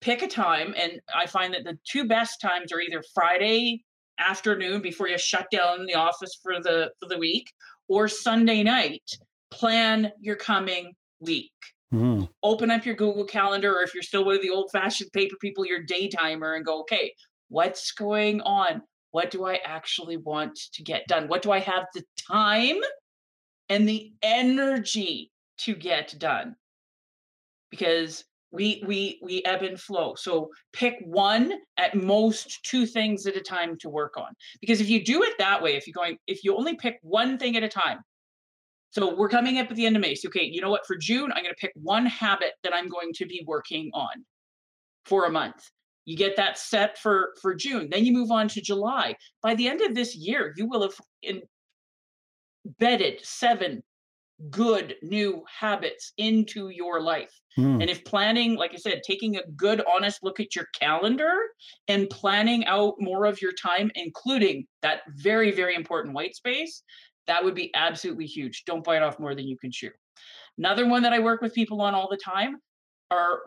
pick 0.00 0.22
a 0.22 0.28
time 0.28 0.74
and 0.80 1.00
i 1.14 1.26
find 1.26 1.52
that 1.52 1.64
the 1.64 1.76
two 1.84 2.04
best 2.06 2.40
times 2.40 2.72
are 2.72 2.80
either 2.80 3.02
friday 3.12 3.84
afternoon 4.18 4.80
before 4.80 5.08
you 5.08 5.18
shut 5.18 5.46
down 5.50 5.86
the 5.86 5.94
office 5.94 6.38
for 6.42 6.60
the 6.62 6.90
for 7.00 7.08
the 7.08 7.18
week 7.18 7.52
or 7.88 8.08
sunday 8.08 8.62
night. 8.62 9.02
Plan 9.50 10.12
your 10.20 10.36
coming 10.36 10.92
week 11.20 11.52
Mm-hmm. 11.94 12.24
Open 12.42 12.70
up 12.70 12.84
your 12.84 12.96
Google 12.96 13.24
Calendar, 13.24 13.78
or 13.78 13.82
if 13.82 13.94
you're 13.94 14.02
still 14.02 14.24
one 14.24 14.36
of 14.36 14.42
the 14.42 14.50
old 14.50 14.70
fashioned 14.72 15.12
paper 15.12 15.36
people, 15.40 15.64
your 15.64 15.82
day 15.82 16.08
timer, 16.08 16.54
and 16.54 16.64
go, 16.64 16.80
okay, 16.80 17.12
what's 17.48 17.92
going 17.92 18.40
on? 18.42 18.82
What 19.12 19.30
do 19.30 19.46
I 19.46 19.60
actually 19.64 20.16
want 20.16 20.58
to 20.74 20.82
get 20.82 21.06
done? 21.06 21.28
What 21.28 21.42
do 21.42 21.52
I 21.52 21.60
have 21.60 21.86
the 21.94 22.02
time 22.30 22.78
and 23.68 23.88
the 23.88 24.12
energy 24.22 25.30
to 25.58 25.74
get 25.74 26.14
done? 26.18 26.56
Because 27.70 28.24
we 28.52 28.82
we 28.86 29.20
we 29.22 29.42
ebb 29.44 29.62
and 29.62 29.80
flow. 29.80 30.14
So 30.16 30.50
pick 30.72 30.96
one 31.04 31.52
at 31.76 31.94
most 31.94 32.64
two 32.64 32.86
things 32.86 33.26
at 33.26 33.36
a 33.36 33.40
time 33.40 33.76
to 33.78 33.88
work 33.88 34.16
on. 34.16 34.32
Because 34.60 34.80
if 34.80 34.88
you 34.88 35.04
do 35.04 35.22
it 35.22 35.34
that 35.38 35.62
way, 35.62 35.76
if 35.76 35.86
you're 35.86 35.94
going, 35.94 36.18
if 36.26 36.42
you 36.44 36.56
only 36.56 36.74
pick 36.76 36.98
one 37.02 37.38
thing 37.38 37.56
at 37.56 37.62
a 37.62 37.68
time, 37.68 37.98
so 38.96 39.14
we're 39.14 39.28
coming 39.28 39.58
up 39.58 39.70
at 39.70 39.76
the 39.76 39.84
end 39.84 39.94
of 39.94 40.00
May. 40.00 40.14
So, 40.14 40.28
okay, 40.28 40.44
you 40.44 40.62
know 40.62 40.70
what? 40.70 40.86
For 40.86 40.96
June, 40.96 41.30
I'm 41.34 41.42
going 41.42 41.54
to 41.54 41.60
pick 41.60 41.72
one 41.74 42.06
habit 42.06 42.52
that 42.62 42.72
I'm 42.74 42.88
going 42.88 43.12
to 43.16 43.26
be 43.26 43.44
working 43.46 43.90
on 43.92 44.24
for 45.04 45.26
a 45.26 45.30
month. 45.30 45.68
You 46.06 46.16
get 46.16 46.34
that 46.36 46.56
set 46.56 46.96
for 46.96 47.34
for 47.42 47.54
June. 47.54 47.88
Then 47.90 48.06
you 48.06 48.12
move 48.14 48.30
on 48.30 48.48
to 48.48 48.62
July. 48.62 49.14
By 49.42 49.54
the 49.54 49.68
end 49.68 49.82
of 49.82 49.94
this 49.94 50.16
year, 50.16 50.54
you 50.56 50.66
will 50.66 50.80
have 50.80 51.36
embedded 52.64 53.20
seven 53.22 53.82
good 54.48 54.94
new 55.02 55.44
habits 55.46 56.14
into 56.16 56.70
your 56.70 57.02
life. 57.02 57.38
Mm. 57.58 57.82
And 57.82 57.90
if 57.90 58.02
planning, 58.04 58.56
like 58.56 58.72
I 58.72 58.76
said, 58.76 59.02
taking 59.06 59.36
a 59.36 59.46
good, 59.56 59.82
honest 59.94 60.20
look 60.22 60.40
at 60.40 60.56
your 60.56 60.68
calendar 60.78 61.34
and 61.88 62.08
planning 62.08 62.64
out 62.64 62.94
more 62.98 63.26
of 63.26 63.42
your 63.42 63.52
time, 63.52 63.90
including 63.94 64.66
that 64.80 65.02
very, 65.16 65.50
very 65.50 65.74
important 65.74 66.14
white 66.14 66.34
space, 66.34 66.82
that 67.26 67.44
would 67.44 67.54
be 67.54 67.70
absolutely 67.74 68.26
huge. 68.26 68.64
Don't 68.64 68.84
bite 68.84 69.02
off 69.02 69.18
more 69.18 69.34
than 69.34 69.46
you 69.46 69.56
can 69.58 69.70
chew. 69.70 69.90
Another 70.58 70.88
one 70.88 71.02
that 71.02 71.12
I 71.12 71.18
work 71.18 71.42
with 71.42 71.54
people 71.54 71.80
on 71.82 71.94
all 71.94 72.08
the 72.08 72.16
time 72.16 72.56
are 73.10 73.40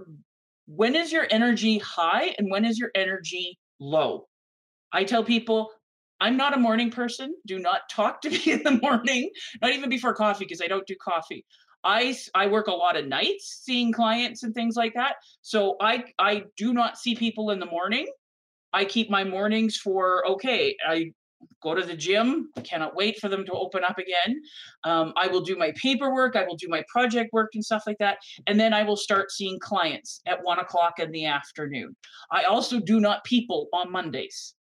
when 0.67 0.95
is 0.95 1.11
your 1.11 1.27
energy 1.31 1.79
high 1.79 2.35
and 2.37 2.49
when 2.51 2.65
is 2.65 2.77
your 2.77 2.91
energy 2.95 3.57
low? 3.79 4.27
I 4.91 5.03
tell 5.03 5.23
people, 5.23 5.71
I'm 6.19 6.37
not 6.37 6.53
a 6.53 6.59
morning 6.59 6.91
person. 6.91 7.33
Do 7.47 7.59
not 7.59 7.81
talk 7.89 8.21
to 8.21 8.29
me 8.29 8.41
in 8.45 8.63
the 8.63 8.79
morning, 8.81 9.29
not 9.61 9.71
even 9.71 9.89
before 9.89 10.13
coffee, 10.13 10.45
because 10.45 10.61
I 10.61 10.67
don't 10.67 10.85
do 10.85 10.95
coffee. 11.01 11.45
I, 11.83 12.15
I 12.35 12.47
work 12.47 12.67
a 12.67 12.73
lot 12.73 12.97
of 12.97 13.07
nights 13.07 13.61
seeing 13.63 13.93
clients 13.93 14.43
and 14.43 14.53
things 14.53 14.75
like 14.75 14.93
that. 14.95 15.15
So 15.41 15.77
I 15.79 16.03
I 16.19 16.43
do 16.57 16.73
not 16.73 16.97
see 16.97 17.15
people 17.15 17.51
in 17.51 17.59
the 17.59 17.65
morning. 17.65 18.05
I 18.73 18.85
keep 18.85 19.09
my 19.09 19.23
mornings 19.23 19.77
for 19.77 20.27
okay, 20.27 20.75
I 20.85 21.13
go 21.61 21.75
to 21.75 21.83
the 21.83 21.95
gym. 21.95 22.49
Cannot 22.63 22.95
wait 22.95 23.19
for 23.19 23.29
them 23.29 23.45
to 23.45 23.51
open 23.51 23.83
up 23.83 23.97
again. 23.97 24.41
Um, 24.83 25.13
I 25.15 25.27
will 25.27 25.41
do 25.41 25.55
my 25.55 25.71
paperwork. 25.75 26.35
I 26.35 26.43
will 26.43 26.55
do 26.55 26.67
my 26.69 26.83
project 26.91 27.31
work 27.33 27.49
and 27.53 27.63
stuff 27.63 27.83
like 27.85 27.97
that. 27.99 28.17
And 28.47 28.59
then 28.59 28.73
I 28.73 28.83
will 28.83 28.97
start 28.97 29.31
seeing 29.31 29.59
clients 29.59 30.21
at 30.25 30.43
one 30.43 30.59
o'clock 30.59 30.99
in 30.99 31.11
the 31.11 31.25
afternoon. 31.25 31.95
I 32.31 32.43
also 32.43 32.79
do 32.79 32.99
not 32.99 33.23
people 33.23 33.67
on 33.73 33.91
Mondays. 33.91 34.55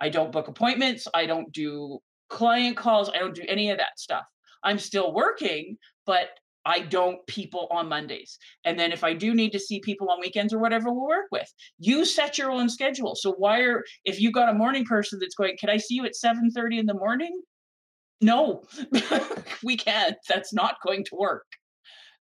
I 0.00 0.08
don't 0.08 0.32
book 0.32 0.48
appointments. 0.48 1.06
I 1.14 1.26
don't 1.26 1.52
do 1.52 1.98
client 2.28 2.76
calls. 2.76 3.08
I 3.10 3.18
don't 3.18 3.34
do 3.34 3.44
any 3.46 3.70
of 3.70 3.78
that 3.78 3.98
stuff. 3.98 4.24
I'm 4.64 4.78
still 4.78 5.12
working, 5.12 5.76
but 6.06 6.28
I 6.64 6.80
don't 6.80 7.24
people 7.26 7.66
on 7.70 7.88
Mondays. 7.88 8.38
And 8.64 8.78
then 8.78 8.92
if 8.92 9.02
I 9.02 9.14
do 9.14 9.34
need 9.34 9.50
to 9.52 9.58
see 9.58 9.80
people 9.80 10.10
on 10.10 10.20
weekends 10.20 10.52
or 10.52 10.58
whatever, 10.58 10.92
we'll 10.92 11.08
work 11.08 11.26
with. 11.32 11.52
You 11.78 12.04
set 12.04 12.38
your 12.38 12.50
own 12.50 12.68
schedule. 12.68 13.14
So 13.14 13.32
why 13.32 13.60
are 13.60 13.84
if 14.04 14.20
you 14.20 14.30
got 14.30 14.48
a 14.48 14.54
morning 14.54 14.84
person 14.84 15.18
that's 15.18 15.34
going, 15.34 15.56
can 15.58 15.70
I 15.70 15.76
see 15.76 15.94
you 15.94 16.04
at 16.04 16.12
7:30 16.14 16.78
in 16.78 16.86
the 16.86 16.94
morning? 16.94 17.42
No, 18.20 18.62
we 19.64 19.76
can't. 19.76 20.16
That's 20.28 20.52
not 20.52 20.76
going 20.86 21.04
to 21.06 21.16
work. 21.16 21.46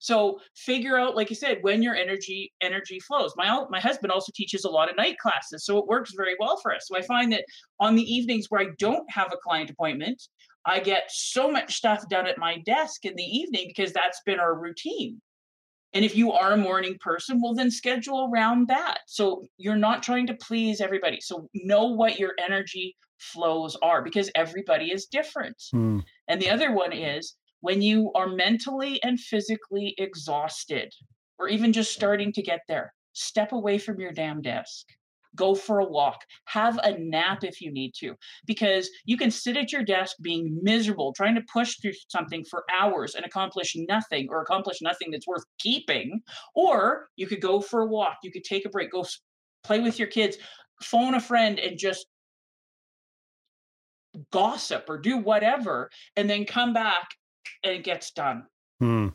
So 0.02 0.39
figure 0.56 0.97
out, 0.97 1.16
like 1.16 1.32
I 1.32 1.36
said, 1.36 1.60
when 1.62 1.84
your 1.84 1.95
energy 1.95 2.52
energy 2.60 2.99
flows. 2.99 3.34
My 3.38 3.64
my 3.70 3.80
husband 3.80 4.12
also 4.12 4.32
teaches 4.36 4.66
a 4.66 4.70
lot 4.70 4.89
of 4.89 4.97
night 4.97 5.18
classes, 5.20 5.64
so 5.64 5.78
it 5.78 5.86
works 5.86 6.12
very 6.18 6.36
well 6.39 6.58
for 6.58 6.74
us. 6.76 6.88
So 6.88 6.97
I 6.97 7.04
find 7.04 7.32
that 7.32 7.45
on 7.80 7.95
the 7.95 8.04
evenings 8.04 8.47
where 8.49 8.62
I 8.62 8.70
don't 8.80 9.10
have 9.12 9.32
a 9.32 9.38
client 9.38 9.70
appointment, 9.70 10.22
I 10.66 10.80
get 10.80 11.04
so 11.10 11.52
much 11.52 11.76
stuff 11.76 12.10
done 12.10 12.26
at 12.26 12.39
my 12.39 12.58
desk 12.66 13.06
in 13.06 13.16
the 13.16 13.24
evening 13.24 13.72
because 13.76 13.93
that's 13.93 14.22
been 14.26 14.39
our 14.39 14.60
routine. 14.60 15.22
And 15.93 16.04
if 16.04 16.16
you 16.16 16.32
are 16.32 16.54
a 16.54 16.58
morning 16.58 16.97
person, 16.99 17.39
well, 17.41 17.54
then 17.54 17.70
schedule 17.70 18.32
around 18.34 18.70
that. 18.70 18.99
So 19.06 19.45
you're 19.58 19.76
not 19.76 20.02
trying 20.02 20.26
to 20.28 20.34
please 20.34 20.82
everybody. 20.82 21.20
So 21.22 21.47
know 21.54 21.86
what 21.86 22.18
your 22.18 22.34
energy 22.39 22.95
flows 23.20 23.78
are 23.84 24.02
because 24.02 24.32
everybody 24.34 24.91
is 24.91 25.06
different. 25.06 25.62
Mm. 25.76 26.04
And 26.28 26.41
the 26.41 26.49
other 26.49 26.72
one 26.72 26.93
is 26.93 27.36
when 27.62 27.82
you 27.82 28.12
are 28.14 28.28
mentally 28.28 29.01
and 29.03 29.20
physically 29.20 29.95
exhausted, 29.97 30.93
or 31.39 31.47
even 31.47 31.74
just 31.74 31.93
starting 31.93 32.32
to 32.34 32.41
get 32.41 32.59
there, 32.68 32.93
step 33.14 33.51
away 33.51 33.78
from 33.78 33.99
your 33.99 34.12
damn 34.12 34.41
desk. 34.41 34.86
Go 35.34 35.55
for 35.55 35.80
a 35.80 35.86
walk, 35.86 36.26
have 36.45 36.78
a 36.84 36.97
nap 36.99 37.45
if 37.45 37.62
you 37.62 37.72
need 37.72 37.93
to, 37.99 38.16
because 38.45 38.89
you 39.05 39.16
can 39.16 39.32
sit 39.32 39.55
at 39.55 39.72
your 39.72 39.84
desk 39.84 40.18
being 40.22 40.59
miserable, 40.62 41.14
trying 41.14 41.36
to 41.36 41.41
push 41.53 41.78
through 41.80 41.93
something 42.09 42.43
for 42.49 42.66
hours 42.78 43.16
and 43.16 43.26
accomplish 43.26 43.74
nothing 43.88 44.28
or 44.30 44.41
accomplish 44.41 44.80
nothing 44.82 45.09
that's 45.09 45.28
worth 45.28 45.45
keeping. 45.57 46.22
Or 46.53 47.07
you 47.16 47.28
could 47.28 47.41
go 47.41 47.62
for 47.62 47.82
a 47.82 47.88
walk, 47.88 48.18
you 48.24 48.32
could 48.32 48.43
take 48.43 48.66
a 48.66 48.70
break, 48.70 48.91
go 48.91 49.05
play 49.64 49.80
with 49.80 49.97
your 49.99 50.09
kids, 50.09 50.38
phone 50.82 51.14
a 51.14 51.22
friend, 51.22 51.59
and 51.59 51.78
just 51.78 52.07
gossip 54.32 54.89
or 54.89 54.97
do 54.97 55.16
whatever, 55.16 55.89
and 56.18 56.30
then 56.30 56.43
come 56.43 56.74
back 56.74 57.07
it 57.64 57.84
gets 57.84 58.12
done. 58.12 58.46
Hmm. 58.80 59.10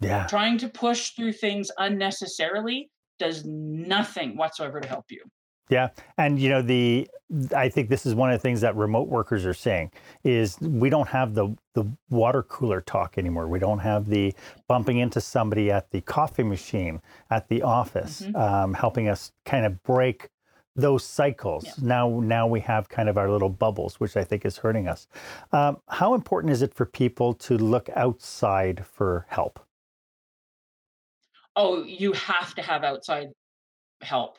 Yeah. 0.00 0.26
Trying 0.26 0.58
to 0.58 0.68
push 0.68 1.10
through 1.10 1.32
things 1.32 1.70
unnecessarily 1.78 2.90
does 3.18 3.44
nothing 3.44 4.36
whatsoever 4.36 4.80
to 4.80 4.88
help 4.88 5.06
you. 5.10 5.22
Yeah, 5.70 5.88
and 6.18 6.38
you 6.38 6.50
know 6.50 6.60
the 6.60 7.08
I 7.56 7.70
think 7.70 7.88
this 7.88 8.04
is 8.04 8.14
one 8.14 8.30
of 8.30 8.38
the 8.38 8.42
things 8.42 8.60
that 8.60 8.76
remote 8.76 9.08
workers 9.08 9.46
are 9.46 9.54
saying 9.54 9.92
is 10.22 10.60
we 10.60 10.90
don't 10.90 11.08
have 11.08 11.34
the 11.34 11.56
the 11.74 11.84
water 12.10 12.42
cooler 12.42 12.82
talk 12.82 13.16
anymore. 13.16 13.48
We 13.48 13.58
don't 13.58 13.78
have 13.78 14.08
the 14.08 14.34
bumping 14.68 14.98
into 14.98 15.22
somebody 15.22 15.70
at 15.70 15.90
the 15.90 16.02
coffee 16.02 16.42
machine 16.42 17.00
at 17.30 17.48
the 17.48 17.62
office, 17.62 18.22
mm-hmm. 18.22 18.36
um, 18.36 18.74
helping 18.74 19.08
us 19.08 19.32
kind 19.46 19.64
of 19.64 19.82
break 19.82 20.28
those 20.76 21.04
cycles. 21.04 21.64
Yeah. 21.64 21.72
Now, 21.78 22.20
now 22.20 22.46
we 22.46 22.60
have 22.60 22.88
kind 22.88 23.08
of 23.08 23.16
our 23.16 23.30
little 23.30 23.48
bubbles, 23.48 24.00
which 24.00 24.16
I 24.16 24.24
think 24.24 24.44
is 24.44 24.58
hurting 24.58 24.88
us. 24.88 25.06
Um, 25.52 25.78
how 25.88 26.14
important 26.14 26.52
is 26.52 26.62
it 26.62 26.74
for 26.74 26.86
people 26.86 27.34
to 27.34 27.56
look 27.56 27.88
outside 27.94 28.84
for 28.86 29.26
help? 29.28 29.60
oh, 31.56 31.84
you 31.84 32.12
have 32.12 32.54
to 32.54 32.62
have 32.62 32.84
outside 32.84 33.28
help. 34.02 34.38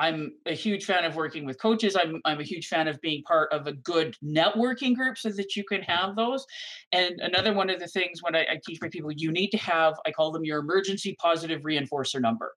I'm 0.00 0.34
a 0.46 0.54
huge 0.54 0.84
fan 0.84 1.04
of 1.04 1.16
working 1.16 1.44
with 1.44 1.60
coaches. 1.60 1.96
I'm 1.96 2.20
I'm 2.24 2.38
a 2.38 2.44
huge 2.44 2.68
fan 2.68 2.86
of 2.86 3.00
being 3.00 3.24
part 3.24 3.52
of 3.52 3.66
a 3.66 3.72
good 3.72 4.14
networking 4.24 4.94
group 4.94 5.18
so 5.18 5.30
that 5.30 5.56
you 5.56 5.64
can 5.64 5.82
have 5.82 6.14
those. 6.14 6.46
And 6.92 7.18
another 7.20 7.52
one 7.52 7.68
of 7.68 7.80
the 7.80 7.88
things 7.88 8.22
when 8.22 8.36
I, 8.36 8.42
I 8.42 8.60
teach 8.64 8.80
my 8.80 8.88
people, 8.88 9.10
you 9.10 9.32
need 9.32 9.50
to 9.50 9.58
have, 9.58 9.94
I 10.06 10.12
call 10.12 10.30
them 10.30 10.44
your 10.44 10.60
emergency 10.60 11.16
positive 11.20 11.62
reinforcer 11.62 12.20
number. 12.20 12.54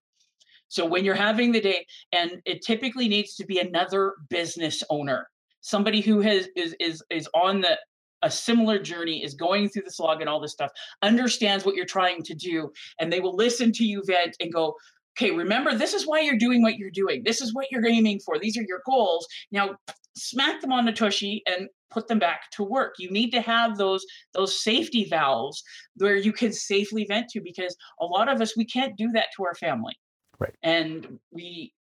So 0.71 0.85
when 0.85 1.03
you're 1.03 1.15
having 1.15 1.51
the 1.51 1.59
day, 1.59 1.85
and 2.13 2.41
it 2.45 2.61
typically 2.61 3.09
needs 3.09 3.35
to 3.35 3.45
be 3.45 3.59
another 3.59 4.13
business 4.29 4.81
owner, 4.89 5.27
somebody 5.59 5.99
who 5.99 6.21
has 6.21 6.47
is 6.55 6.73
is 6.79 7.03
is 7.09 7.27
on 7.33 7.59
the 7.59 7.77
a 8.21 8.31
similar 8.31 8.79
journey 8.79 9.21
is 9.21 9.33
going 9.33 9.67
through 9.67 9.81
the 9.83 9.91
slog 9.91 10.21
and 10.21 10.29
all 10.29 10.39
this 10.39 10.53
stuff 10.53 10.71
understands 11.01 11.65
what 11.65 11.75
you're 11.75 11.85
trying 11.85 12.23
to 12.23 12.33
do 12.33 12.71
and 12.99 13.11
they 13.11 13.19
will 13.19 13.35
listen 13.35 13.73
to 13.73 13.83
you 13.83 14.01
vent 14.05 14.37
and 14.39 14.53
go 14.53 14.75
okay 15.17 15.31
remember 15.31 15.75
this 15.75 15.93
is 15.93 16.07
why 16.07 16.21
you're 16.21 16.37
doing 16.37 16.61
what 16.61 16.77
you're 16.77 16.89
doing. 16.89 17.21
This 17.25 17.41
is 17.41 17.53
what 17.53 17.67
you're 17.69 17.85
aiming 17.85 18.21
for. 18.21 18.39
These 18.39 18.57
are 18.57 18.65
your 18.65 18.81
goals. 18.85 19.27
Now 19.51 19.75
smack 20.15 20.61
them 20.61 20.71
on 20.71 20.85
the 20.85 20.93
tushy 20.93 21.43
and 21.47 21.67
put 21.89 22.07
them 22.07 22.19
back 22.19 22.49
to 22.51 22.63
work. 22.63 22.95
You 22.97 23.11
need 23.11 23.31
to 23.31 23.41
have 23.41 23.77
those 23.77 24.05
those 24.33 24.63
safety 24.63 25.05
valves 25.09 25.61
where 25.97 26.15
you 26.15 26.31
can 26.31 26.53
safely 26.53 27.05
vent 27.09 27.27
to 27.31 27.41
because 27.41 27.75
a 27.99 28.05
lot 28.05 28.29
of 28.29 28.39
us 28.39 28.55
we 28.55 28.63
can't 28.63 28.95
do 28.95 29.09
that 29.11 29.27
to 29.35 29.43
our 29.43 29.55
family 29.55 29.97
right. 30.41 30.55
and 30.63 31.19
we 31.31 31.73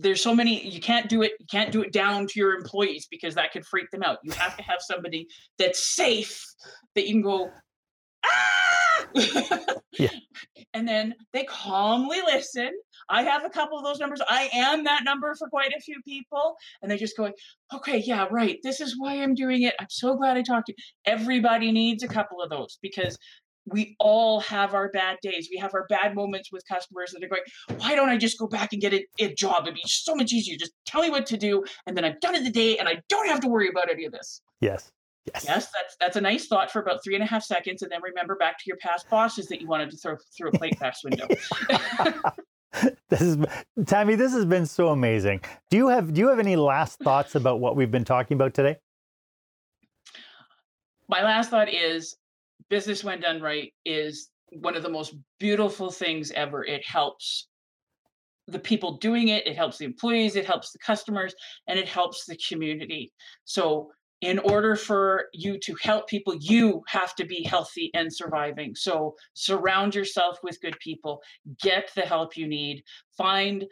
there's 0.00 0.22
so 0.22 0.34
many 0.34 0.66
you 0.66 0.80
can't 0.80 1.08
do 1.08 1.22
it 1.22 1.32
you 1.38 1.46
can't 1.50 1.72
do 1.72 1.82
it 1.82 1.92
down 1.92 2.26
to 2.26 2.38
your 2.38 2.54
employees 2.54 3.06
because 3.10 3.34
that 3.34 3.52
could 3.52 3.66
freak 3.66 3.90
them 3.90 4.02
out. 4.02 4.18
You 4.22 4.32
have 4.32 4.56
to 4.56 4.62
have 4.62 4.78
somebody 4.80 5.26
that's 5.58 5.94
safe 5.94 6.44
that 6.94 7.06
you 7.06 7.14
can 7.14 7.22
go 7.22 7.50
ah! 8.24 9.06
yeah. 9.98 10.08
and 10.74 10.86
then 10.86 11.14
they 11.32 11.44
calmly 11.44 12.18
listen. 12.24 12.70
I 13.08 13.22
have 13.22 13.44
a 13.44 13.50
couple 13.50 13.76
of 13.76 13.84
those 13.84 13.98
numbers. 13.98 14.20
I 14.28 14.48
am 14.52 14.84
that 14.84 15.02
number 15.04 15.34
for 15.34 15.48
quite 15.48 15.72
a 15.76 15.80
few 15.80 16.00
people 16.02 16.54
and 16.80 16.90
they're 16.90 16.98
just 16.98 17.16
going 17.16 17.32
okay 17.74 17.98
yeah 17.98 18.26
right. 18.30 18.58
This 18.62 18.80
is 18.80 18.94
why 18.98 19.14
i'm 19.14 19.34
doing 19.34 19.62
it. 19.62 19.74
I'm 19.80 19.90
so 19.90 20.16
glad 20.16 20.36
i 20.36 20.42
talked 20.42 20.66
to 20.66 20.74
you. 20.76 20.84
Everybody 21.06 21.72
needs 21.72 22.02
a 22.02 22.08
couple 22.08 22.40
of 22.40 22.50
those 22.50 22.78
because 22.80 23.18
we 23.70 23.96
all 23.98 24.40
have 24.40 24.74
our 24.74 24.88
bad 24.90 25.18
days. 25.22 25.48
We 25.50 25.58
have 25.58 25.74
our 25.74 25.86
bad 25.88 26.14
moments 26.14 26.50
with 26.52 26.66
customers 26.66 27.12
that 27.12 27.22
are 27.22 27.28
going, 27.28 27.42
why 27.78 27.94
don't 27.94 28.08
I 28.08 28.16
just 28.16 28.38
go 28.38 28.46
back 28.46 28.72
and 28.72 28.82
get 28.82 28.92
a, 28.92 29.06
a, 29.18 29.34
job? 29.34 29.62
It'd 29.62 29.74
be 29.74 29.82
so 29.86 30.14
much 30.14 30.32
easier. 30.32 30.56
Just 30.58 30.72
tell 30.86 31.02
me 31.02 31.10
what 31.10 31.26
to 31.26 31.36
do, 31.36 31.64
and 31.86 31.96
then 31.96 32.04
I'm 32.04 32.16
done 32.20 32.34
in 32.34 32.44
the 32.44 32.50
day, 32.50 32.78
and 32.78 32.88
I 32.88 33.00
don't 33.08 33.28
have 33.28 33.40
to 33.40 33.48
worry 33.48 33.68
about 33.68 33.90
any 33.90 34.04
of 34.04 34.12
this. 34.12 34.42
Yes. 34.60 34.92
Yes. 35.26 35.44
Yes, 35.46 35.70
that's 35.72 35.96
that's 36.00 36.16
a 36.16 36.20
nice 36.20 36.46
thought 36.46 36.70
for 36.70 36.80
about 36.80 37.04
three 37.04 37.14
and 37.14 37.22
a 37.22 37.26
half 37.26 37.42
seconds, 37.42 37.82
and 37.82 37.92
then 37.92 38.00
remember 38.02 38.36
back 38.36 38.58
to 38.58 38.64
your 38.66 38.78
past 38.78 39.08
bosses 39.10 39.46
that 39.48 39.60
you 39.60 39.68
wanted 39.68 39.90
to 39.90 39.96
throw 39.98 40.16
through 40.36 40.48
a 40.48 40.52
plate 40.52 40.78
glass 40.78 41.04
window. 41.04 41.26
this 43.10 43.20
is 43.20 43.36
Tammy. 43.86 44.14
This 44.14 44.32
has 44.32 44.46
been 44.46 44.64
so 44.64 44.88
amazing. 44.88 45.42
Do 45.68 45.76
you 45.76 45.88
have 45.88 46.14
do 46.14 46.20
you 46.20 46.28
have 46.28 46.38
any 46.38 46.56
last 46.56 47.00
thoughts 47.00 47.34
about 47.34 47.60
what 47.60 47.76
we've 47.76 47.90
been 47.90 48.04
talking 48.04 48.34
about 48.34 48.54
today? 48.54 48.78
My 51.06 51.22
last 51.22 51.50
thought 51.50 51.68
is 51.68 52.16
business 52.70 53.04
when 53.04 53.20
done 53.20 53.42
right 53.42 53.72
is 53.84 54.30
one 54.50 54.76
of 54.76 54.82
the 54.82 54.88
most 54.88 55.14
beautiful 55.38 55.90
things 55.90 56.30
ever. 56.30 56.64
It 56.64 56.86
helps 56.86 57.48
the 58.46 58.58
people 58.58 58.96
doing 58.98 59.28
it, 59.28 59.46
it 59.46 59.56
helps 59.56 59.78
the 59.78 59.84
employees, 59.84 60.36
it 60.36 60.46
helps 60.46 60.72
the 60.72 60.78
customers, 60.78 61.34
and 61.68 61.78
it 61.78 61.88
helps 61.88 62.24
the 62.24 62.38
community. 62.48 63.12
So, 63.44 63.90
in 64.22 64.38
order 64.40 64.76
for 64.76 65.26
you 65.32 65.58
to 65.60 65.74
help 65.80 66.06
people, 66.06 66.34
you 66.38 66.82
have 66.88 67.14
to 67.14 67.24
be 67.24 67.42
healthy 67.42 67.90
and 67.94 68.14
surviving. 68.14 68.74
So, 68.74 69.14
surround 69.34 69.94
yourself 69.94 70.38
with 70.42 70.60
good 70.60 70.78
people, 70.80 71.22
get 71.62 71.90
the 71.94 72.02
help 72.02 72.36
you 72.36 72.46
need, 72.46 72.82
find 73.16 73.64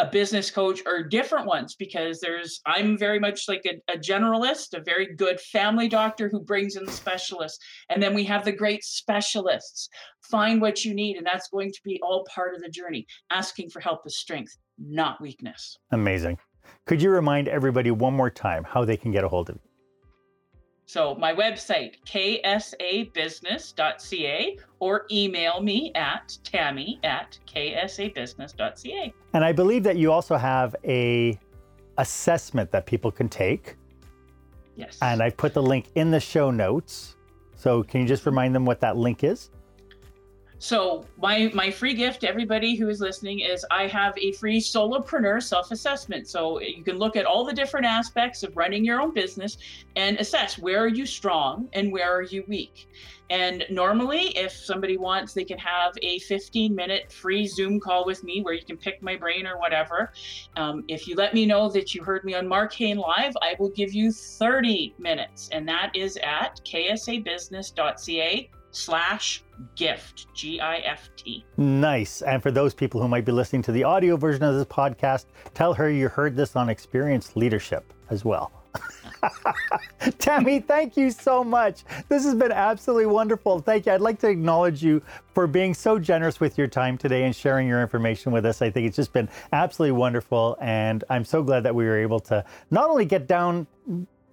a 0.00 0.06
business 0.06 0.50
coach 0.50 0.80
or 0.86 1.02
different 1.02 1.46
ones 1.46 1.76
because 1.78 2.20
there's 2.20 2.60
i'm 2.66 2.96
very 2.98 3.18
much 3.18 3.42
like 3.48 3.62
a, 3.66 3.92
a, 3.92 3.98
generalist 3.98 4.72
a 4.72 4.82
very 4.82 5.14
good 5.14 5.38
family 5.40 5.88
doctor 5.88 6.28
who 6.28 6.40
brings 6.40 6.76
in 6.76 6.84
the 6.84 6.92
specialists. 6.92 7.58
And 7.88 8.02
then 8.02 8.14
we 8.14 8.24
have 8.24 8.44
the 8.44 8.52
great 8.52 8.82
specialists. 8.84 9.88
Find 10.22 10.60
what 10.60 10.84
you 10.84 10.94
need 10.94 11.16
and 11.16 11.26
that's 11.26 11.48
going 11.48 11.70
to 11.70 11.80
be 11.84 12.00
all 12.02 12.26
part 12.34 12.54
of 12.54 12.62
the 12.62 12.68
journey. 12.68 13.06
Asking 13.30 13.70
for 13.70 13.80
help 13.80 14.00
is 14.06 14.18
strength 14.18 14.56
not 14.78 15.20
weakness. 15.20 15.76
Amazing. 15.90 16.38
Could 16.86 17.02
you 17.02 17.10
remind 17.10 17.48
everybody 17.48 17.90
one 17.90 18.14
more 18.14 18.30
time 18.30 18.64
how 18.64 18.84
they 18.84 18.96
can 18.96 19.12
get 19.12 19.24
a 19.24 19.28
hold 19.28 19.50
of 19.50 19.56
you 19.56 19.69
so 20.90 21.14
my 21.14 21.32
website, 21.32 21.94
ksabusiness.ca, 22.04 24.58
or 24.80 25.06
email 25.12 25.62
me 25.62 25.92
at 25.94 26.36
tammy 26.42 26.98
at 27.04 27.38
ksabusiness.ca. 27.46 29.14
And 29.32 29.44
I 29.44 29.52
believe 29.52 29.84
that 29.84 29.96
you 29.96 30.10
also 30.10 30.34
have 30.34 30.74
a 30.84 31.38
assessment 31.98 32.72
that 32.72 32.86
people 32.86 33.12
can 33.12 33.28
take. 33.28 33.76
Yes. 34.74 34.98
And 35.00 35.22
I 35.22 35.30
put 35.30 35.54
the 35.54 35.62
link 35.62 35.86
in 35.94 36.10
the 36.10 36.18
show 36.18 36.50
notes. 36.50 37.14
So 37.54 37.84
can 37.84 38.00
you 38.00 38.08
just 38.08 38.26
remind 38.26 38.52
them 38.52 38.64
what 38.64 38.80
that 38.80 38.96
link 38.96 39.22
is? 39.22 39.50
So 40.60 41.06
my 41.16 41.50
my 41.54 41.70
free 41.70 41.94
gift 41.94 42.20
to 42.20 42.28
everybody 42.28 42.76
who 42.76 42.90
is 42.90 43.00
listening 43.00 43.40
is 43.40 43.64
I 43.70 43.86
have 43.86 44.12
a 44.18 44.32
free 44.32 44.60
solopreneur 44.60 45.42
self-assessment. 45.42 46.28
So 46.28 46.60
you 46.60 46.84
can 46.84 46.98
look 46.98 47.16
at 47.16 47.24
all 47.24 47.46
the 47.46 47.54
different 47.54 47.86
aspects 47.86 48.42
of 48.42 48.54
running 48.58 48.84
your 48.84 49.00
own 49.00 49.14
business 49.14 49.56
and 49.96 50.18
assess 50.18 50.58
where 50.58 50.80
are 50.80 50.88
you 50.88 51.06
strong 51.06 51.70
and 51.72 51.90
where 51.90 52.14
are 52.14 52.22
you 52.22 52.44
weak. 52.46 52.88
And 53.30 53.64
normally, 53.70 54.36
if 54.36 54.52
somebody 54.52 54.98
wants, 54.98 55.32
they 55.32 55.44
can 55.44 55.56
have 55.56 55.94
a 56.02 56.18
15 56.18 56.74
minute 56.74 57.10
free 57.10 57.46
Zoom 57.46 57.80
call 57.80 58.04
with 58.04 58.22
me 58.22 58.42
where 58.42 58.52
you 58.52 58.62
can 58.62 58.76
pick 58.76 59.02
my 59.02 59.16
brain 59.16 59.46
or 59.46 59.56
whatever. 59.58 60.12
Um, 60.56 60.84
if 60.88 61.08
you 61.08 61.14
let 61.14 61.32
me 61.32 61.46
know 61.46 61.70
that 61.70 61.94
you 61.94 62.04
heard 62.04 62.22
me 62.22 62.34
on 62.34 62.46
Marc 62.46 62.74
Haine 62.74 62.98
Live, 62.98 63.34
I 63.40 63.56
will 63.58 63.70
give 63.70 63.94
you 63.94 64.12
30 64.12 64.94
minutes. 64.98 65.48
And 65.52 65.66
that 65.70 65.96
is 65.96 66.18
at 66.18 66.60
ksabusiness.ca 66.66 68.50
slash 68.70 69.42
gift 69.76 70.32
g-i-f-t 70.34 71.44
nice 71.56 72.22
and 72.22 72.42
for 72.42 72.50
those 72.50 72.72
people 72.72 73.00
who 73.00 73.08
might 73.08 73.24
be 73.24 73.32
listening 73.32 73.62
to 73.62 73.72
the 73.72 73.84
audio 73.84 74.16
version 74.16 74.42
of 74.42 74.54
this 74.54 74.64
podcast 74.64 75.26
tell 75.54 75.74
her 75.74 75.90
you 75.90 76.08
heard 76.08 76.36
this 76.36 76.56
on 76.56 76.68
experienced 76.68 77.36
leadership 77.36 77.92
as 78.10 78.24
well 78.24 78.52
Tammy, 80.18 80.60
thank 80.60 80.96
you 80.96 81.10
so 81.10 81.44
much. 81.44 81.84
This 82.08 82.24
has 82.24 82.34
been 82.34 82.52
absolutely 82.52 83.06
wonderful. 83.06 83.60
Thank 83.60 83.86
you. 83.86 83.92
I'd 83.92 84.00
like 84.00 84.18
to 84.20 84.28
acknowledge 84.28 84.82
you 84.82 85.02
for 85.34 85.46
being 85.46 85.74
so 85.74 85.98
generous 85.98 86.40
with 86.40 86.56
your 86.56 86.66
time 86.66 86.96
today 86.96 87.24
and 87.24 87.34
sharing 87.34 87.68
your 87.68 87.82
information 87.82 88.32
with 88.32 88.46
us. 88.46 88.62
I 88.62 88.70
think 88.70 88.86
it's 88.86 88.96
just 88.96 89.12
been 89.12 89.28
absolutely 89.52 89.92
wonderful. 89.92 90.56
And 90.60 91.04
I'm 91.10 91.24
so 91.24 91.42
glad 91.42 91.64
that 91.64 91.74
we 91.74 91.84
were 91.84 91.98
able 91.98 92.20
to 92.20 92.44
not 92.70 92.88
only 92.88 93.04
get 93.04 93.26
down 93.26 93.66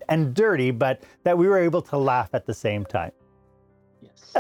and 0.10 0.34
dirty, 0.34 0.72
but 0.72 1.04
that 1.24 1.38
we 1.38 1.48
were 1.48 1.60
able 1.60 1.82
to 1.84 1.98
laugh 1.98 2.30
at 2.34 2.46
the 2.46 2.54
same 2.54 2.86
time. 2.86 3.12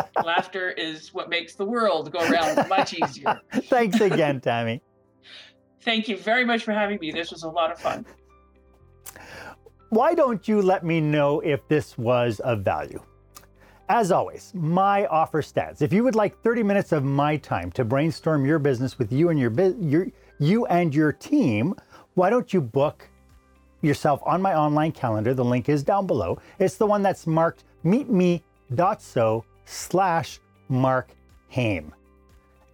Laughter 0.23 0.69
is 0.71 1.13
what 1.13 1.29
makes 1.29 1.55
the 1.55 1.65
world 1.65 2.11
go 2.11 2.19
around 2.19 2.67
much 2.69 2.93
easier. 2.93 3.39
Thanks 3.53 3.99
again, 3.99 4.41
Tammy. 4.41 4.81
Thank 5.81 6.07
you 6.07 6.17
very 6.17 6.43
much 6.43 6.63
for 6.63 6.73
having 6.73 6.99
me. 6.99 7.11
This 7.11 7.31
was 7.31 7.43
a 7.43 7.49
lot 7.49 7.71
of 7.71 7.79
fun. 7.79 8.05
Why 9.89 10.13
don't 10.13 10.47
you 10.47 10.61
let 10.61 10.83
me 10.83 10.99
know 10.99 11.39
if 11.39 11.65
this 11.69 11.97
was 11.97 12.39
of 12.41 12.61
value? 12.61 13.01
As 13.89 14.11
always, 14.11 14.51
my 14.53 15.05
offer 15.05 15.41
stands. 15.41 15.81
If 15.81 15.93
you 15.93 16.03
would 16.03 16.15
like 16.15 16.41
30 16.43 16.61
minutes 16.61 16.91
of 16.91 17.05
my 17.05 17.37
time 17.37 17.71
to 17.71 17.85
brainstorm 17.85 18.45
your 18.45 18.59
business 18.59 18.99
with 18.99 19.13
you 19.13 19.29
and 19.29 19.39
your, 19.39 19.51
your 19.79 20.07
you 20.39 20.65
and 20.65 20.93
your 20.93 21.13
team, 21.13 21.73
why 22.15 22.29
don't 22.29 22.53
you 22.53 22.59
book 22.59 23.07
yourself 23.81 24.19
on 24.25 24.41
my 24.41 24.55
online 24.55 24.91
calendar? 24.91 25.33
The 25.33 25.45
link 25.45 25.69
is 25.69 25.83
down 25.83 26.05
below. 26.05 26.37
It's 26.59 26.75
the 26.75 26.85
one 26.85 27.01
that's 27.01 27.25
marked 27.25 27.63
meetme.so 28.71 29.45
slash 29.65 30.39
Marc 30.69 31.09
Haine. 31.49 31.93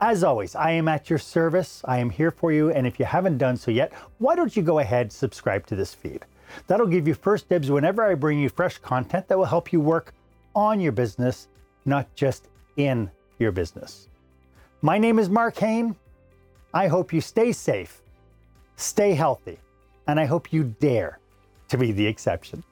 As 0.01 0.23
always, 0.23 0.55
I 0.55 0.71
am 0.71 0.87
at 0.87 1.09
your 1.09 1.19
service. 1.19 1.81
I 1.85 1.99
am 1.99 2.09
here 2.09 2.31
for 2.31 2.51
you. 2.51 2.71
And 2.71 2.85
if 2.85 2.99
you 2.99 3.05
haven't 3.05 3.37
done 3.37 3.55
so 3.55 3.71
yet, 3.71 3.93
why 4.17 4.35
don't 4.35 4.55
you 4.55 4.61
go 4.61 4.79
ahead 4.79 5.11
subscribe 5.11 5.65
to 5.67 5.75
this 5.75 5.93
feed? 5.93 6.25
That'll 6.67 6.87
give 6.87 7.07
you 7.07 7.13
first 7.13 7.47
dibs 7.49 7.71
whenever 7.71 8.03
I 8.03 8.13
bring 8.15 8.39
you 8.39 8.49
fresh 8.49 8.77
content 8.77 9.27
that 9.27 9.37
will 9.37 9.45
help 9.45 9.71
you 9.71 9.79
work 9.79 10.13
on 10.55 10.79
your 10.79 10.91
business, 10.91 11.47
not 11.85 12.13
just 12.15 12.49
in 12.75 13.09
your 13.39 13.51
business. 13.51 14.09
My 14.81 14.97
name 14.97 15.19
is 15.19 15.29
Marc 15.29 15.57
Haine. 15.57 15.95
I 16.73 16.87
hope 16.87 17.13
you 17.13 17.21
stay 17.21 17.51
safe, 17.51 18.01
stay 18.75 19.13
healthy, 19.13 19.59
and 20.07 20.19
I 20.19 20.25
hope 20.25 20.51
you 20.51 20.75
dare 20.79 21.19
to 21.69 21.77
be 21.77 21.91
the 21.91 22.05
exception. 22.05 22.63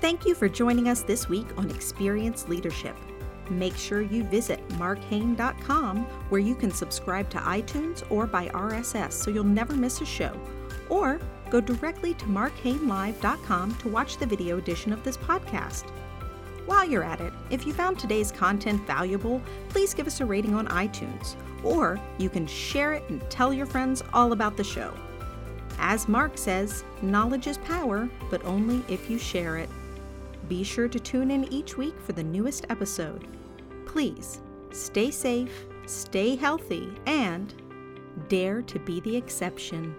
Thank 0.00 0.24
you 0.24 0.36
for 0.36 0.48
joining 0.48 0.88
us 0.88 1.02
this 1.02 1.28
week 1.28 1.46
on 1.56 1.68
Experience 1.70 2.46
Leadership. 2.46 2.96
Make 3.50 3.76
sure 3.76 4.00
you 4.00 4.22
visit 4.22 4.60
marchaine.com 4.78 6.04
where 6.28 6.40
you 6.40 6.54
can 6.54 6.70
subscribe 6.70 7.28
to 7.30 7.38
iTunes 7.38 8.04
or 8.08 8.24
by 8.28 8.46
RSS 8.50 9.12
so 9.12 9.32
you'll 9.32 9.42
never 9.42 9.72
miss 9.72 10.00
a 10.00 10.06
show. 10.06 10.38
Or 10.88 11.20
go 11.50 11.60
directly 11.60 12.14
to 12.14 12.26
marchainelive.com 12.26 13.74
to 13.74 13.88
watch 13.88 14.18
the 14.18 14.26
video 14.26 14.58
edition 14.58 14.92
of 14.92 15.02
this 15.02 15.16
podcast. 15.16 15.90
While 16.66 16.88
you're 16.88 17.02
at 17.02 17.20
it, 17.20 17.32
if 17.50 17.66
you 17.66 17.72
found 17.72 17.98
today's 17.98 18.30
content 18.30 18.86
valuable, 18.86 19.42
please 19.68 19.94
give 19.94 20.06
us 20.06 20.20
a 20.20 20.26
rating 20.26 20.54
on 20.54 20.68
iTunes, 20.68 21.34
or 21.64 21.98
you 22.18 22.30
can 22.30 22.46
share 22.46 22.92
it 22.92 23.02
and 23.08 23.28
tell 23.30 23.52
your 23.52 23.66
friends 23.66 24.04
all 24.12 24.30
about 24.30 24.56
the 24.56 24.62
show. 24.62 24.94
As 25.80 26.06
Marc 26.06 26.38
says, 26.38 26.84
knowledge 27.02 27.48
is 27.48 27.58
power, 27.58 28.08
but 28.30 28.44
only 28.44 28.84
if 28.92 29.10
you 29.10 29.18
share 29.18 29.56
it. 29.56 29.68
Be 30.48 30.64
sure 30.64 30.88
to 30.88 30.98
tune 30.98 31.30
in 31.30 31.52
each 31.52 31.76
week 31.76 32.00
for 32.00 32.12
the 32.12 32.24
newest 32.24 32.64
episode. 32.70 33.28
Please 33.84 34.40
stay 34.70 35.10
safe, 35.10 35.66
stay 35.86 36.36
healthy, 36.36 36.90
and 37.06 37.54
dare 38.28 38.62
to 38.62 38.78
be 38.78 39.00
the 39.00 39.14
exception. 39.14 39.94